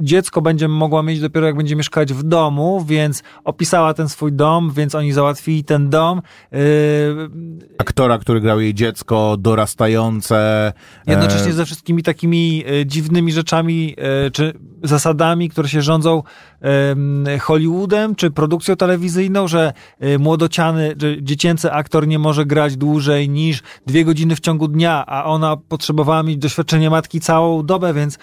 dziecko 0.00 0.42
będzie 0.42 0.68
mogła 0.68 1.02
mieć 1.02 1.20
dopiero 1.20 1.46
jak 1.46 1.56
będzie 1.56 1.76
mieszkać 1.76 2.12
w 2.12 2.22
domu, 2.22 2.84
więc 2.84 3.22
opisała 3.44 3.94
ten 3.94 4.08
swój 4.08 4.32
dom, 4.32 4.72
więc 4.72 4.94
oni 4.94 5.12
załatwili 5.12 5.64
ten 5.64 5.90
dom. 5.90 6.22
Yy, 6.52 6.58
Aktora, 7.78 8.18
który 8.18 8.40
grał 8.40 8.60
jej 8.60 8.74
dziecko, 8.74 9.36
dorastające. 9.38 10.72
Jednocześnie 11.06 11.50
e, 11.50 11.52
ze 11.52 11.64
wszystkimi 11.64 12.02
takimi 12.02 12.64
e, 12.66 12.86
dziwnymi 12.86 13.32
rzeczami, 13.32 13.94
e, 14.26 14.30
czy 14.30 14.52
zasadami, 14.84 15.48
które 15.48 15.68
się 15.68 15.82
rządzą 15.82 16.22
em, 16.60 17.24
Hollywoodem, 17.40 18.14
czy 18.14 18.30
produkcją 18.30 18.76
telewizyjną, 18.76 19.48
że 19.48 19.72
młodociany, 20.18 20.94
że 21.00 21.22
dziecięcy 21.22 21.72
aktor 21.72 22.06
nie 22.06 22.18
może 22.18 22.46
grać 22.46 22.76
dłużej 22.76 23.28
niż 23.28 23.62
dwie 23.86 24.04
godziny 24.04 24.36
w 24.36 24.40
ciągu 24.40 24.68
dnia, 24.68 25.06
a 25.06 25.24
ona 25.24 25.56
potrzebowała 25.56 26.22
mieć 26.22 26.36
doświadczenie 26.38 26.90
matki 26.90 27.20
całą 27.20 27.66
dobę, 27.66 27.94
więc 27.94 28.18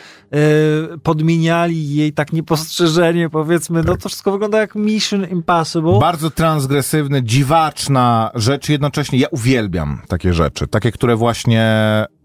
podmieniali 1.04 1.65
jej 1.74 2.14
tak 2.14 2.34
niepostrzeżenie, 2.34 3.30
powiedzmy, 3.30 3.84
no 3.84 3.98
to 3.98 4.10
wszystko 4.10 4.32
wygląda 4.32 4.60
jak 4.60 4.76
Mission 4.76 5.26
Impossible. 5.26 6.00
Bardzo 6.00 6.30
transgresywny, 6.30 7.24
dziwaczna 7.24 8.32
rzecz. 8.36 8.70
Jednocześnie 8.70 9.20
ja 9.20 9.28
uwielbiam 9.32 10.02
takie 10.08 10.34
rzeczy. 10.34 10.68
Takie, 10.68 10.92
które 10.92 11.16
właśnie 11.16 11.66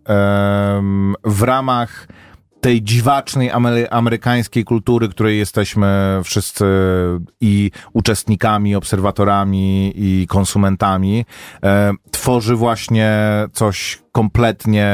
em, 0.05 1.15
w 1.25 1.43
ramach 1.43 2.07
tej 2.61 2.83
dziwacznej 2.83 3.51
amery- 3.51 3.87
amerykańskiej 3.91 4.65
kultury, 4.65 5.09
której 5.09 5.39
jesteśmy 5.39 6.21
wszyscy 6.25 6.65
i 7.41 7.71
uczestnikami, 7.93 8.75
obserwatorami 8.77 9.93
i 9.97 10.27
konsumentami, 10.27 11.25
e, 11.65 11.93
tworzy 12.11 12.57
właśnie 12.57 13.19
coś 13.53 14.03
kompletnie 14.13 14.85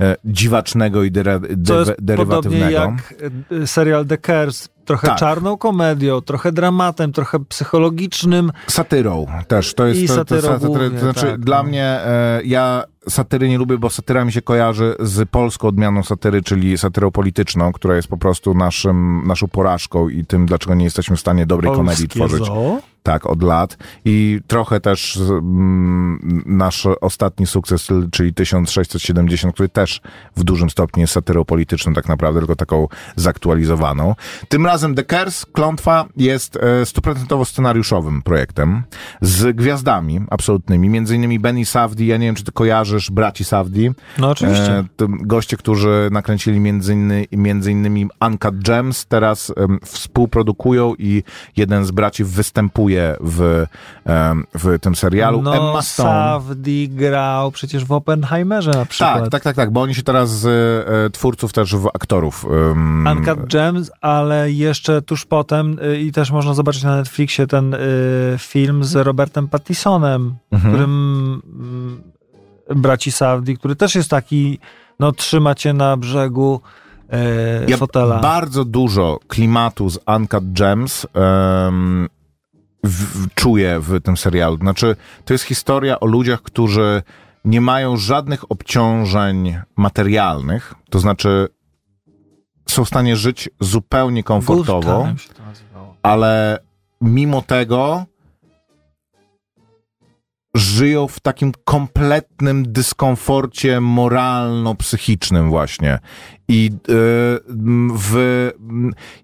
e, 0.00 0.16
dziwacznego 0.24 1.04
i 1.04 1.12
dere- 1.12 1.40
To 1.40 1.74
podobnie 1.74 1.94
derywatyywnego. 1.98 2.70
jak 2.70 3.14
y, 3.52 3.66
serial 3.66 4.06
The 4.06 4.18
Curse. 4.18 4.68
Trochę 4.84 5.06
Tak. 5.06 5.18
czarną 5.18 5.56
komedią, 5.56 6.20
trochę 6.20 6.52
dramatem, 6.52 7.12
trochę 7.12 7.38
psychologicznym. 7.44 8.52
Satyrą 8.66 9.26
też. 9.48 9.74
To 9.74 9.86
jest 9.86 10.00
I 10.00 10.06
to, 10.06 10.12
to, 10.14 10.18
satyrą 10.20 10.48
satyry, 10.48 10.68
głównie, 10.68 10.90
to 10.90 10.98
znaczy 11.04 11.26
tak, 11.26 11.40
dla 11.40 11.56
no. 11.62 11.68
mnie 11.68 11.84
e, 11.84 12.40
ja 12.44 12.84
satyry 13.08 13.48
nie 13.48 13.58
lubię, 13.58 13.78
bo 13.78 13.90
satyra 13.90 14.24
mi 14.24 14.32
się 14.32 14.42
kojarzy 14.42 14.94
z 15.00 15.28
polską 15.28 15.68
odmianą 15.68 16.02
satyry, 16.02 16.42
czyli 16.42 16.78
satyrą 16.78 17.10
polityczną, 17.10 17.72
która 17.72 17.96
jest 17.96 18.08
po 18.08 18.16
prostu 18.16 18.54
naszym, 18.54 19.22
naszą 19.26 19.48
porażką 19.48 20.08
i 20.08 20.24
tym, 20.26 20.46
dlaczego 20.46 20.74
nie 20.74 20.84
jesteśmy 20.84 21.16
w 21.16 21.20
stanie 21.20 21.46
dobrej 21.46 21.74
komedii 21.74 22.08
Polskie 22.08 22.18
tworzyć. 22.38 22.46
zoo. 22.46 22.80
Tak, 23.02 23.26
od 23.26 23.42
lat. 23.42 23.76
I 24.04 24.40
trochę 24.46 24.80
też 24.80 25.16
mm, 25.16 26.42
nasz 26.46 26.86
ostatni 27.00 27.46
sukces, 27.46 27.88
czyli 28.10 28.34
1670, 28.34 29.54
który 29.54 29.68
też 29.68 30.00
w 30.36 30.44
dużym 30.44 30.70
stopniu 30.70 31.00
jest 31.00 31.12
satyrą 31.12 31.44
polityczną 31.44 31.92
tak 31.92 32.08
naprawdę, 32.08 32.40
tylko 32.40 32.56
taką 32.56 32.88
zaktualizowaną. 33.16 34.14
Tym 34.48 34.66
razem 34.66 34.94
The 34.94 35.04
Curse, 35.04 35.46
Klątwa, 35.52 36.06
jest 36.16 36.56
e, 36.56 36.86
stuprocentowo 36.86 37.44
scenariuszowym 37.44 38.22
projektem 38.22 38.82
z 39.20 39.56
gwiazdami 39.56 40.20
absolutnymi, 40.30 40.88
między 40.88 41.16
innymi 41.16 41.38
Benny 41.38 41.64
Safdie, 41.64 42.06
ja 42.06 42.16
nie 42.16 42.26
wiem, 42.26 42.34
czy 42.34 42.44
ty 42.44 42.52
kojarzysz 42.52 43.10
braci 43.10 43.44
Safdie. 43.44 43.92
No 44.18 44.30
oczywiście. 44.30 44.78
E, 44.78 44.84
goście, 45.08 45.56
którzy 45.56 46.08
nakręcili 46.12 46.60
między, 46.60 46.92
inny, 46.92 47.26
między 47.32 47.72
innymi 47.72 48.08
Uncut 48.26 48.58
Gems, 48.58 49.06
teraz 49.06 49.52
em, 49.56 49.78
współprodukują 49.84 50.94
i 50.98 51.22
jeden 51.56 51.84
z 51.84 51.90
braci 51.90 52.24
występuje 52.24 52.89
w, 53.20 53.66
em, 54.04 54.44
w 54.54 54.78
tym 54.80 54.94
serialu. 54.94 55.42
no, 55.42 55.56
Emma 55.70 55.82
Stone. 55.82 56.08
Safdie 56.10 56.88
grał 56.88 57.50
przecież 57.50 57.84
w 57.84 57.92
Oppenheimerze 57.92 58.70
na 58.70 58.84
przykład. 58.84 59.20
Tak, 59.20 59.30
tak, 59.30 59.42
tak, 59.42 59.56
tak, 59.56 59.70
bo 59.72 59.80
oni 59.82 59.94
się 59.94 60.02
teraz 60.02 60.30
z 60.30 60.46
e, 60.46 61.10
twórców 61.10 61.52
też 61.52 61.76
w 61.76 61.86
aktorów. 61.86 62.46
em, 62.70 63.06
Uncut 63.06 63.46
Gems, 63.52 63.90
ale 64.00 64.50
jeszcze 64.52 65.02
tuż 65.02 65.24
potem 65.24 65.78
y, 65.82 66.00
i 66.00 66.12
też 66.12 66.30
można 66.30 66.54
zobaczyć 66.54 66.82
na 66.82 66.96
Netflixie 66.96 67.46
ten 67.46 67.74
y, 67.74 67.78
film 68.38 68.84
z 68.84 68.94
Robertem 68.96 69.48
Pattisonem, 69.48 70.34
Mhm. 70.50 70.72
którym 70.74 71.42
y, 72.70 72.74
braci 72.74 73.12
Safdie, 73.12 73.56
który 73.56 73.76
też 73.76 73.94
jest 73.94 74.10
taki, 74.10 74.58
no 75.00 75.12
trzyma 75.12 75.54
cię 75.54 75.72
na 75.72 75.96
brzegu 75.96 76.60
Ja 77.68 77.76
fotela. 77.76 78.18
bardzo 78.18 78.64
dużo 78.64 79.18
klimatu 79.28 79.90
z 79.90 79.98
Uncut 80.16 80.52
Gems 80.52 81.06
em, 81.14 82.08
w, 82.84 83.34
czuję 83.34 83.80
w 83.80 84.00
tym 84.00 84.16
serialu. 84.16 84.56
Znaczy, 84.56 84.96
to 85.24 85.34
jest 85.34 85.44
historia 85.44 86.00
o 86.00 86.06
ludziach, 86.06 86.42
którzy 86.42 87.02
nie 87.44 87.60
mają 87.60 87.96
żadnych 87.96 88.50
obciążeń 88.50 89.58
materialnych, 89.76 90.74
to 90.90 90.98
znaczy 90.98 91.48
są 92.68 92.84
w 92.84 92.88
stanie 92.88 93.16
żyć 93.16 93.50
zupełnie 93.60 94.22
komfortowo, 94.22 95.08
ale 96.02 96.58
mimo 97.00 97.42
tego 97.42 98.04
żyją 100.54 101.08
w 101.08 101.20
takim 101.20 101.52
kompletnym 101.64 102.72
dyskomforcie 102.72 103.80
moralno-psychicznym 103.80 105.48
właśnie. 105.50 105.98
I 106.48 106.70
e, 106.72 106.92
w 107.94 108.50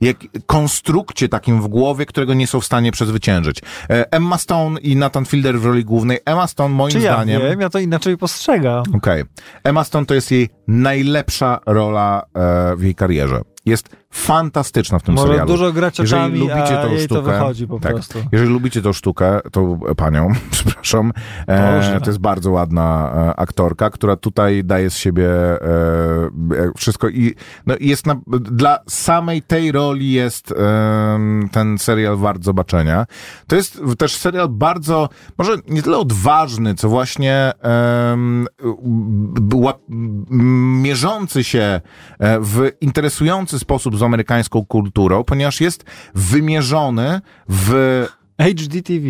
jak, 0.01 0.16
konstrukcie 0.47 1.29
takim 1.29 1.62
w 1.62 1.68
głowie, 1.68 2.07
którego 2.07 2.35
nie 2.35 2.47
są 2.47 2.61
w 2.61 2.64
stanie 2.64 2.93
przezwyciężyć. 2.93 3.59
E, 3.91 4.12
Emma 4.12 4.39
Stone 4.39 4.81
i 4.81 4.97
Nathan 4.97 5.24
Fielder 5.24 5.61
w 5.61 5.64
roli 5.64 5.85
głównej. 5.85 6.18
Emma 6.24 6.47
Stone 6.47 6.74
moim 6.74 6.93
Czy 6.93 7.01
ja 7.01 7.14
zdaniem... 7.14 7.43
wiem, 7.43 7.61
ja 7.61 7.70
to 7.70 7.79
inaczej 7.79 8.16
postrzegam. 8.16 8.83
Okej. 8.95 9.24
Emma 9.64 9.85
Stone 9.85 10.07
to 10.07 10.14
jest 10.14 10.31
jej 10.31 10.49
najlepsza 10.68 11.61
rola 11.66 12.22
e, 12.35 12.77
w 12.77 12.83
jej 12.83 12.95
karierze. 12.95 13.41
Jest 13.66 13.96
fantastyczna 14.10 14.98
w 14.98 15.02
tym 15.02 15.14
Może 15.14 15.28
serialu. 15.28 15.50
dużo 15.50 15.72
grać 15.72 15.98
Jeżeli 15.98 16.22
oczami, 16.22 16.38
lubicie 16.38 16.76
tą 16.76 16.88
to 16.88 16.98
sztukę, 16.98 17.22
wychodzi 17.22 17.66
po 17.66 17.80
tak. 17.80 17.92
prostu. 17.92 18.18
Jeżeli 18.32 18.50
lubicie 18.50 18.82
tą 18.82 18.92
sztukę, 18.92 19.40
tą 19.52 19.80
panią, 19.96 20.32
przepraszam, 20.50 21.12
e, 21.48 22.00
to 22.00 22.10
jest 22.10 22.18
bardzo 22.18 22.50
ładna 22.50 23.12
e, 23.14 23.36
aktorka, 23.36 23.90
która 23.90 24.16
tutaj 24.16 24.64
daje 24.64 24.90
z 24.90 24.96
siebie 24.96 25.28
e, 25.30 25.58
e, 25.60 26.70
wszystko 26.76 27.08
i 27.08 27.34
no, 27.66 27.74
jest 27.80 28.06
na, 28.06 28.16
dla 28.40 28.78
samej 28.88 29.42
tej 29.42 29.72
roli 29.72 30.12
jest 30.12 30.52
em, 30.52 31.48
ten 31.52 31.78
serial 31.78 32.16
wart 32.16 32.44
zobaczenia. 32.44 33.06
To 33.46 33.56
jest 33.56 33.80
też 33.98 34.16
serial 34.16 34.48
bardzo, 34.48 35.08
może 35.38 35.56
nie 35.68 35.82
tyle 35.82 35.98
odważny, 35.98 36.74
co 36.74 36.88
właśnie 36.88 37.52
m, 37.62 38.46
mierzący 40.82 41.44
się 41.44 41.80
e, 42.18 42.40
w 42.40 42.70
interesujący 42.80 43.55
sposób 43.59 43.98
z 43.98 44.02
amerykańską 44.02 44.64
kulturą, 44.66 45.24
ponieważ 45.24 45.61
jest 45.61 45.84
wymierzony 46.14 47.20
w, 47.48 48.07
HDTV, 48.40 49.07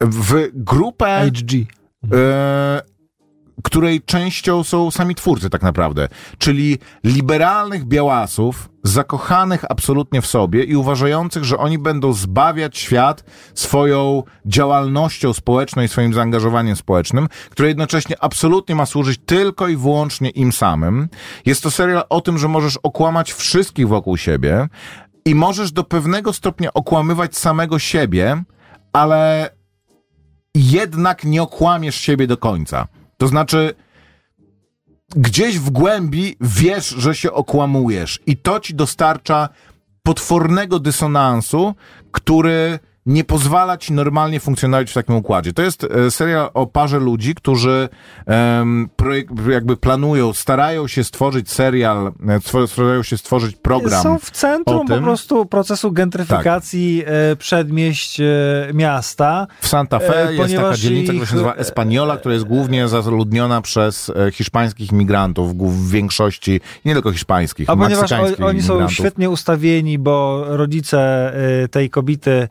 w 0.00 0.48
grupę 0.54 1.30
HG. 1.30 1.66
Której 3.62 4.02
częścią 4.02 4.64
są 4.64 4.90
sami 4.90 5.14
twórcy 5.14 5.50
tak 5.50 5.62
naprawdę, 5.62 6.08
czyli 6.38 6.78
liberalnych 7.04 7.84
białasów, 7.84 8.68
zakochanych 8.84 9.64
absolutnie 9.68 10.22
w 10.22 10.26
sobie 10.26 10.64
i 10.64 10.76
uważających, 10.76 11.44
że 11.44 11.58
oni 11.58 11.78
będą 11.78 12.12
zbawiać 12.12 12.78
świat 12.78 13.24
swoją 13.54 14.22
działalnością 14.46 15.32
społeczną 15.32 15.82
i 15.82 15.88
swoim 15.88 16.14
zaangażowaniem 16.14 16.76
społecznym, 16.76 17.28
które 17.50 17.68
jednocześnie 17.68 18.16
absolutnie 18.20 18.74
ma 18.74 18.86
służyć 18.86 19.20
tylko 19.26 19.68
i 19.68 19.76
wyłącznie 19.76 20.30
im 20.30 20.52
samym. 20.52 21.08
Jest 21.46 21.62
to 21.62 21.70
serial 21.70 22.02
o 22.08 22.20
tym, 22.20 22.38
że 22.38 22.48
możesz 22.48 22.76
okłamać 22.76 23.32
wszystkich 23.32 23.88
wokół 23.88 24.16
siebie 24.16 24.68
i 25.24 25.34
możesz 25.34 25.72
do 25.72 25.84
pewnego 25.84 26.32
stopnia 26.32 26.72
okłamywać 26.74 27.36
samego 27.36 27.78
siebie, 27.78 28.42
ale 28.92 29.50
jednak 30.54 31.24
nie 31.24 31.42
okłamiesz 31.42 31.94
siebie 31.94 32.26
do 32.26 32.36
końca. 32.36 32.88
To 33.22 33.28
znaczy, 33.28 33.74
gdzieś 35.16 35.58
w 35.58 35.70
głębi 35.70 36.36
wiesz, 36.40 36.88
że 36.88 37.14
się 37.14 37.32
okłamujesz. 37.32 38.20
I 38.26 38.36
to 38.36 38.60
ci 38.60 38.74
dostarcza 38.74 39.48
potwornego 40.02 40.78
dysonansu, 40.78 41.74
który 42.12 42.78
nie 43.06 43.24
pozwala 43.24 43.76
ci 43.76 43.92
normalnie 43.92 44.40
funkcjonować 44.40 44.90
w 44.90 44.94
takim 44.94 45.14
układzie. 45.14 45.52
To 45.52 45.62
jest 45.62 45.84
e, 45.84 46.10
serial 46.10 46.50
o 46.54 46.66
parze 46.66 46.98
ludzi, 46.98 47.34
którzy 47.34 47.88
em, 48.26 48.88
projek- 48.96 49.50
jakby 49.50 49.76
planują, 49.76 50.32
starają 50.32 50.86
się 50.88 51.04
stworzyć 51.04 51.50
serial, 51.50 52.12
e, 52.28 52.66
starają 52.66 53.02
się 53.02 53.16
stworzyć 53.18 53.56
program. 53.56 54.02
Są 54.02 54.18
w 54.18 54.30
centrum 54.30 54.86
po 54.86 54.98
prostu 55.00 55.46
procesu 55.46 55.92
gentryfikacji 55.92 57.04
e, 57.06 57.36
przedmieść 57.36 58.20
miasta. 58.74 59.46
W 59.60 59.68
Santa 59.68 59.98
Fe 59.98 60.28
jest 60.34 60.54
taka 60.56 60.76
dzielnica, 60.76 61.12
która 61.12 61.22
ich- 61.24 61.28
się 61.30 61.34
nazywa 61.34 61.54
Espaniola, 61.54 62.16
która 62.16 62.34
jest 62.34 62.46
głównie 62.46 62.88
zaludniona 62.88 63.60
przez 63.60 64.12
hiszpańskich 64.32 64.92
migrantów, 64.92 65.56
w 65.56 65.90
większości, 65.90 66.60
nie 66.84 66.92
tylko 66.92 67.12
hiszpańskich, 67.12 67.70
A 67.70 67.76
ponieważ 67.76 68.12
oni 68.12 68.62
są 68.62 68.72
migrantów. 68.74 68.92
świetnie 68.92 69.30
ustawieni, 69.30 69.98
bo 69.98 70.44
rodzice 70.48 71.32
tej 71.70 71.90
kobiety 71.90 72.48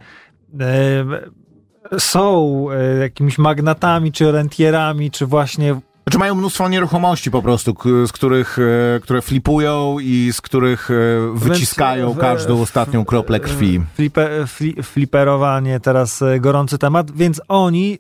są 2.00 2.66
e, 2.72 2.98
jakimiś 2.98 3.38
magnatami, 3.38 4.12
czy 4.12 4.32
rentierami, 4.32 5.12
czy 5.12 5.26
właśnie 5.26 5.76
Znaczy 6.04 6.18
mają 6.18 6.36
mnóstwo 6.36 6.70
nieruchomości 6.70 7.32
po 7.32 7.42
prostu, 7.42 7.76
z 8.08 8.12
których, 8.12 8.58
e, 8.96 9.00
które 9.00 9.22
flipują 9.22 10.00
i 10.00 10.30
z 10.34 10.42
których 10.42 10.92
e, 10.92 10.94
wyciskają 11.34 12.16
każdą 12.16 12.62
ostatnią 12.62 13.06
kroplę 13.06 13.40
krwi. 13.40 13.82
Flipe, 13.94 14.48
fli, 14.48 14.84
fliperowanie, 14.84 15.80
teraz 15.80 16.22
e, 16.22 16.40
gorący 16.40 16.78
temat, 16.78 17.12
więc 17.12 17.42
oni 17.48 18.00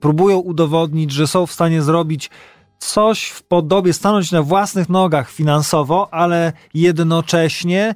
próbują 0.00 0.38
udowodnić, 0.38 1.12
że 1.12 1.26
są 1.26 1.46
w 1.46 1.52
stanie 1.52 1.82
zrobić 1.82 2.30
coś 2.78 3.28
w 3.28 3.42
podobie, 3.42 3.92
stanąć 3.92 4.32
na 4.32 4.42
własnych 4.42 4.88
nogach 4.88 5.30
finansowo, 5.30 6.14
ale 6.14 6.52
jednocześnie 6.74 7.94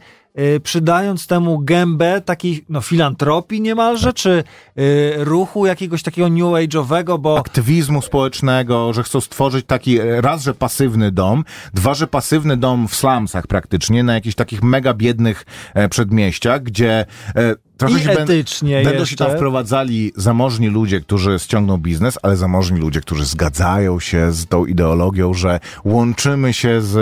przydając 0.62 1.26
temu 1.26 1.58
gębę 1.58 2.20
takiej 2.20 2.64
no, 2.68 2.80
filantropii 2.80 3.60
niemalże, 3.60 4.12
czy 4.12 4.44
y, 4.78 5.14
ruchu 5.16 5.66
jakiegoś 5.66 6.02
takiego 6.02 6.28
new 6.28 6.42
age'owego, 6.42 7.18
bo 7.18 7.38
aktywizmu 7.38 8.02
społecznego, 8.02 8.92
że 8.92 9.02
chcą 9.02 9.20
stworzyć 9.20 9.66
taki 9.66 9.98
e, 9.98 10.20
raz, 10.20 10.42
że 10.42 10.54
pasywny 10.54 11.12
dom, 11.12 11.44
dwa, 11.74 11.94
że 11.94 12.06
pasywny 12.06 12.56
dom 12.56 12.88
w 12.88 12.94
slumsach 12.94 13.46
praktycznie, 13.46 14.02
na 14.02 14.14
jakichś 14.14 14.34
takich 14.34 14.62
mega 14.62 14.94
biednych 14.94 15.44
e, 15.74 15.88
przedmieściach, 15.88 16.62
gdzie 16.62 17.06
e, 17.36 17.54
trochę 17.76 17.98
i 17.98 18.02
się 18.02 18.10
etycznie 18.10 18.74
będą 18.84 18.90
się 18.92 19.00
jeszcze. 19.00 19.16
tam 19.26 19.36
wprowadzali 19.36 20.12
zamożni 20.16 20.68
ludzie, 20.68 21.00
którzy 21.00 21.38
ściągną 21.38 21.78
biznes, 21.78 22.18
ale 22.22 22.36
zamożni 22.36 22.80
ludzie, 22.80 23.00
którzy 23.00 23.24
zgadzają 23.24 24.00
się 24.00 24.32
z 24.32 24.46
tą 24.46 24.66
ideologią, 24.66 25.34
że 25.34 25.60
łączymy 25.84 26.52
się 26.52 26.80
z 26.80 26.96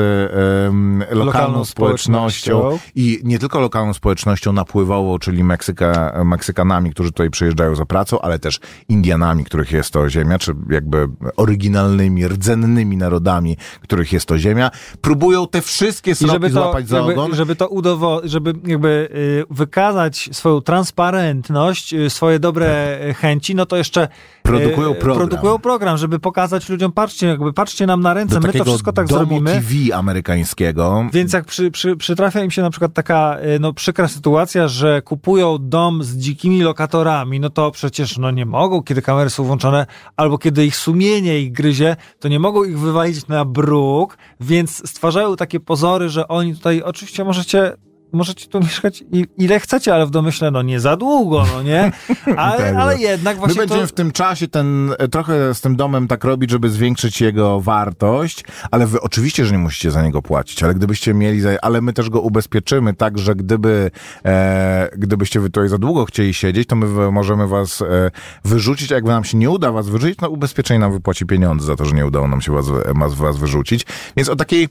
em, 0.68 0.99
lokalną, 1.01 1.25
Lokalną 1.25 1.64
społecznością 1.64 2.59
społecznością. 2.61 2.89
i 2.95 3.20
nie 3.25 3.39
tylko 3.39 3.61
lokalną 3.61 3.95
społecznością 3.95 4.53
napływową, 4.53 5.18
czyli 5.18 5.45
Meksyka, 5.45 6.22
Meksykanami, 6.25 6.91
którzy 6.91 7.12
tutaj 7.12 7.31
przyjeżdżają 7.31 7.75
za 7.75 7.85
pracą, 7.87 8.20
ale 8.20 8.39
też 8.39 8.61
Indianami, 8.89 9.45
których 9.45 9.72
jest 9.72 9.91
to 9.91 10.09
ziemia, 10.11 10.39
czy 10.39 10.55
jakby 10.70 11.09
oryginalnymi, 11.37 12.29
rdzennymi 12.29 12.97
narodami, 12.97 13.57
których 13.81 14.12
jest 14.12 14.27
to 14.27 14.39
ziemia. 14.39 14.70
Próbują 15.01 15.47
te 15.49 15.62
wszystkie 15.62 16.11
I 16.11 16.14
sroki 16.14 16.33
żeby 16.33 16.47
to, 16.49 16.53
złapać 16.53 16.89
za 16.89 17.03
ogon. 17.03 17.35
żeby 17.35 17.57
to 17.57 17.68
udowo- 17.68 18.20
żeby 18.25 18.53
jakby 18.66 19.09
y, 19.51 19.55
wykazać 19.55 20.29
swoją 20.33 20.61
transparentność, 20.65 21.95
y, 21.95 22.11
swoje 22.11 22.39
dobre 22.39 22.99
y, 23.11 23.15
chęci, 23.15 23.55
no 23.55 23.67
to 23.67 23.77
jeszcze 23.77 24.09
Produkują 24.43 24.93
y, 24.93 24.95
program. 24.95 25.17
produkują 25.29 25.59
program, 25.59 25.97
żeby 25.99 26.19
pokazać 26.19 26.69
ludziom, 26.69 26.93
patrzcie, 26.93 27.27
jakby 27.27 27.53
patrzcie 27.53 27.87
nam 27.87 28.01
na 28.01 28.15
ręce, 28.15 28.35
do 28.35 28.47
my 28.47 28.53
to 28.53 28.65
wszystko 28.65 28.93
tak 28.93 29.07
domu 29.07 29.19
zrobimy. 29.19 29.51
TV 29.51 29.97
amerykańskiego. 29.97 31.07
Więc 31.12 31.33
jak 31.33 31.45
przy, 31.45 31.71
przy, 31.71 31.97
przytrafia 31.97 32.45
im 32.45 32.51
się 32.51 32.62
na 32.62 32.71
przykład 32.71 32.95
taka 32.95 33.37
no, 33.61 33.73
przykra 33.73 34.09
sytuacja, 34.09 34.69
że 34.69 35.03
kupują 35.03 35.59
dom 35.61 36.03
z 36.03 36.17
dzikimi 36.17 36.62
lokatorami, 36.62 37.41
no 37.41 37.51
to 37.51 37.71
przecież 37.71 38.19
no, 38.19 38.31
nie 38.31 38.47
mogą, 38.47 38.83
kiedy 38.83 39.03
kamery 39.03 39.31
są 39.31 39.45
włączone, 39.45 39.87
albo 40.17 40.39
kiedy 40.39 40.67
ich 40.67 40.77
sumienie 40.77 41.41
ich 41.41 41.53
gryzie, 41.53 41.97
to 42.19 42.29
nie 42.29 42.39
mogą 42.39 42.65
ich 42.65 42.79
wywalić 42.79 43.29
na 43.29 43.45
bruk, 43.45 44.19
więc 44.41 44.89
stwarzają 44.89 45.37
takie 45.37 45.61
pozory, 45.61 46.09
że 46.09 46.29
oni 46.29 46.55
tutaj 46.55 46.83
oczywiście 46.83 47.25
możecie 47.25 47.77
możecie 48.15 48.47
tu 48.47 48.61
mieszkać 48.61 49.05
ile 49.39 49.61
chcecie, 49.61 49.95
ale 49.95 50.07
w 50.07 50.11
domyśle 50.11 50.51
no 50.51 50.62
nie 50.62 50.81
za 50.81 50.97
długo, 50.97 51.45
no 51.55 51.62
nie? 51.62 51.93
Ale, 52.37 52.59
Tak, 52.59 52.75
ale 52.77 52.95
no. 52.95 53.01
jednak 53.01 53.37
My 53.37 53.41
właśnie 53.41 53.59
będziemy 53.59 53.81
to... 53.81 53.87
w 53.87 53.93
tym 53.93 54.12
czasie 54.12 54.49
ten, 54.49 54.95
e, 54.99 55.09
trochę 55.09 55.55
z 55.55 55.61
tym 55.61 55.77
domem 55.77 56.09
tak 56.09 56.25
robić, 56.25 56.51
żeby 56.51 56.71
zwiększyć 56.71 57.21
jego 57.21 57.61
wartość, 57.61 58.45
ale 58.71 58.87
wy 58.87 59.01
oczywiście, 59.01 59.47
że 59.47 59.53
nie 59.53 59.59
musicie 59.59 59.91
za 59.91 60.03
niego 60.03 60.23
płacić, 60.23 60.62
ale 60.62 60.75
gdybyście 60.75 61.15
mieli, 61.15 61.41
za, 61.41 61.51
ale 61.62 61.81
my 61.81 61.93
też 61.93 62.11
go 62.11 62.21
ubezpieczymy 62.21 62.95
tak, 62.95 63.19
że 63.19 63.35
gdyby, 63.35 63.91
e, 64.25 64.89
gdybyście 64.97 65.41
wy 65.41 65.51
tutaj 65.51 65.69
za 65.69 65.79
długo 65.79 66.05
chcieli 66.05 66.35
siedzieć, 66.35 66.69
to 66.69 66.77
my 66.77 67.12
możemy 67.12 67.47
was 67.47 67.83
e, 67.83 68.11
wyrzucić, 68.45 68.93
a 68.93 68.95
jak 68.95 69.05
nam 69.05 69.25
się 69.25 69.39
nie 69.39 69.51
uda 69.51 69.73
was 69.73 69.89
wyrzucić, 69.89 70.21
no 70.21 70.29
ubezpieczenie 70.29 70.81
nam 70.81 70.93
wypłaci 70.93 71.27
pieniądze 71.27 71.67
za 71.67 71.77
to, 71.77 71.85
że 71.85 71.95
nie 71.95 72.07
udało 72.07 72.29
nam 72.29 72.41
się 72.41 72.53
was, 72.53 72.67
was, 72.95 73.15
was 73.15 73.37
wyrzucić. 73.37 73.87
Więc 74.17 74.29
o 74.29 74.37
takiej, 74.37 74.69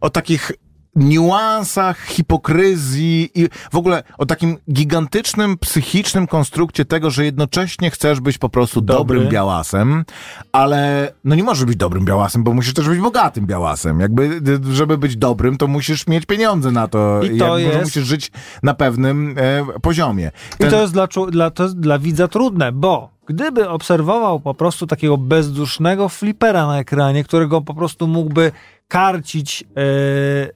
o 0.00 0.10
takich 0.10 0.52
niuansach, 0.96 2.00
hipokryzji 2.00 3.30
i 3.34 3.48
w 3.72 3.76
ogóle 3.76 4.02
o 4.18 4.26
takim 4.26 4.56
gigantycznym, 4.72 5.58
psychicznym 5.58 6.26
konstrukcie 6.26 6.84
tego, 6.84 7.10
że 7.10 7.24
jednocześnie 7.24 7.90
chcesz 7.90 8.20
być 8.20 8.38
po 8.38 8.48
prostu 8.48 8.80
Dobry. 8.80 8.98
dobrym 8.98 9.32
białasem, 9.32 10.04
ale 10.52 11.12
no 11.24 11.34
nie 11.34 11.44
możesz 11.44 11.64
być 11.64 11.76
dobrym 11.76 12.04
białasem, 12.04 12.44
bo 12.44 12.52
musisz 12.54 12.74
też 12.74 12.88
być 12.88 12.98
bogatym 13.00 13.46
białasem. 13.46 14.00
Jakby, 14.00 14.40
żeby 14.72 14.98
być 14.98 15.16
dobrym, 15.16 15.56
to 15.56 15.66
musisz 15.66 16.06
mieć 16.06 16.26
pieniądze 16.26 16.70
na 16.70 16.88
to. 16.88 17.22
I 17.22 17.38
to 17.38 17.58
jest- 17.58 17.84
Musisz 17.84 18.04
żyć 18.06 18.32
na 18.62 18.74
pewnym 18.74 19.34
e, 19.38 19.80
poziomie. 19.80 20.30
I 20.60 20.64
to 20.64 20.80
jest 20.80 20.92
dla, 20.92 21.08
dla, 21.30 21.50
to 21.50 21.62
jest 21.62 21.80
dla 21.80 21.98
widza 21.98 22.28
trudne, 22.28 22.72
bo 22.72 23.13
gdyby 23.26 23.68
obserwował 23.68 24.40
po 24.40 24.54
prostu 24.54 24.86
takiego 24.86 25.16
bezdusznego 25.18 26.08
flipera 26.08 26.66
na 26.66 26.78
ekranie, 26.78 27.24
którego 27.24 27.60
po 27.60 27.74
prostu 27.74 28.06
mógłby 28.06 28.52
karcić 28.88 29.60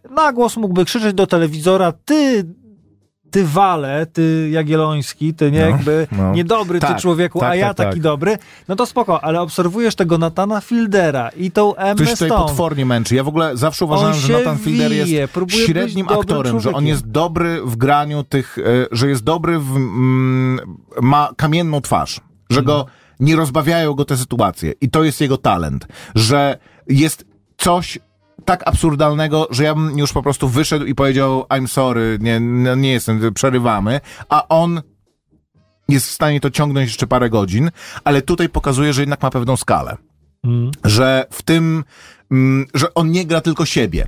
yy, 0.04 0.10
na 0.14 0.32
głos, 0.32 0.56
mógłby 0.56 0.84
krzyczeć 0.84 1.14
do 1.14 1.26
telewizora, 1.26 1.92
ty, 2.04 2.44
ty 3.30 3.44
wale, 3.44 4.06
ty 4.06 4.48
Jagielloński, 4.52 5.34
ty 5.34 5.50
nie, 5.50 5.60
No, 5.60 5.66
jakby 5.66 6.06
no. 6.12 6.32
niedobry 6.34 6.80
Tak, 6.80 6.96
ty 6.96 7.02
człowieku, 7.02 7.40
tak, 7.40 7.50
a 7.50 7.54
ja 7.54 7.66
tak, 7.68 7.76
taki 7.76 7.90
tak. 7.90 8.00
dobry, 8.00 8.38
no 8.68 8.76
to 8.76 8.86
spoko, 8.86 9.24
ale 9.24 9.40
obserwujesz 9.40 9.94
tego 9.94 10.18
Natana 10.18 10.60
Fieldera 10.60 11.28
i 11.28 11.50
tą 11.50 11.74
Emmę 11.76 11.94
Ktoś 11.94 12.10
tutaj 12.10 12.28
Stone. 12.28 12.44
potwornie 12.46 12.86
męczy. 12.86 13.14
Ja 13.14 13.24
w 13.24 13.28
ogóle 13.28 13.56
zawsze 13.56 13.84
uważałem, 13.84 14.14
że 14.14 14.32
Nathan 14.32 14.58
Fielder 14.58 14.90
wije, 14.90 15.28
jest 15.46 15.66
średnim 15.66 16.08
aktorem, 16.08 16.44
że 16.60 16.68
on 16.68 16.72
człowiekiem. 16.72 16.86
jest 16.86 17.08
dobry 17.10 17.62
w 17.64 17.76
graniu 17.76 18.24
tych, 18.24 18.58
e, 18.58 18.62
że 18.92 19.08
jest 19.08 19.24
dobry 19.24 19.58
w, 19.58 19.76
mm, 19.76 20.60
ma 21.02 21.30
kamienną 21.36 21.80
twarz, 21.80 22.20
że 22.50 22.62
go 22.62 22.86
nie 23.20 23.36
rozbawiają 23.36 23.94
go 23.94 24.04
te 24.04 24.16
sytuacje 24.16 24.72
i 24.80 24.90
to 24.90 25.04
jest 25.04 25.20
jego 25.20 25.36
talent, 25.36 25.86
że 26.14 26.58
jest 26.88 27.24
coś 27.56 27.98
tak 28.44 28.68
absurdalnego, 28.68 29.48
że 29.50 29.64
ja 29.64 29.74
bym 29.74 29.98
już 29.98 30.12
po 30.12 30.22
prostu 30.22 30.48
wyszedł 30.48 30.84
i 30.84 30.94
powiedział 30.94 31.42
I'm 31.42 31.66
sorry, 31.66 32.18
nie, 32.20 32.40
no 32.40 32.74
nie 32.74 32.92
jestem, 32.92 33.34
przerywamy, 33.34 34.00
a 34.28 34.48
on 34.48 34.82
jest 35.88 36.06
w 36.06 36.10
stanie 36.12 36.40
to 36.40 36.50
ciągnąć 36.50 36.88
jeszcze 36.88 37.06
parę 37.06 37.30
godzin, 37.30 37.70
ale 38.04 38.22
tutaj 38.22 38.48
pokazuje, 38.48 38.92
że 38.92 39.02
jednak 39.02 39.22
ma 39.22 39.30
pewną 39.30 39.56
skalę 39.56 39.96
Mm. 40.44 40.70
że 40.84 41.26
w 41.30 41.42
tym, 41.42 41.84
mm, 42.30 42.66
że 42.74 42.94
on 42.94 43.10
nie 43.10 43.26
gra 43.26 43.40
tylko 43.40 43.66
siebie. 43.66 44.06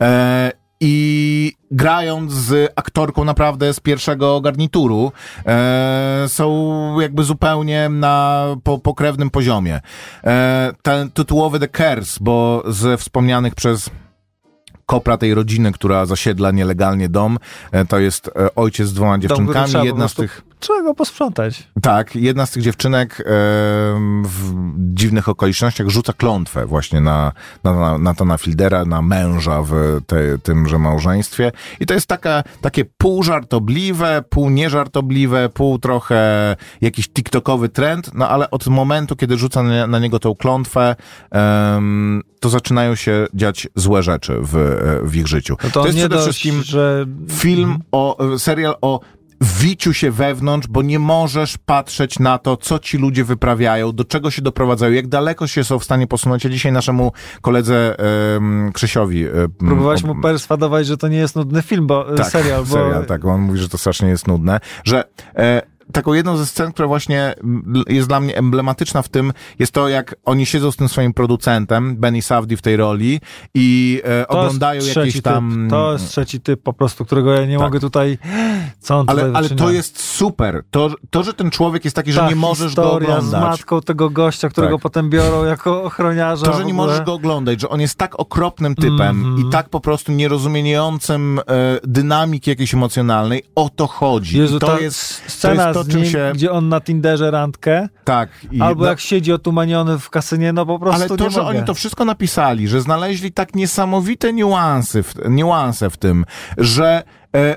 E, 0.00 0.52
I 0.80 1.52
grając 1.70 2.32
z 2.32 2.72
aktorką 2.76 3.24
naprawdę 3.24 3.74
z 3.74 3.80
pierwszego 3.80 4.40
garnituru, 4.40 5.12
e, 5.46 6.24
są 6.28 7.00
jakby 7.00 7.24
zupełnie 7.24 7.88
na 7.88 8.44
po, 8.64 8.78
pokrewnym 8.78 9.30
poziomie. 9.30 9.80
E, 10.24 10.72
ten 10.82 11.10
tytułowy 11.10 11.60
The 11.60 11.68
Curse, 11.68 12.18
bo 12.20 12.62
ze 12.66 12.96
wspomnianych 12.96 13.54
przez 13.54 13.90
kopra 14.88 15.18
tej 15.18 15.34
rodziny, 15.34 15.72
która 15.72 16.06
zasiedla 16.06 16.50
nielegalnie 16.50 17.08
dom, 17.08 17.38
e, 17.72 17.84
to 17.84 17.98
jest 17.98 18.28
e, 18.28 18.54
ojciec 18.54 18.88
z 18.88 18.92
dwoma 18.92 19.18
dziewczynkami. 19.18 19.72
Jedna 19.82 20.08
z 20.08 20.14
tych 20.14 20.42
Trzeba 20.60 20.82
go 20.82 20.94
posprzątać. 20.94 21.68
tak, 21.82 22.16
jedna 22.16 22.46
z 22.46 22.50
tych 22.50 22.62
dziewczynek 22.62 23.24
w 24.24 24.52
dziwnych 24.78 25.28
okolicznościach 25.28 25.88
rzuca 25.88 26.12
klątwę 26.12 26.66
właśnie 26.66 27.00
na, 27.00 27.32
na, 27.64 27.98
na 27.98 27.98
Natana 27.98 28.38
Fieldera, 28.38 28.84
na 28.84 29.02
męża 29.02 29.62
w 29.62 30.00
te, 30.06 30.38
tymże 30.38 30.78
małżeństwie. 30.78 31.52
I 31.80 31.86
to 31.86 31.94
jest 31.94 32.06
taka, 32.06 32.42
takie 32.60 32.84
pół 32.84 33.22
żartobliwe, 33.22 34.22
pół 34.28 34.50
nieżartobliwe, 34.50 35.48
pół 35.48 35.78
trochę 35.78 36.56
jakiś 36.80 37.08
tiktokowy 37.08 37.68
trend, 37.68 38.10
no 38.14 38.28
ale 38.28 38.50
od 38.50 38.66
momentu, 38.66 39.16
kiedy 39.16 39.36
rzuca 39.36 39.62
na, 39.62 39.86
na 39.86 39.98
niego 39.98 40.18
tą 40.18 40.34
klątwę, 40.34 40.96
to 42.40 42.48
zaczynają 42.48 42.94
się 42.94 43.26
dziać 43.34 43.68
złe 43.74 44.02
rzeczy 44.02 44.38
w, 44.42 44.76
w 45.02 45.16
ich 45.16 45.26
życiu. 45.26 45.56
No 45.64 45.70
to, 45.70 45.86
jest 45.86 45.96
nie 45.96 46.02
przede 46.02 46.16
dość, 46.16 46.24
wszystkim 46.24 46.62
że 46.62 47.06
film 47.28 47.78
o, 47.92 48.16
serial 48.38 48.74
o 48.80 49.00
wiciu 49.40 49.94
się 49.94 50.10
wewnątrz, 50.10 50.68
bo 50.68 50.82
nie 50.82 50.98
możesz 50.98 51.58
patrzeć 51.58 52.18
na 52.18 52.38
to, 52.38 52.56
co 52.56 52.78
ci 52.78 52.98
ludzie 52.98 53.24
wyprawiają, 53.24 53.92
do 53.92 54.04
czego 54.04 54.30
się 54.30 54.42
doprowadzają, 54.42 54.92
jak 54.92 55.06
daleko 55.08 55.46
się 55.46 55.64
są 55.64 55.78
w 55.78 55.84
stanie 55.84 56.06
posunąć. 56.06 56.44
Ja 56.44 56.50
dzisiaj 56.50 56.72
naszemu 56.72 57.12
koledze 57.40 57.96
um, 58.34 58.70
Krzysiowi... 58.74 59.26
em, 59.26 59.50
Próbowałeś 59.58 60.02
mu 60.02 60.20
perswadować, 60.20 60.86
że 60.86 60.96
to 60.96 61.08
nie 61.08 61.18
jest 61.18 61.36
nudny 61.36 61.62
film, 61.62 61.86
bo 61.86 62.16
tak, 62.16 62.26
serial, 62.26 62.64
bo 62.64 62.74
serial, 62.74 63.06
tak. 63.06 63.24
On 63.24 63.40
mówi, 63.40 63.58
że 63.58 63.68
to 63.68 63.78
strasznie 63.78 64.08
jest 64.08 64.26
nudne, 64.26 64.60
że 64.84 65.04
e, 65.36 65.62
taką 65.92 66.12
jedną 66.12 66.36
ze 66.36 66.46
scen, 66.46 66.72
która 66.72 66.88
właśnie 66.88 67.34
mm, 67.44 67.82
jest 67.88 68.08
dla 68.08 68.20
mnie 68.20 68.36
emblematyczna 68.36 69.02
w 69.02 69.08
tym, 69.08 69.32
jest 69.58 69.72
to, 69.72 69.88
jak 69.88 70.14
oni 70.24 70.46
siedzą 70.46 70.70
z 70.72 70.76
tym 70.76 70.88
swoim 70.88 71.14
producentem, 71.14 71.96
Benny 71.96 72.22
Safdie 72.22 72.56
w 72.56 72.62
tej 72.62 72.76
roli 72.76 73.20
i 73.54 74.02
e, 74.20 74.28
oglądają 74.28 74.82
jakieś 74.96 75.22
tam... 75.22 75.58
Typ. 75.62 75.70
To 75.70 75.92
jest 75.92 76.08
trzeci 76.08 76.40
typ 76.40 76.62
po 76.62 76.72
prostu, 76.72 77.04
którego 77.04 77.32
ja 77.32 77.46
nie 77.46 77.54
Tak. 77.58 77.62
mogę 77.66 77.80
tutaj... 77.80 78.18
Co 78.80 78.98
on 78.98 79.06
tutaj 79.06 79.24
Ale, 79.24 79.36
ale 79.36 79.48
to 79.50 79.70
jest 79.70 80.02
super. 80.02 80.62
To, 80.70 80.90
to, 81.10 81.22
że 81.22 81.34
ten 81.34 81.50
człowiek 81.50 81.84
jest 81.84 81.96
taki, 81.96 82.12
że 82.12 82.20
Ta 82.20 82.28
nie 82.28 82.36
możesz 82.36 82.74
go 82.74 82.82
historia 82.82 83.20
z 83.20 83.24
oglądać. 83.26 83.50
matką 83.50 83.80
tego 83.80 84.10
gościa, 84.10 84.48
którego 84.48 84.74
Tak. 84.76 84.82
potem 84.82 85.10
biorą 85.10 85.44
jako 85.44 85.82
ochroniarza. 85.82 86.46
To, 86.46 86.52
że 86.58 86.64
nie 86.64 86.74
możesz 86.74 87.00
go 87.00 87.12
oglądać, 87.12 87.60
że 87.60 87.68
on 87.68 87.80
jest 87.80 87.94
tak 87.98 88.20
okropnym 88.20 88.74
typem 88.74 89.08
Mhm. 89.08 89.38
i 89.48 89.50
tak 89.50 89.68
po 89.68 89.80
prostu 89.80 90.12
nierozumiejącym 90.12 91.38
e, 91.38 91.42
dynamiki 91.84 92.50
jakiejś 92.50 92.74
emocjonalnej, 92.74 93.42
o 93.54 93.68
to 93.76 93.86
chodzi. 93.86 94.38
Jezu, 94.38 94.58
to 94.58 94.78
jest 94.80 95.22
scena 95.26 95.72
to 95.84 95.90
czym 95.90 96.02
nim, 96.02 96.10
się... 96.10 96.30
gdzie 96.34 96.52
on 96.52 96.68
na 96.68 96.80
Tinderze 96.80 97.30
randkę, 97.30 97.88
Tak. 98.04 98.28
I, 98.52 98.60
albo 98.60 98.82
no, 98.82 98.90
jak 98.90 99.00
siedzi 99.00 99.32
otumaniony 99.32 99.98
w 99.98 100.10
kasynie, 100.10 100.52
no 100.52 100.66
po 100.66 100.78
prostu 100.78 101.02
ale 101.02 101.16
to, 101.16 101.30
że 101.30 101.38
mogę. 101.38 101.50
oni 101.50 101.66
to 101.66 101.74
wszystko 101.74 102.04
napisali, 102.04 102.68
że 102.68 102.80
znaleźli 102.80 103.32
tak 103.32 103.54
niesamowite 103.54 104.32
niuansy 104.32 105.02
w, 105.02 105.14
niuanse 105.28 105.90
w 105.90 105.96
tym, 105.96 106.24
że 106.58 107.02
e, 107.36 107.56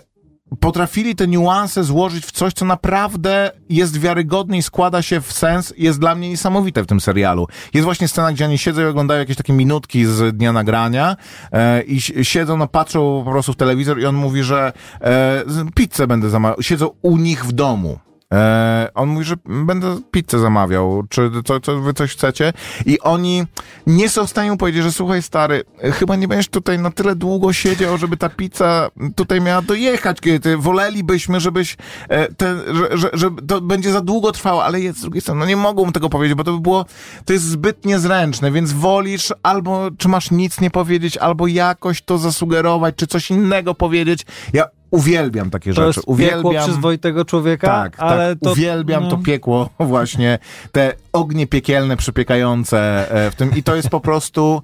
potrafili 0.59 1.15
te 1.15 1.27
niuanse 1.27 1.83
złożyć 1.83 2.25
w 2.25 2.31
coś, 2.31 2.53
co 2.53 2.65
naprawdę 2.65 3.51
jest 3.69 3.99
wiarygodne 3.99 4.57
i 4.57 4.61
składa 4.61 5.01
się 5.01 5.21
w 5.21 5.33
sens, 5.33 5.73
jest 5.77 5.99
dla 5.99 6.15
mnie 6.15 6.29
niesamowite 6.29 6.83
w 6.83 6.87
tym 6.87 6.99
serialu. 6.99 7.47
Jest 7.73 7.85
właśnie 7.85 8.07
scena, 8.07 8.33
gdzie 8.33 8.45
oni 8.45 8.57
siedzą 8.57 8.81
i 8.81 8.85
oglądają 8.85 9.19
jakieś 9.19 9.37
takie 9.37 9.53
minutki 9.53 10.05
z 10.05 10.37
dnia 10.37 10.53
nagrania 10.53 11.15
e, 11.51 11.81
i 11.81 12.01
si- 12.01 12.25
siedzą, 12.25 12.57
no 12.57 12.67
patrzą 12.67 13.21
po 13.25 13.31
prostu 13.31 13.53
w 13.53 13.55
telewizor 13.55 13.99
i 13.99 14.05
on 14.05 14.15
mówi, 14.15 14.43
że 14.43 14.73
e, 15.01 15.43
pizzę 15.75 16.07
będę 16.07 16.29
zamawiał. 16.29 16.61
Siedzą 16.61 16.89
u 17.01 17.17
nich 17.17 17.45
w 17.45 17.51
domu. 17.51 17.99
E, 18.31 18.89
on 18.93 19.09
mówi, 19.09 19.25
że 19.25 19.35
będę 19.45 19.99
pizzę 20.11 20.39
zamawiał, 20.39 21.03
czy 21.09 21.31
co, 21.45 21.59
co 21.59 21.79
wy 21.79 21.93
coś 21.93 22.11
chcecie? 22.11 22.53
I 22.85 22.99
oni 22.99 23.43
nie 23.87 24.09
są 24.09 24.27
w 24.27 24.29
stanie 24.29 24.57
powiedzieć, 24.57 24.83
że 24.83 24.91
słuchaj 24.91 25.21
stary, 25.21 25.63
chyba 25.79 26.15
nie 26.15 26.27
będziesz 26.27 26.47
tutaj 26.47 26.79
na 26.79 26.91
tyle 26.91 27.15
długo 27.15 27.53
siedział, 27.53 27.97
żeby 27.97 28.17
ta 28.17 28.29
pizza 28.29 28.89
tutaj 29.15 29.41
miała 29.41 29.61
dojechać, 29.61 30.21
kiedy 30.21 30.57
wolelibyśmy, 30.57 31.39
żebyś 31.39 31.77
e, 32.09 32.33
ten, 32.33 32.59
że, 32.71 32.97
że, 32.97 33.09
że 33.13 33.29
to 33.47 33.61
będzie 33.61 33.91
za 33.91 34.01
długo 34.01 34.31
trwało, 34.31 34.63
ale 34.63 34.81
jest 34.81 34.99
z 34.99 35.01
drugiej 35.01 35.21
strony, 35.21 35.39
no 35.39 35.45
nie 35.45 35.55
mogą 35.55 35.91
tego 35.91 36.09
powiedzieć, 36.09 36.37
bo 36.37 36.43
to 36.43 36.53
by 36.53 36.59
było, 36.59 36.85
to 37.25 37.33
jest 37.33 37.45
zbyt 37.45 37.85
niezręczne, 37.85 38.51
więc 38.51 38.71
wolisz 38.71 39.33
albo, 39.43 39.89
czy 39.97 40.07
masz 40.07 40.31
nic 40.31 40.61
nie 40.61 40.71
powiedzieć, 40.71 41.17
albo 41.17 41.47
jakoś 41.47 42.01
to 42.01 42.17
zasugerować, 42.17 42.95
czy 42.95 43.07
coś 43.07 43.31
innego 43.31 43.75
powiedzieć. 43.75 44.25
Ja 44.53 44.65
uwielbiam 44.91 45.49
takie 45.49 45.73
To 45.73 45.75
rzeczy. 45.75 45.87
jest 45.87 45.99
piekło 45.99 46.13
uwielbiam. 46.13 46.63
przyzwoitego 46.63 47.25
człowieka, 47.25 47.67
Tak, 47.67 47.99
ale 47.99 48.35
tak. 48.35 48.43
to... 48.43 48.51
Uwielbiam 48.51 49.03
no. 49.03 49.09
to 49.09 49.17
piekło, 49.17 49.69
właśnie 49.79 50.39
te 50.71 50.93
ognie 51.13 51.47
piekielne 51.47 51.97
przypiekające 51.97 53.11
e, 53.11 53.31
w 53.31 53.35
tym 53.35 53.51
i 53.55 53.63
to 53.63 53.75
jest 53.75 53.89
po 53.89 53.99
prostu 54.07 54.63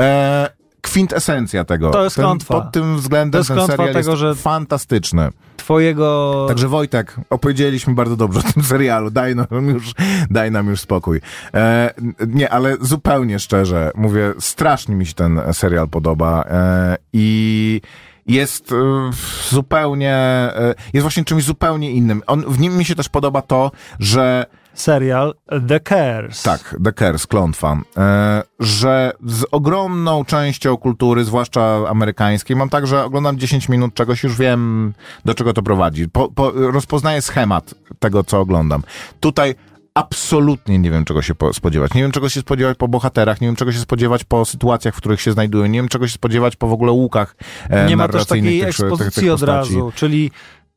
e, 0.00 0.50
kwintesencja 0.80 1.64
tego. 1.64 1.90
To 1.90 2.04
jest 2.04 2.16
ten, 2.16 2.22
klątwa. 2.22 2.54
Pod 2.60 2.72
tym 2.72 2.96
względem 2.96 3.44
ten 3.44 3.66
serial 3.66 3.92
tego, 3.92 4.10
jest 4.10 4.20
że- 4.20 4.34
fantastyczny. 4.34 5.28
Twojego... 5.56 6.44
Także 6.48 6.68
Wojtek, 6.68 7.16
opowiedzieliśmy 7.30 7.94
bardzo 7.94 8.16
dobrze 8.16 8.40
o 8.40 8.52
tym 8.52 8.62
serialu. 8.72 9.10
Daj 9.10 9.34
nam 9.36 9.68
już, 9.68 9.92
daj 10.30 10.50
nam 10.50 10.68
już 10.68 10.80
spokój. 10.80 11.20
E, 11.54 11.94
nie, 12.26 12.50
ale 12.50 12.76
zupełnie 12.80 13.38
szczerze, 13.38 13.90
mówię, 13.94 14.32
strasznie 14.38 14.94
mi 14.94 15.06
się 15.06 15.14
ten 15.14 15.40
serial 15.52 15.88
podoba 15.88 16.44
e, 16.50 16.96
i 17.12 17.80
jest 18.26 18.72
e, 18.72 19.10
zupełnie, 19.50 20.14
e, 20.14 20.74
jest 20.92 21.02
właśnie 21.02 21.24
czymś 21.24 21.44
zupełnie 21.44 21.90
innym. 21.90 22.22
On, 22.26 22.44
w 22.48 22.58
nim 22.58 22.76
mi 22.76 22.84
się 22.84 22.94
też 22.94 23.08
podoba 23.08 23.42
to, 23.42 23.70
że 23.98 24.46
serial 24.74 25.34
The 25.68 25.80
Cares. 25.80 26.42
tak, 26.42 26.76
The 26.84 26.92
Curse, 26.92 27.26
klątwa, 27.26 27.76
e, 27.96 28.42
że 28.60 29.12
z 29.26 29.44
ogromną 29.50 30.24
częścią 30.24 30.76
kultury, 30.76 31.24
zwłaszcza 31.24 31.88
amerykańskiej, 31.88 32.56
mam 32.56 32.68
tak, 32.68 32.86
że 32.86 33.04
oglądam 33.04 33.38
10 33.38 33.68
minut 33.68 33.94
czegoś, 33.94 34.22
już 34.22 34.36
wiem, 34.36 34.92
do 35.24 35.34
czego 35.34 35.52
to 35.52 35.62
prowadzi. 35.62 36.08
Po, 36.08 36.28
po, 36.28 36.50
rozpoznaję 36.50 37.22
schemat 37.22 37.74
tego, 37.98 38.24
co 38.24 38.40
oglądam. 38.40 38.82
Tutaj 39.20 39.54
absolutnie 39.94 40.78
nie 40.78 40.90
wiem, 40.90 41.04
czego 41.04 41.22
się 41.22 41.34
po, 41.34 41.52
spodziewać. 41.52 41.94
Nie 41.94 42.02
wiem, 42.02 42.12
czego 42.12 42.28
się 42.28 42.40
spodziewać 42.40 42.78
po 42.78 42.88
bohaterach, 42.88 43.40
nie 43.40 43.48
wiem, 43.48 43.56
czego 43.56 43.72
się 43.72 43.78
spodziewać 43.78 44.24
po 44.24 44.44
sytuacjach, 44.44 44.94
w 44.94 44.96
których 44.96 45.20
się 45.20 45.32
znajdują, 45.32 45.66
nie 45.66 45.78
wiem, 45.78 45.88
czego 45.88 46.08
się 46.08 46.14
spodziewać 46.14 46.56
po 46.56 46.68
w 46.68 46.72
ogóle 46.72 46.92
łukach 46.92 47.36
e, 47.70 47.86
Nie 47.86 47.96
ma 47.96 48.08
też 48.08 48.26
takiej 48.26 48.60
tych, 48.60 48.68
tych, 48.68 48.76
tych 48.76 48.86
ekspozycji 48.86 49.30
od 49.30 49.42
razu, 49.42 49.92
czyli 49.94 50.30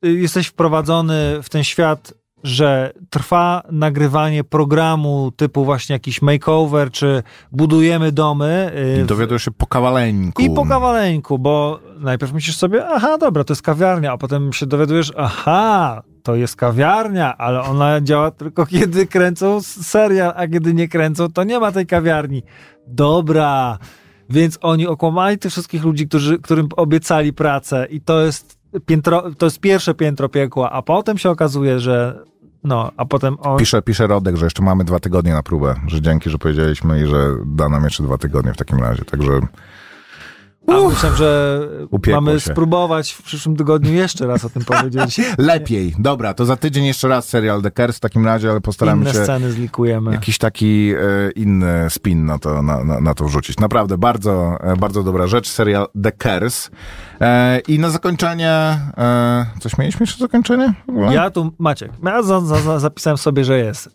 y, 0.06 0.12
jesteś 0.12 0.48
wprowadzony 0.48 1.44
w 1.44 1.50
ten 1.50 1.64
świat, 1.64 2.14
że 2.44 2.94
trwa 3.10 3.64
nagrywanie 3.72 4.44
programu 4.44 5.32
typu 5.32 5.66
właśnie 5.66 5.94
jakiś 5.94 6.22
makeover, 6.22 6.92
czy 6.92 7.24
budujemy 7.52 8.12
domy. 8.12 8.72
y, 8.98 9.02
I 9.02 9.06
dowiadujesz 9.06 9.46
się 9.46 9.52
po 9.52 9.68
kawaleńku. 9.68 10.42
I 10.42 10.50
po 10.50 10.66
kawaleńku, 10.66 11.40
bo 11.40 11.80
najpierw 12.00 12.34
myślisz 12.34 12.58
sobie, 12.58 12.88
aha, 12.88 13.18
dobra, 13.18 13.44
to 13.44 13.54
jest 13.54 13.62
kawiarnia, 13.62 14.12
a 14.12 14.18
potem 14.18 14.54
się 14.54 14.66
dowiadujesz, 14.66 15.12
aha, 15.18 16.04
to 16.28 16.36
jest 16.36 16.56
kawiarnia, 16.56 17.38
ale 17.38 17.62
ona 17.62 18.02
działa 18.02 18.32
tylko 18.32 18.66
kiedy 18.76 19.08
kręcą 19.08 19.62
serial, 19.62 20.34
a 20.36 20.48
kiedy 20.48 20.74
nie 20.74 20.88
kręcą, 20.88 21.32
to 21.32 21.44
nie 21.44 21.60
ma 21.60 21.72
tej 21.72 21.86
kawiarni. 21.86 22.44
Dobra, 22.88 23.78
więc 24.30 24.58
oni 24.62 24.88
okłamali 24.88 25.38
tych 25.38 25.52
wszystkich 25.52 25.84
ludzi, 25.84 26.08
którzy, 26.08 26.40
którym 26.40 26.68
obiecali 26.76 27.34
pracę 27.34 27.88
i 27.90 28.02
to 28.02 28.22
jest 28.22 28.60
piętro, 28.86 29.24
to 29.38 29.46
jest 29.46 29.60
pierwsze 29.60 29.94
piętro 29.94 30.30
piekła, 30.30 30.72
a 30.72 30.82
potem 30.82 31.18
się 31.18 31.30
okazuje, 31.30 31.80
że 31.80 32.24
no, 32.64 32.92
a 32.98 33.06
potem 33.06 33.38
on... 33.40 33.60
Pisze, 33.60 33.82
pisze 33.82 34.08
Rodek, 34.08 34.38
że 34.38 34.46
jeszcze 34.46 34.64
mamy 34.64 34.84
dwa 34.84 35.00
tygodnie 35.00 35.34
na 35.34 35.44
próbę, 35.44 35.76
że 35.88 36.02
dzięki, 36.02 36.30
że 36.30 36.38
powiedzieliśmy 36.38 37.04
i 37.04 37.06
że 37.06 37.28
da 37.46 37.70
nam 37.70 37.84
jeszcze 37.84 38.04
dwa 38.04 38.18
tygodnie 38.18 38.54
w 38.54 38.58
takim 38.58 38.80
razie, 38.80 39.06
także 39.06 39.32
A 40.68 40.90
myślę, 40.90 41.16
że 41.16 41.60
Upiekło 41.92 42.22
mamy 42.22 42.40
się. 42.40 42.52
spróbować 42.52 43.12
w 43.12 43.22
przyszłym 43.22 43.56
tygodniu 43.56 43.94
jeszcze 43.94 44.28
raz 44.28 44.46
o 44.46 44.50
tym 44.50 44.66
powiedzieć. 44.76 45.22
lepiej. 45.38 45.96
Dobra, 46.00 46.34
to 46.34 46.46
za 46.46 46.56
tydzień 46.56 46.86
jeszcze 46.86 47.08
raz 47.08 47.28
serial 47.30 47.62
The 47.62 47.72
Curse 47.72 47.98
w 47.98 48.00
takim 48.00 48.26
razie, 48.26 48.52
ale 48.52 48.62
postaramy 48.62 49.02
Inne 49.02 49.14
się 49.14 49.24
sceny 49.24 49.52
zlikujemy. 49.52 50.12
jakiś 50.12 50.38
taki 50.38 50.92
e, 50.94 51.32
inny 51.36 51.86
spin 51.90 52.26
na 52.26 52.40
to, 52.40 52.62
na, 52.62 52.84
na, 52.84 53.02
na 53.02 53.14
to 53.14 53.26
wrzucić. 53.26 53.60
Naprawdę 53.60 53.98
bardzo, 53.98 54.58
e, 54.62 54.76
bardzo 54.76 55.04
dobra 55.04 55.28
rzecz, 55.28 55.50
serial 55.50 55.88
The 56.04 56.12
Curse. 56.12 56.70
E, 57.22 57.60
I 57.68 57.80
na 57.80 57.90
zakończenie, 57.90 58.50
e, 58.98 59.46
coś 59.60 59.78
mieliśmy 59.78 60.04
jeszcze 60.04 60.20
zakończenie? 60.20 60.74
Ja 61.12 61.30
tu, 61.32 61.52
Maciek, 61.60 61.92
ja 62.06 62.24
za, 62.24 62.42
za, 62.42 62.56
za, 62.62 62.80
zapisałem 62.80 63.18
sobie, 63.18 63.44
że 63.44 63.58
jest 63.60 63.88
e, 63.88 63.92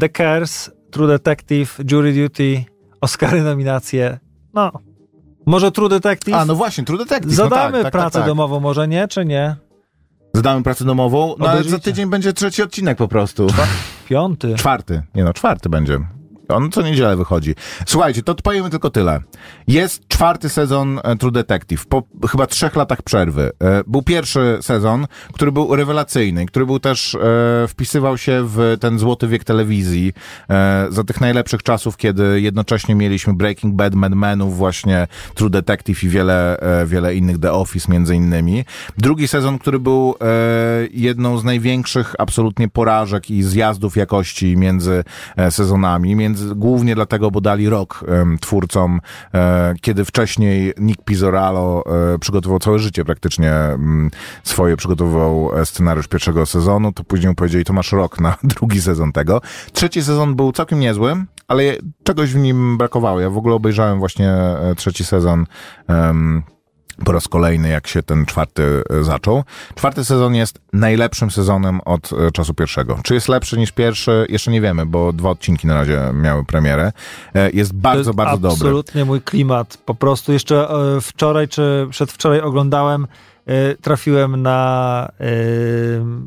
The 0.00 0.08
Cares, 0.08 0.70
True 0.90 1.08
Detective, 1.08 1.78
Jury 1.90 2.12
Duty, 2.22 2.64
Oscary 3.00 3.42
nominacje. 3.42 4.18
No, 4.54 4.72
może 5.46 5.72
True 5.72 5.88
Detective? 5.88 6.34
A, 6.36 6.44
no 6.44 6.54
właśnie, 6.54 6.84
True 6.84 6.98
Detective. 6.98 7.34
Zadamy 7.34 7.78
no 7.78 7.82
tak, 7.82 7.82
tak, 7.82 7.92
pracę 7.92 8.10
tak, 8.10 8.22
tak. 8.22 8.26
domową, 8.26 8.60
może 8.60 8.88
nie, 8.88 9.08
czy 9.08 9.24
nie? 9.24 9.56
Zadamy 10.34 10.62
pracę 10.62 10.84
domową, 10.84 11.26
no 11.38 11.46
ale 11.46 11.46
za 11.46 11.52
Obejrzyjcie. 11.52 11.84
tydzień 11.84 12.10
będzie 12.10 12.32
trzeci 12.32 12.62
odcinek 12.62 12.98
po 12.98 13.08
prostu. 13.08 13.46
Piąty. 14.08 14.54
Czwarty. 14.54 15.02
Nie 15.14 15.24
no, 15.24 15.32
czwarty 15.32 15.68
będzie. 15.68 15.98
On 16.52 16.70
co 16.70 16.82
niedzielę 16.82 17.16
wychodzi. 17.16 17.54
Słuchajcie, 17.86 18.22
to 18.22 18.34
powiemy 18.34 18.70
tylko 18.70 18.90
tyle. 18.90 19.20
Jest 19.68 20.08
czwarty 20.08 20.48
sezon 20.48 21.00
e, 21.04 21.16
True 21.16 21.32
Detective, 21.32 21.86
po 21.86 22.02
chyba 22.30 22.46
trzech 22.46 22.76
latach 22.76 23.02
przerwy. 23.02 23.50
E, 23.60 23.82
Był 23.86 24.02
pierwszy 24.02 24.58
sezon, 24.60 25.06
który 25.32 25.52
był 25.52 25.76
rewelacyjny, 25.76 26.46
który 26.46 26.66
był 26.66 26.78
też, 26.78 27.14
e, 27.14 27.18
wpisywał 27.68 28.18
się 28.18 28.42
w 28.46 28.76
ten 28.80 28.98
złoty 28.98 29.28
wiek 29.28 29.44
telewizji, 29.44 30.12
za 30.90 31.04
tych 31.04 31.20
najlepszych 31.20 31.62
czasów, 31.62 31.96
kiedy 31.96 32.40
jednocześnie 32.40 32.94
mieliśmy 32.94 33.34
Breaking 33.34 33.74
Bad, 33.74 33.94
Mad 33.94 34.14
Menów, 34.14 34.56
właśnie 34.56 35.06
True 35.34 35.50
Detective 35.50 36.04
i 36.04 36.08
wiele, 36.08 36.56
wiele 36.86 37.14
innych, 37.14 37.38
The 37.38 37.52
Office 37.52 37.92
między 37.92 38.16
innymi. 38.16 38.64
Drugi 38.98 39.28
sezon, 39.28 39.58
który 39.58 39.78
był 39.78 40.14
jedną 40.90 41.38
z 41.38 41.44
największych 41.44 42.14
absolutnie 42.18 42.68
porażek 42.68 43.30
i 43.30 43.42
zjazdów 43.42 43.96
jakości 43.96 44.56
między 44.56 45.04
sezonami, 45.50 46.16
między, 46.16 46.39
głównie 46.54 46.94
dlatego, 46.94 47.30
bo 47.30 47.40
dali 47.40 47.68
rok 47.68 48.04
twórcom, 48.40 49.00
e, 49.34 49.74
kiedy 49.80 50.04
wcześniej 50.04 50.72
Nick 50.78 51.04
Pizzoralo 51.04 51.84
e, 52.14 52.18
przygotował 52.18 52.58
całe 52.58 52.78
życie 52.78 53.04
praktycznie 53.04 53.52
mm, 53.52 54.10
swoje, 54.44 54.76
przygotowywał 54.76 55.58
e, 55.58 55.66
scenariusz 55.66 56.08
pierwszego 56.08 56.46
sezonu, 56.46 56.92
to 56.92 57.04
później 57.04 57.34
powiedzieli, 57.34 57.64
to 57.64 57.72
masz 57.72 57.92
rok 57.92 58.20
na 58.20 58.36
drugi 58.54 58.82
sezon 58.82 59.12
tego. 59.12 59.40
Trzeci 59.72 60.02
sezon 60.02 60.34
był 60.34 60.52
całkiem 60.52 60.80
niezły, 60.80 61.24
ale 61.48 61.62
czegoś 62.04 62.32
w 62.32 62.36
nim 62.36 62.78
brakowało. 62.78 63.20
Ja 63.20 63.30
w 63.30 63.36
ogóle 63.36 63.54
obejrzałem 63.54 63.98
właśnie 63.98 64.34
trzeci 64.76 65.04
sezon 65.04 65.46
em, 65.88 66.42
po 67.04 67.12
raz 67.12 67.28
kolejny, 67.28 67.68
jak 67.68 67.86
się 67.86 68.02
ten 68.02 68.26
czwarty 68.26 68.82
e, 69.00 69.04
zaczął. 69.04 69.44
Czwarty 69.74 70.04
sezon 70.04 70.34
jest 70.34 70.58
najlepszym 70.72 71.30
sezonem 71.30 71.80
od 71.84 72.10
e, 72.12 72.30
czasu 72.30 72.54
pierwszego. 72.54 72.98
Czy 73.02 73.14
jest 73.14 73.28
lepszy 73.28 73.58
niż 73.58 73.72
pierwszy? 73.72 74.26
Jeszcze 74.28 74.50
nie 74.50 74.60
wiemy, 74.60 74.86
bo 74.86 75.12
dwa 75.12 75.30
odcinki 75.30 75.66
na 75.66 75.74
razie 75.74 76.00
miały 76.14 76.44
premierę. 76.44 76.92
E, 77.34 77.50
Jest 77.50 77.74
bardzo, 77.74 77.98
jest 78.10 78.16
bardzo 78.16 78.38
dobry. 78.38 78.54
Absolutnie 78.54 79.04
mój 79.04 79.20
klimat. 79.22 79.76
Po 79.84 79.94
prostu 79.94 80.32
jeszcze 80.32 80.68
wczoraj 81.00 81.48
czy 81.48 81.86
przedwczoraj 81.90 82.40
oglądałem, 82.40 83.06
trafiłem 83.82 84.42
na... 84.42 85.08
E, 85.20 85.24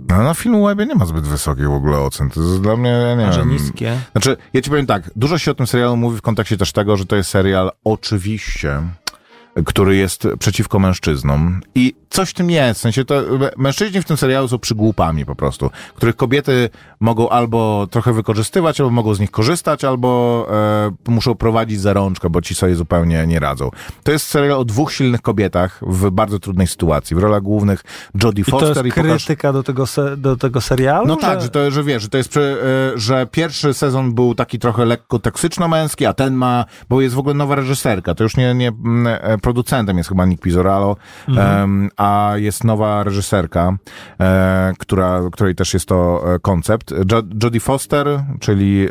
No, 0.10 0.24
na 0.24 0.34
filmu 0.34 0.66
Webie 0.66 0.86
nie 0.86 0.96
ma 0.96 1.06
zbyt 1.06 1.24
wysokich 1.28 1.68
w 1.68 1.72
ogóle 1.74 1.98
ocen. 2.00 2.30
To 2.30 2.42
jest 2.42 2.62
dla 2.62 2.76
mnie, 2.78 2.90
ja 2.90 3.16
nie 3.16 3.38
wiem. 3.38 3.50
niskie. 3.50 3.98
Znaczy, 4.12 4.38
ja 4.54 4.62
ci 4.62 4.70
powiem 4.70 4.86
tak, 4.86 5.12
dużo 5.16 5.38
się 5.38 5.52
o 5.52 5.54
tym 5.54 5.68
serialu 5.68 5.98
mówi 5.98 6.18
w 6.18 6.22
kontekście 6.22 6.58
też 6.58 6.72
tego, 6.72 6.98
że 6.98 7.06
to 7.06 7.16
jest 7.16 7.30
serial 7.30 7.72
oczywiście, 7.84 8.82
który 9.66 9.96
jest 9.96 10.28
przeciwko 10.40 10.80
mężczyznom. 10.80 11.62
I 11.76 11.96
coś 12.10 12.30
w 12.30 12.34
tym 12.34 12.50
jest. 12.50 12.80
W 12.80 12.84
sensie 12.84 13.06
to, 13.06 13.22
mężczyźni 13.58 14.02
w 14.02 14.06
tym 14.06 14.18
serialu 14.18 14.48
są 14.48 14.60
przygłupami 14.60 15.26
po 15.26 15.36
prostu, 15.36 15.70
których 15.96 16.16
kobiety 16.16 16.70
mogą 17.00 17.30
albo 17.30 17.88
trochę 17.92 18.14
wykorzystywać, 18.14 18.82
albo 18.82 18.92
mogą 18.92 19.14
z 19.14 19.20
nich 19.20 19.32
korzystać, 19.32 19.84
albo 19.84 20.48
e, 21.08 21.12
muszą 21.12 21.36
prowadzić 21.36 21.82
za 21.82 21.94
rączkę, 21.94 22.30
bo 22.30 22.42
ci 22.42 22.56
sobie 22.56 22.76
zupełnie 22.76 23.28
nie 23.28 23.40
radzą. 23.40 23.70
To 24.04 24.12
jest 24.12 24.28
serial 24.28 24.60
o 24.60 24.66
dwóch 24.66 24.94
silnych 24.94 25.22
kobietach 25.22 25.80
w 25.82 26.10
bardzo 26.10 26.40
trudnej 26.40 26.68
sytuacji. 26.68 27.16
W 27.16 27.20
rolach 27.20 27.42
głównych 27.42 27.84
Jodie 28.24 28.42
I 28.42 28.46
to 28.46 28.52
Foster 28.52 28.86
jest 28.86 28.98
i 28.98 29.02
pokaż... 29.02 29.26
krytyka 29.26 29.54
do 29.54 29.64
tego, 29.64 29.88
se, 29.88 30.18
do 30.18 30.38
tego 30.38 30.62
serialu? 30.62 31.08
No 31.08 31.16
tak, 31.16 31.42
że 31.42 31.50
to, 31.50 31.72
że 31.72 31.84
wiesz, 31.84 32.02
że 32.02 32.10
to 32.10 32.18
jest, 32.18 32.30
przy- 32.30 32.58
e, 32.96 33.00
że 33.00 33.28
pierwszy 33.32 33.74
sezon 33.74 34.14
był 34.14 34.36
taki 34.36 34.60
trochę 34.60 34.86
lekko 34.86 35.20
toksyczno-męski, 35.20 36.06
a 36.06 36.14
ten 36.14 36.34
ma, 36.34 36.66
bo 36.90 37.02
jest 37.02 37.16
w 37.16 37.20
ogóle 37.20 37.36
nowa 37.36 37.56
reżyserka, 37.56 38.16
to 38.16 38.24
już 38.24 38.38
nie, 38.38 38.54
nie 38.54 38.68
mm, 38.68 39.08
e, 39.08 39.38
producentem 39.44 39.98
jest 39.98 40.10
chyba 40.10 40.26
Nick 40.26 40.44
Pizzoralo, 40.44 40.96
em, 41.28 41.90
a 41.98 42.34
jest 42.36 42.64
nowa 42.64 43.04
reżyserka, 43.04 43.74
e, 44.20 44.74
która, 44.80 45.22
której 45.32 45.56
też 45.56 45.74
jest 45.74 45.86
to 45.86 46.24
e, 46.36 46.40
koncept. 46.40 46.92
Jo 46.92 47.22
Jodie 47.44 47.60
Foster, 47.60 48.24
czyli 48.40 48.88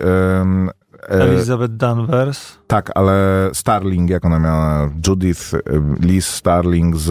e, 1.08 1.18
Elizabeth 1.20 1.74
Danvers. 1.76 2.58
tak, 2.66 2.90
ale 2.94 3.48
Starling, 3.52 4.10
jak 4.10 4.24
ona 4.24 4.38
miała, 4.38 4.90
Judith 5.06 5.42
Liz 6.00 6.26
Starling 6.26 6.96
z 6.96 7.10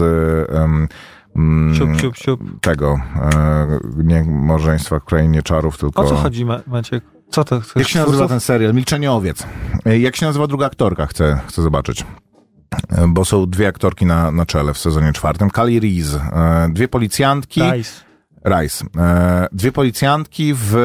mm, 1.34 1.74
Siup, 1.74 2.00
siup, 2.00 2.16
siup. 2.16 2.40
tego, 2.60 3.00
nie 3.96 4.24
małżeństwa 4.24 4.98
w 4.98 5.04
krainie 5.04 5.42
czarów, 5.42 5.78
tylko... 5.78 6.02
O 6.02 6.08
co 6.08 6.14
chodzi, 6.16 6.44
Ma- 6.44 6.60
Maciek? 6.66 7.04
Co 7.30 7.44
to? 7.44 7.60
Jak 7.76 7.88
się 7.88 7.98
nazywa 7.98 8.28
ten 8.28 8.40
serial? 8.40 8.74
Milczenie 8.74 9.12
owiec. 9.12 9.46
Jak 9.84 10.16
się 10.16 10.26
nazywa 10.26 10.46
druga 10.46 10.66
aktorka? 10.66 11.06
Chcę, 11.06 11.40
chcę 11.46 11.62
zobaczyć. 11.62 12.04
E, 12.88 13.08
Bo 13.08 13.24
są 13.24 13.46
dwie 13.50 13.68
aktorki 13.68 14.06
na, 14.06 14.30
na 14.30 14.46
czele 14.46 14.74
w 14.74 14.78
sezonie 14.78 15.12
czwartym. 15.12 15.50
Kali 15.50 15.80
Reese, 15.80 16.20
dwie 16.70 16.88
policjantki. 16.88 17.60
Dice. 17.60 18.00
Rice. 18.46 18.84
E, 18.98 19.48
dwie 19.52 19.72
policjantki 19.72 20.52
w 20.56 20.76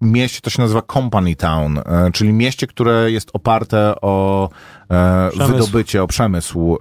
mieście, 0.00 0.40
to 0.40 0.50
się 0.50 0.62
nazywa 0.62 0.82
Company 0.92 1.36
Town, 1.36 1.78
e, 1.78 2.10
czyli 2.12 2.32
mieście, 2.32 2.66
które 2.66 3.10
jest 3.10 3.30
oparte 3.32 3.94
o 4.00 4.48
Przemysł. 5.30 5.52
wydobycie, 5.52 6.02
o 6.02 6.06
przemysł. 6.06 6.78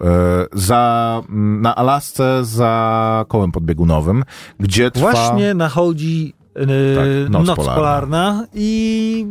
Za, 0.54 1.22
na 1.62 1.76
Alasce 1.76 2.46
za 2.46 3.26
kołem 3.28 3.52
podbiegunowym, 3.52 4.24
gdzie 4.60 4.92
trwa... 4.92 5.12
Właśnie 5.12 5.54
nachodzi 5.54 6.34
yy, 6.56 6.66
Tak, 6.96 7.32
noc 7.32 7.48
noc, 7.48 7.56
polarna. 7.56 7.76
polarna. 7.76 8.46
i 8.54 9.28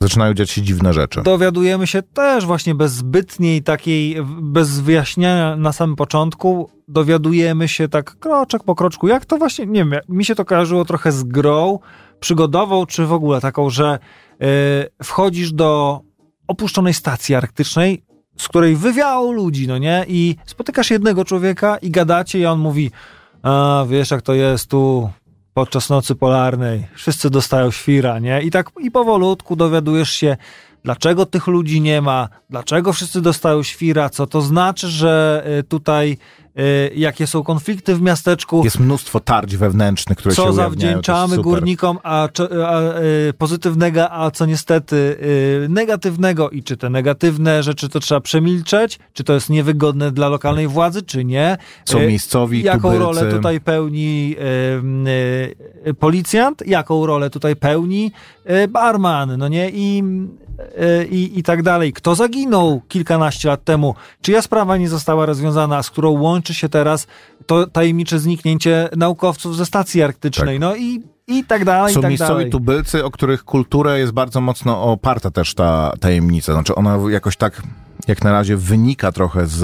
Zaczynają 0.00 0.34
dziać 0.34 0.50
się 0.50 0.62
dziwne 0.62 0.92
rzeczy. 0.92 1.22
dowiadujemy 1.22 1.86
się 1.86 2.02
też 2.02 2.46
właśnie 2.46 2.74
bez 2.74 2.92
zbytniej 2.92 3.62
takiej, 3.62 4.16
bez 4.42 4.80
wyjaśniania 4.80 5.56
na 5.56 5.72
samym 5.72 5.96
początku, 5.96 6.70
dowiadujemy 6.88 7.68
się 7.68 7.88
tak 7.88 8.18
kroczek 8.18 8.64
po 8.64 8.74
kroczku, 8.74 9.08
jak 9.08 9.24
to 9.24 9.38
właśnie, 9.38 9.66
nie 9.66 9.84
wiem, 9.84 10.00
mi 10.08 10.24
się 10.24 10.34
to 10.34 10.44
kojarzyło 10.44 10.84
trochę 10.84 11.12
z 11.12 11.24
grą 11.24 11.78
przygodową, 12.20 12.86
czy 12.86 13.06
w 13.06 13.12
ogóle 13.12 13.40
taką, 13.40 13.70
że 13.70 13.98
yy, 14.40 14.46
wchodzisz 15.02 15.52
do 15.52 16.00
opuszczonej 16.48 16.94
stacji 16.94 17.34
arktycznej, 17.34 18.02
z 18.36 18.48
której 18.48 18.76
wywiało 18.76 19.32
ludzi, 19.32 19.68
no 19.68 19.78
nie? 19.78 20.04
I 20.08 20.36
spotykasz 20.46 20.90
jednego 20.90 21.24
człowieka 21.24 21.76
i 21.76 21.90
gadacie 21.90 22.38
i 22.38 22.46
on 22.46 22.58
mówi, 22.58 22.90
a 23.42 23.84
wiesz 23.88 24.10
jak 24.10 24.22
to 24.22 24.34
jest 24.34 24.70
tu 24.70 25.10
podczas 25.56 25.90
nocy 25.90 26.14
polarnej, 26.14 26.86
wszyscy 26.94 27.30
dostają 27.30 27.70
świra, 27.70 28.18
nie? 28.18 28.42
I 28.42 28.50
tak 28.50 28.70
i 28.80 28.90
powolutku 28.90 29.56
dowiadujesz 29.56 30.10
się, 30.10 30.36
dlaczego 30.84 31.26
tych 31.26 31.46
ludzi 31.46 31.80
nie 31.80 32.00
ma, 32.00 32.28
dlaczego 32.50 32.92
wszyscy 32.92 33.20
dostają 33.20 33.62
świra, 33.62 34.10
co 34.10 34.26
to 34.26 34.40
znaczy, 34.40 34.88
że 34.88 35.44
y, 35.60 35.62
tutaj 35.62 36.18
jakie 36.94 37.26
są 37.26 37.42
konflikty 37.42 37.94
w 37.94 38.02
miasteczku, 38.02 38.64
Jest 38.64 38.80
mnóstwo 38.80 39.20
tarć 39.20 39.56
wewnętrznych, 39.56 40.18
które 40.18 40.34
się 40.34 40.36
co 40.36 40.42
ujawniają. 40.42 40.68
to 40.70 40.80
zawdzięczamy 40.80 41.36
górnikom, 41.38 41.98
a, 42.02 42.28
a 42.66 42.80
y, 43.28 43.32
pozytywnego, 43.38 44.10
a 44.12 44.30
co 44.30 44.46
niestety 44.46 44.96
y, 44.96 45.66
negatywnego 45.68 46.50
i 46.50 46.62
czy 46.62 46.76
te 46.76 46.90
negatywne 46.90 47.62
rzeczy 47.62 47.88
to 47.88 48.00
trzeba 48.00 48.20
przemilczeć, 48.20 48.98
czy 49.12 49.24
to 49.24 49.32
jest 49.32 49.50
niewygodne 49.50 50.10
dla 50.12 50.28
lokalnej 50.28 50.68
władzy, 50.68 51.02
czy 51.02 51.24
nie. 51.24 51.56
Są 51.84 51.98
Y, 52.00 52.06
miejscowi 52.06 52.62
Jaką 52.62 52.80
tubylcy. 52.92 53.04
rolę 53.20 53.32
tutaj 53.32 53.60
pełni 53.60 54.36
y, 55.86 55.88
y, 55.90 55.94
policjant, 55.94 56.66
jaką 56.66 57.06
rolę 57.06 57.30
tutaj 57.30 57.56
pełni 57.56 58.12
y, 58.50 58.68
barman, 58.68 59.36
no 59.38 59.48
nie? 59.48 59.70
I, 59.70 60.02
y, 60.42 60.45
i, 61.10 61.38
I 61.38 61.42
tak 61.42 61.62
dalej. 61.62 61.92
Kto 61.92 62.14
zaginął 62.14 62.80
kilkanaście 62.88 63.48
lat 63.48 63.64
temu? 63.64 63.94
Czyja 64.22 64.42
sprawa 64.42 64.76
nie 64.76 64.88
została 64.88 65.26
rozwiązana, 65.26 65.82
z 65.82 65.90
którą 65.90 66.10
łączy 66.10 66.54
się 66.54 66.68
teraz 66.68 67.06
to 67.46 67.66
tajemnicze 67.66 68.18
zniknięcie 68.18 68.88
naukowców 68.96 69.56
ze 69.56 69.66
stacji 69.66 70.02
arktycznej? 70.02 70.60
No 70.60 70.76
i, 70.76 71.02
i 71.28 71.44
tak 71.44 71.64
dalej, 71.64 71.94
Są 71.94 72.00
i 72.00 72.02
tak 72.02 72.08
miejscowi 72.08 72.30
dalej. 72.32 72.50
tubylcy, 72.50 73.04
o 73.04 73.10
których 73.10 73.44
kulturę 73.44 73.98
jest 73.98 74.12
bardzo 74.12 74.40
mocno 74.40 74.82
oparta 74.82 75.30
też 75.30 75.54
ta 75.54 75.92
tajemnica. 76.00 76.52
Znaczy 76.52 76.74
ona 76.74 76.98
jakoś 77.10 77.36
tak, 77.36 77.62
jak 78.08 78.24
na 78.24 78.32
razie, 78.32 78.56
wynika 78.56 79.12
trochę 79.12 79.46
z, 79.46 79.58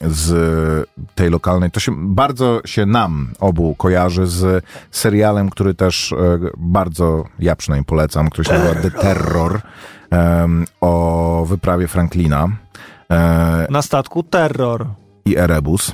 z 0.00 0.88
tej 1.14 1.30
lokalnej. 1.30 1.70
To 1.70 1.80
się 1.80 1.92
bardzo 1.96 2.60
się 2.64 2.86
nam 2.86 3.28
obu 3.40 3.74
kojarzy 3.74 4.26
z 4.26 4.64
serialem, 4.90 5.50
który 5.50 5.74
też 5.74 6.12
e, 6.12 6.16
bardzo 6.56 7.24
ja 7.38 7.56
przynajmniej 7.56 7.84
polecam, 7.84 8.30
który 8.30 8.44
się 8.44 8.52
nazywa 8.52 8.74
The 8.80 8.90
Terror 8.90 9.60
o 10.80 11.44
wyprawie 11.48 11.88
Franklina 11.88 12.48
e, 13.10 13.66
Na 13.70 13.82
statku 13.82 14.22
terror. 14.22 14.86
i 15.24 15.36
Erebus. 15.38 15.92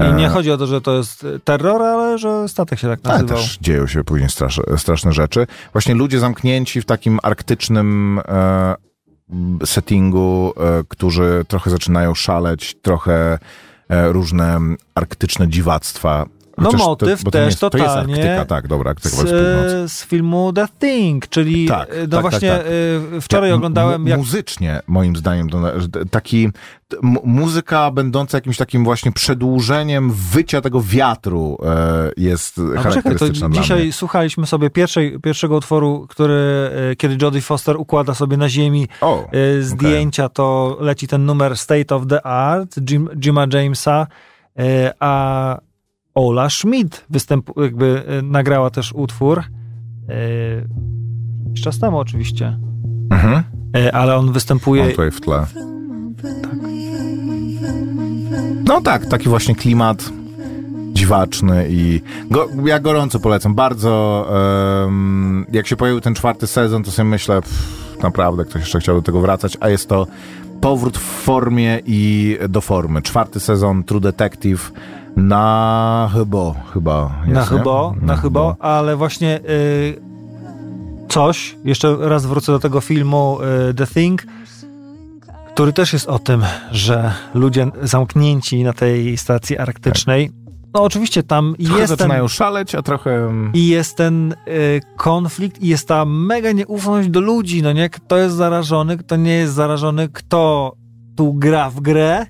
I 0.00 0.12
nie 0.12 0.26
E, 0.26 0.28
chodzi 0.28 0.50
o 0.50 0.56
to, 0.56 0.66
że 0.66 0.80
to 0.80 0.96
jest 0.96 1.24
y, 1.24 1.40
terror, 1.44 1.82
ale 1.82 2.18
że 2.18 2.48
statek 2.48 2.78
się 2.78 2.88
tak 2.88 3.00
Ale 3.04 3.14
nazywał. 3.14 3.36
też 3.36 3.58
dzieją 3.60 3.86
się 3.86 4.04
później 4.04 4.30
strasz, 4.30 4.60
straszne 4.76 5.12
rzeczy. 5.12 5.46
Właśnie 5.72 5.94
ludzie 5.94 6.18
zamknięci 6.18 6.80
w 6.80 6.84
takim 6.84 7.18
arktycznym 7.22 8.20
e, 8.28 8.74
settingu, 9.64 10.52
e, 10.56 10.82
którzy 10.88 11.44
trochę 11.48 11.70
zaczynają 11.70 12.14
szaleć, 12.14 12.76
trochę 12.82 13.38
e, 13.88 14.12
różne 14.12 14.58
arktyczne 14.94 15.48
dziwactwa. 15.48 16.26
No 16.58 16.72
motyw 16.72 17.24
to 17.24 17.30
też 17.30 17.46
jest, 17.46 17.60
To 17.60 17.70
totalnie 17.70 18.14
jest 18.16 18.28
Arktyka, 18.28 18.44
tak, 18.44 18.68
dobra, 18.68 18.90
Arktyka 18.90 19.16
jest 19.16 19.28
z, 19.28 19.92
z 19.92 20.04
filmu 20.04 20.52
The 20.52 20.66
Thing, 20.78 21.28
czyli 21.28 21.68
Tak, 21.68 21.94
y, 21.94 22.00
no 22.02 22.08
tak, 22.08 22.20
właśnie 22.20 22.48
tak, 22.48 22.58
tak. 23.12 23.22
wczoraj 23.22 23.50
Tak, 23.50 23.56
oglądałem 23.56 24.06
jak 24.06 24.18
Muzycznie, 24.18 24.80
moim 24.86 25.16
zdaniem, 25.16 25.50
to, 25.50 25.58
taki 26.10 26.50
muzyka 27.24 27.90
będąca 27.90 28.36
jakimś 28.38 28.56
takim 28.56 28.84
właśnie 28.84 29.12
przedłużeniem 29.12 30.12
wycia 30.12 30.60
tego 30.60 30.80
wiatru 30.82 31.58
e, 31.64 32.10
jest 32.16 32.58
A 32.58 32.62
czekaj, 32.62 32.82
to 32.82 32.88
charakterystyczna 32.88 33.48
dzisiaj 33.48 33.82
mnie. 33.82 33.92
słuchaliśmy 33.92 34.46
sobie 34.46 34.70
pierwszej, 34.70 35.20
pierwszego 35.20 35.56
utworu, 35.56 36.06
który, 36.08 36.70
kiedy 36.98 37.16
Jodie 37.22 37.40
Foster 37.40 37.76
układa 37.76 38.14
sobie 38.14 38.36
na 38.36 38.48
ziemi 38.48 38.88
O, 39.00 39.28
y, 39.34 39.62
zdjęcia, 39.62 40.28
to 40.28 40.76
leci 40.80 41.06
ten 41.08 41.24
numer 41.26 41.56
State 41.56 41.94
of 41.94 42.06
the 42.06 42.26
Art 42.26 42.90
Jim, 42.90 43.08
Jima 43.24 43.46
Jamesa, 43.52 44.06
a 45.00 45.58
Ola 46.16 46.50
Schmidt 46.50 47.04
występu, 47.10 47.62
jakby 47.62 48.02
y, 48.18 48.22
nagrała 48.22 48.70
też 48.70 48.92
utwór. 48.92 49.38
y, 49.40 49.44
Jakiś 51.46 51.62
czas 51.64 51.78
temu 51.78 51.98
oczywiście. 51.98 52.58
mhm. 53.10 53.42
Y, 53.76 53.92
Ale 53.92 54.16
on 54.16 54.32
występuje 54.32 54.82
Mam 54.82 54.90
tutaj 54.90 55.10
w 55.10 55.20
tle. 55.20 55.46
No 58.64 58.80
tak, 58.80 59.06
taki 59.06 59.28
właśnie 59.28 59.54
klimat 59.54 60.10
dziwaczny 60.92 61.66
i 61.70 62.00
go, 62.30 62.48
ja 62.64 62.80
gorąco 62.80 63.20
polecam. 63.20 63.54
Bardzo 63.54 64.26
em, 64.86 65.46
jak 65.52 65.66
się 65.66 65.76
pojawił 65.76 66.00
ten 66.00 66.14
czwarty 66.14 66.46
sezon, 66.46 66.82
to 66.82 66.90
sobie 66.90 67.08
myślę, 67.08 67.42
pff, 67.42 67.96
naprawdę 68.02 68.44
ktoś 68.44 68.60
jeszcze 68.62 68.80
chciał 68.80 68.96
do 68.96 69.02
tego 69.02 69.20
wracać, 69.20 69.56
a 69.60 69.68
jest 69.68 69.88
to 69.88 70.06
powrót 70.60 70.98
w 70.98 71.00
formie 71.22 71.80
i 71.86 72.36
do 72.48 72.60
formy. 72.60 73.02
Czwarty 73.02 73.40
sezon 73.40 73.84
True 73.84 74.00
Detective 74.00 74.72
na 75.16 76.10
chyba, 76.12 76.54
chyba 76.72 77.12
jest, 77.22 77.34
Na 77.34 77.44
chybo, 77.44 77.94
na 78.00 78.16
chybo, 78.16 78.56
ale 78.60 78.96
właśnie 78.96 79.40
y, 79.50 80.00
coś, 81.08 81.56
jeszcze 81.64 81.96
raz 82.00 82.26
wrócę 82.26 82.52
do 82.52 82.58
tego 82.58 82.80
filmu 82.80 83.38
y, 83.70 83.74
The 83.74 83.86
Thing, 83.86 84.26
który 85.54 85.72
też 85.72 85.92
jest 85.92 86.08
o 86.08 86.18
tym, 86.18 86.44
że 86.70 87.12
ludzie 87.34 87.66
zamknięci 87.82 88.64
na 88.64 88.72
tej 88.72 89.16
stacji 89.16 89.58
arktycznej, 89.58 90.30
no 90.74 90.82
oczywiście 90.82 91.22
tam 91.22 91.54
Trochę 91.64 91.80
jest 91.80 91.90
ten, 91.90 91.98
zaczynają 91.98 92.28
szaleć, 92.28 92.74
a 92.74 92.82
trochę... 92.82 93.32
i 93.54 93.68
jest 93.68 93.96
ten 93.96 94.32
y, 94.32 94.80
konflikt 94.96 95.62
i 95.62 95.68
jest 95.68 95.88
ta 95.88 96.04
mega 96.04 96.52
nieufność 96.52 97.08
do 97.08 97.20
ludzi, 97.20 97.62
no 97.62 97.72
nie, 97.72 97.90
kto 97.90 98.16
jest 98.16 98.36
zarażony, 98.36 98.96
kto 98.96 99.16
nie 99.16 99.34
jest 99.34 99.54
zarażony, 99.54 100.08
kto 100.08 100.72
tu 101.16 101.34
gra 101.34 101.70
w 101.70 101.80
grę, 101.80 102.26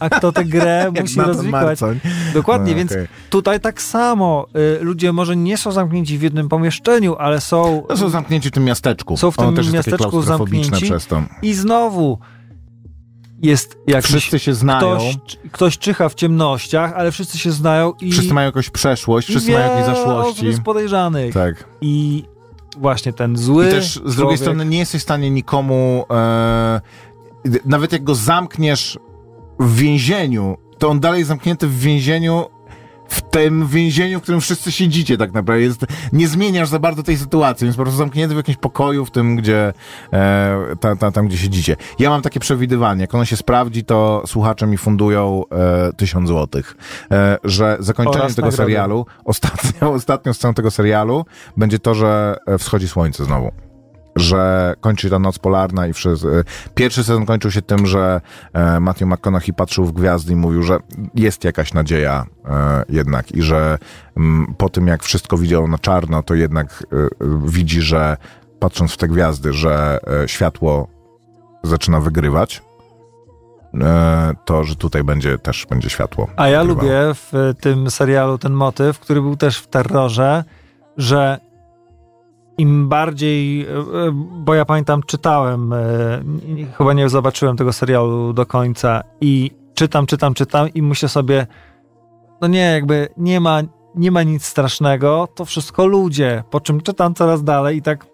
a 0.00 0.10
kto 0.10 0.32
tę 0.32 0.44
grę 0.44 0.82
jak 0.94 1.00
musi 1.04 1.20
rozwikłać. 1.20 1.62
Marcoń. 1.80 2.00
Dokładnie, 2.34 2.72
No, 2.72 2.78
więc 2.78 2.92
okej. 2.92 3.06
Tutaj 3.30 3.60
tak 3.60 3.82
samo. 3.82 4.46
Y, 4.80 4.84
ludzie 4.84 5.12
może 5.12 5.36
nie 5.36 5.56
są 5.58 5.72
zamknięci 5.72 6.18
w 6.18 6.22
jednym 6.22 6.48
pomieszczeniu, 6.48 7.14
ale 7.16 7.40
są. 7.40 7.82
To 7.88 7.96
są 7.96 8.08
zamknięci 8.08 8.48
w 8.48 8.52
tym 8.52 8.64
miasteczku. 8.64 9.16
Są 9.16 9.30
w 9.30 9.36
tym 9.36 9.54
też 9.56 9.72
miasteczku 9.72 10.22
zamknięci. 10.22 10.82
przez 10.84 11.06
to. 11.06 11.22
I 11.42 11.54
znowu 11.54 12.18
jest 13.42 13.78
jakiś. 13.86 14.10
Wszyscy 14.10 14.38
się 14.38 14.54
znają, 14.54 14.96
Ktoś, 14.96 15.16
ktoś 15.52 15.78
czyha 15.78 16.08
w 16.08 16.14
ciemnościach, 16.14 16.92
ale 16.96 17.12
wszyscy 17.12 17.38
się 17.38 17.52
znają 17.52 17.92
i. 18.00 18.12
wszyscy 18.12 18.34
mają 18.34 18.46
jakąś 18.46 18.70
przeszłość, 18.70 19.28
wszyscy 19.28 19.52
mają 19.52 19.70
jakieś 19.70 19.92
osób 19.92 19.96
zaszłości. 20.06 20.46
jest 20.46 20.60
podejrzanych. 20.62 21.34
Tak. 21.34 21.64
I 21.80 22.24
właśnie 22.78 23.12
ten 23.12 23.36
zły. 23.36 23.66
I 23.68 23.70
też 23.70 23.94
z 23.94 24.00
drugiej 24.00 24.14
człowiek- 24.16 24.38
strony 24.40 24.64
nie 24.66 24.78
jesteś 24.78 25.00
w 25.00 25.04
stanie 25.04 25.30
nikomu, 25.30 26.04
e, 26.10 26.80
nawet 27.66 27.92
jak 27.92 28.04
go 28.04 28.14
zamkniesz 28.14 28.98
w 29.58 29.76
więzieniu, 29.76 30.56
to 30.78 30.88
on 30.88 31.00
dalej 31.00 31.18
jest 31.18 31.28
zamknięty 31.28 31.66
w 31.66 31.78
więzieniu 31.78 32.46
w 33.08 33.20
tym 33.20 33.66
więzieniu, 33.66 34.18
w 34.18 34.22
którym 34.22 34.40
wszyscy 34.40 34.72
siedzicie 34.72 35.18
tak 35.18 35.32
naprawdę. 35.32 35.62
Jest, 35.62 35.84
nie 36.12 36.28
zmieniasz 36.28 36.68
za 36.68 36.78
bardzo 36.78 37.02
tej 37.02 37.16
sytuacji, 37.16 37.64
więc 37.64 37.76
po 37.76 37.82
prostu 37.82 37.98
zamknięty 37.98 38.34
w 38.34 38.36
jakimś 38.36 38.56
pokoju 38.56 39.04
w 39.04 39.10
tym, 39.10 39.36
gdzie 39.36 39.72
e, 40.12 40.76
ta, 40.80 40.96
ta, 40.96 41.12
tam, 41.12 41.28
gdzie 41.28 41.38
siedzicie. 41.38 41.76
Ja 41.98 42.10
mam 42.10 42.22
takie 42.22 42.40
przewidywanie, 42.40 43.00
jak 43.00 43.14
ono 43.14 43.24
się 43.24 43.36
sprawdzi, 43.36 43.84
to 43.84 44.22
słuchacze 44.26 44.66
mi 44.66 44.78
fundują 44.78 45.42
e, 45.50 45.92
tysiąc 45.92 46.28
złotych, 46.28 46.76
e, 47.10 47.38
że 47.44 47.76
zakończenie 47.80 48.18
Oraz 48.24 48.34
tego 48.34 48.46
nagrodę. 48.46 48.64
serialu, 48.64 49.06
ostatnią, 49.24 49.92
ostatnią 49.92 50.34
sceną 50.34 50.54
tego 50.54 50.70
serialu 50.70 51.24
będzie 51.56 51.78
to, 51.78 51.94
że 51.94 52.36
e, 52.46 52.58
wschodzi 52.58 52.88
słońce 52.88 53.24
znowu 53.24 53.52
że 54.16 54.74
kończy 54.80 55.10
ta 55.10 55.18
noc 55.18 55.38
polarna 55.38 55.86
i 55.86 55.92
wszyscy... 55.92 56.44
Pierwszy 56.74 57.04
sezon 57.04 57.26
kończył 57.26 57.50
się 57.50 57.62
tym, 57.62 57.86
że 57.86 58.20
e, 58.52 58.80
Matthew 58.80 59.08
McConaughey 59.08 59.54
patrzył 59.54 59.84
w 59.84 59.92
gwiazdy 59.92 60.32
i 60.32 60.36
mówił, 60.36 60.62
że 60.62 60.78
jest 61.14 61.44
jakaś 61.44 61.74
nadzieja 61.74 62.26
e, 62.44 62.84
jednak 62.88 63.32
i 63.32 63.42
że 63.42 63.78
mm, 64.16 64.54
po 64.58 64.68
tym, 64.68 64.86
jak 64.86 65.02
wszystko 65.02 65.38
widział 65.38 65.68
na 65.68 65.78
czarno, 65.78 66.22
to 66.22 66.34
jednak 66.34 66.86
e, 66.92 66.96
widzi, 67.46 67.80
że 67.80 68.16
patrząc 68.58 68.92
w 68.92 68.96
te 68.96 69.08
gwiazdy, 69.08 69.52
że 69.52 69.98
światło 70.26 70.88
zaczyna 71.62 72.00
wygrywać, 72.00 72.62
to, 74.44 74.64
że 74.64 74.76
tutaj 74.76 75.04
będzie 75.04 75.38
też 75.38 75.66
będzie 75.66 75.90
światło. 75.90 76.28
A 76.36 76.48
ja 76.48 76.60
wygrywało. 76.60 76.88
lubię 76.88 77.14
w 77.14 77.54
tym 77.60 77.90
serialu 77.90 78.38
ten 78.38 78.52
motyw, 78.52 78.98
który 78.98 79.22
był 79.22 79.36
też 79.36 79.58
w 79.58 79.66
terrorze, 79.66 80.44
że 80.96 81.40
im 82.58 82.88
bardziej, 82.88 83.62
e, 83.62 83.66
e, 83.68 84.12
bo 84.32 84.54
ja 84.54 84.64
pamiętam, 84.64 85.02
czytałem, 85.06 85.72
e, 85.72 85.78
chyba 86.78 86.92
nie 86.92 87.08
zobaczyłem 87.08 87.56
tego 87.56 87.72
serialu 87.72 88.32
do 88.32 88.46
końca 88.46 89.02
i 89.20 89.50
czytam, 89.74 90.06
czytam, 90.06 90.34
czytam 90.34 90.68
i 90.74 90.82
myślę 90.82 91.08
sobie, 91.08 91.46
no 92.40 92.48
nie, 92.48 92.60
jakby 92.60 93.08
nie 93.16 93.40
ma, 93.40 93.60
nie 93.94 94.10
ma 94.10 94.22
nic 94.22 94.44
strasznego, 94.44 95.28
to 95.34 95.44
wszystko 95.44 95.86
ludzie, 95.86 96.44
po 96.50 96.60
czym 96.60 96.80
czytam 96.80 97.14
coraz 97.14 97.44
dalej 97.44 97.76
i 97.76 97.82
tak 97.82 98.06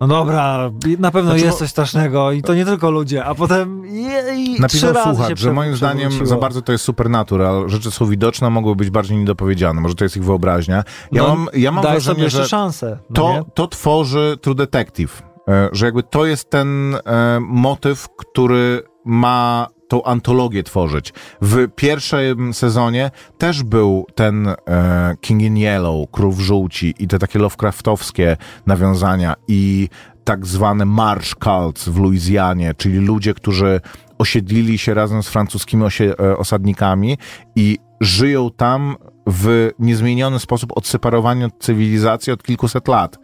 no 0.00 0.08
dobra, 0.08 0.70
na 0.98 1.10
pewno 1.10 1.30
Znaczy, 1.30 1.44
jest 1.44 1.58
coś 1.58 1.70
strasznego 1.70 2.32
i 2.32 2.42
to 2.42 2.54
nie 2.54 2.64
tylko 2.64 2.90
ludzie, 2.90 3.24
a 3.24 3.34
potem 3.34 3.86
jej, 3.86 4.60
Napisał 4.60 4.94
słuchacz, 4.94 5.38
że 5.40 5.52
moim 5.52 5.76
zdaniem 5.76 6.26
za 6.26 6.36
bardzo 6.36 6.62
to 6.62 6.72
jest 6.72 6.84
supernatural. 6.84 7.68
Rzeczy 7.68 7.90
są 7.90 8.06
widoczne, 8.06 8.50
mogły 8.50 8.76
być 8.76 8.90
bardziej 8.90 9.18
niedopowiedziane. 9.18 9.80
Może 9.80 9.94
to 9.94 10.04
jest 10.04 10.16
ich 10.16 10.24
wyobraźnia. 10.24 10.84
Ja 11.12 11.22
No, 11.22 11.28
mam, 11.28 11.48
ja 11.54 11.72
mam 11.72 11.82
wrażenie, 11.82 12.30
że 12.30 12.48
szansę. 12.48 12.98
No 13.10 13.14
to, 13.16 13.32
nie? 13.32 13.42
to 13.54 13.66
tworzy 13.68 14.38
True 14.40 14.54
Detective. 14.54 15.22
E, 15.48 15.68
Że 15.72 15.86
jakby 15.86 16.02
to 16.02 16.26
jest 16.26 16.50
ten 16.50 16.94
e, 16.94 17.38
motyw, 17.40 18.08
który 18.18 18.82
ma 19.04 19.66
tą 19.90 20.02
antologię 20.02 20.62
tworzyć. 20.62 21.12
W 21.42 21.68
pierwszym 21.76 22.54
sezonie 22.54 23.10
też 23.38 23.62
był 23.62 24.06
ten 24.14 24.48
e, 24.48 25.16
King 25.20 25.42
in 25.42 25.56
Yellow, 25.56 26.10
Król 26.10 26.32
w 26.32 26.40
żółci 26.40 26.94
i 26.98 27.08
te 27.08 27.18
takie 27.18 27.38
Lovecraftowskie 27.38 28.36
nawiązania 28.66 29.34
i 29.48 29.88
tak 30.24 30.46
zwane 30.46 30.84
marsh 30.84 31.34
cults 31.44 31.88
w 31.88 31.98
Luizjanie, 31.98 32.74
czyli 32.74 32.98
ludzie, 32.98 33.34
którzy 33.34 33.80
osiedlili 34.18 34.78
się 34.78 34.94
razem 34.94 35.22
z 35.22 35.28
francuskimi 35.28 35.84
e, 35.84 36.36
osadnikami 36.36 37.18
i 37.56 37.78
żyją 38.00 38.50
tam 38.50 38.96
w 39.26 39.70
niezmieniony 39.78 40.38
sposób 40.38 40.72
odseparowani 40.76 41.44
od 41.44 41.58
cywilizacji 41.58 42.32
od 42.32 42.42
kilkuset 42.42 42.88
lat. 42.88 43.18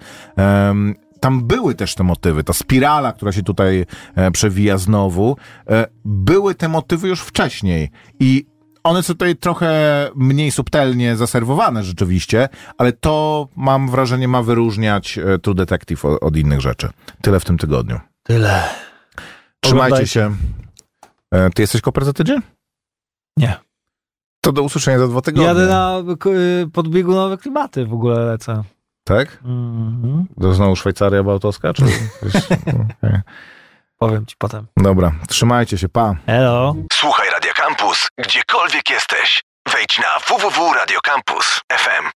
Tam 1.27 1.45
były 1.47 1.75
też 1.75 1.95
te 1.95 2.05
motywy, 2.05 2.45
ta 2.45 2.53
spirala, 2.53 3.13
która 3.13 3.33
się 3.33 3.43
tutaj 3.43 3.87
e, 4.15 4.31
przewija 4.31 4.79
znowu, 4.79 5.37
e, 5.71 5.87
były 6.05 6.55
te 6.55 6.69
motywy 6.69 7.09
już 7.09 7.21
wcześniej 7.21 7.91
i 8.21 8.47
one 8.83 9.03
są 9.03 9.15
tutaj 9.15 9.37
trochę 9.37 9.71
mniej 10.17 10.51
subtelnie 10.51 11.17
zaserwowane 11.17 11.85
rzeczywiście, 11.85 12.49
ale 12.79 12.93
to 12.93 13.49
mam 13.57 13.91
wrażenie 13.91 14.29
ma 14.29 14.43
wyróżniać 14.43 15.19
e, 15.19 15.39
True 15.39 15.55
Detective 15.55 16.05
od, 16.05 16.23
od 16.23 16.37
innych 16.37 16.61
rzeczy. 16.61 16.89
Tyle 17.23 17.41
w 17.41 17.45
tym 17.45 17.59
tygodniu. 17.59 18.01
Tyle. 18.23 18.63
Trzymajcie 19.61 19.95
Oglądajcie. 19.95 20.07
się. 20.07 20.37
Ty 21.55 21.63
jesteś 21.63 21.81
koper 21.81 22.05
za 22.05 22.13
tydzień? 22.13 22.41
Nie. 23.37 23.55
To 24.41 24.53
do 24.53 24.63
usłyszenia 24.63 24.99
za 24.99 25.09
dwa 25.09 25.21
tygodnie. 25.21 25.47
Jadę 25.47 25.67
na 25.67 26.03
y, 26.63 26.71
podbiegunowe 26.71 27.39
klimaty 27.39 27.87
w 27.87 27.93
ogóle 27.93 28.25
lecę. 28.25 28.63
Tak? 29.07 29.39
Mhm. 29.45 30.27
To 30.41 30.55
znowu 30.55 30.77
Szwajcaria 30.77 31.23
Bałtowska? 31.23 31.73
Czy... 31.73 31.83
Powiem 33.99 34.27
ci 34.27 34.37
potem. 34.39 34.67
Dobra, 34.77 35.13
trzymajcie 35.29 35.79
się, 35.79 35.89
pa. 35.89 36.15
Hello. 36.27 36.75
Słuchaj 36.93 37.31
Radio 37.31 37.53
Campus, 37.55 38.09
gdziekolwiek 38.19 38.91
jesteś. 38.91 39.43
Wejdź 39.73 39.99
na 39.99 40.19
www.radiocampus.fm. 40.29 42.11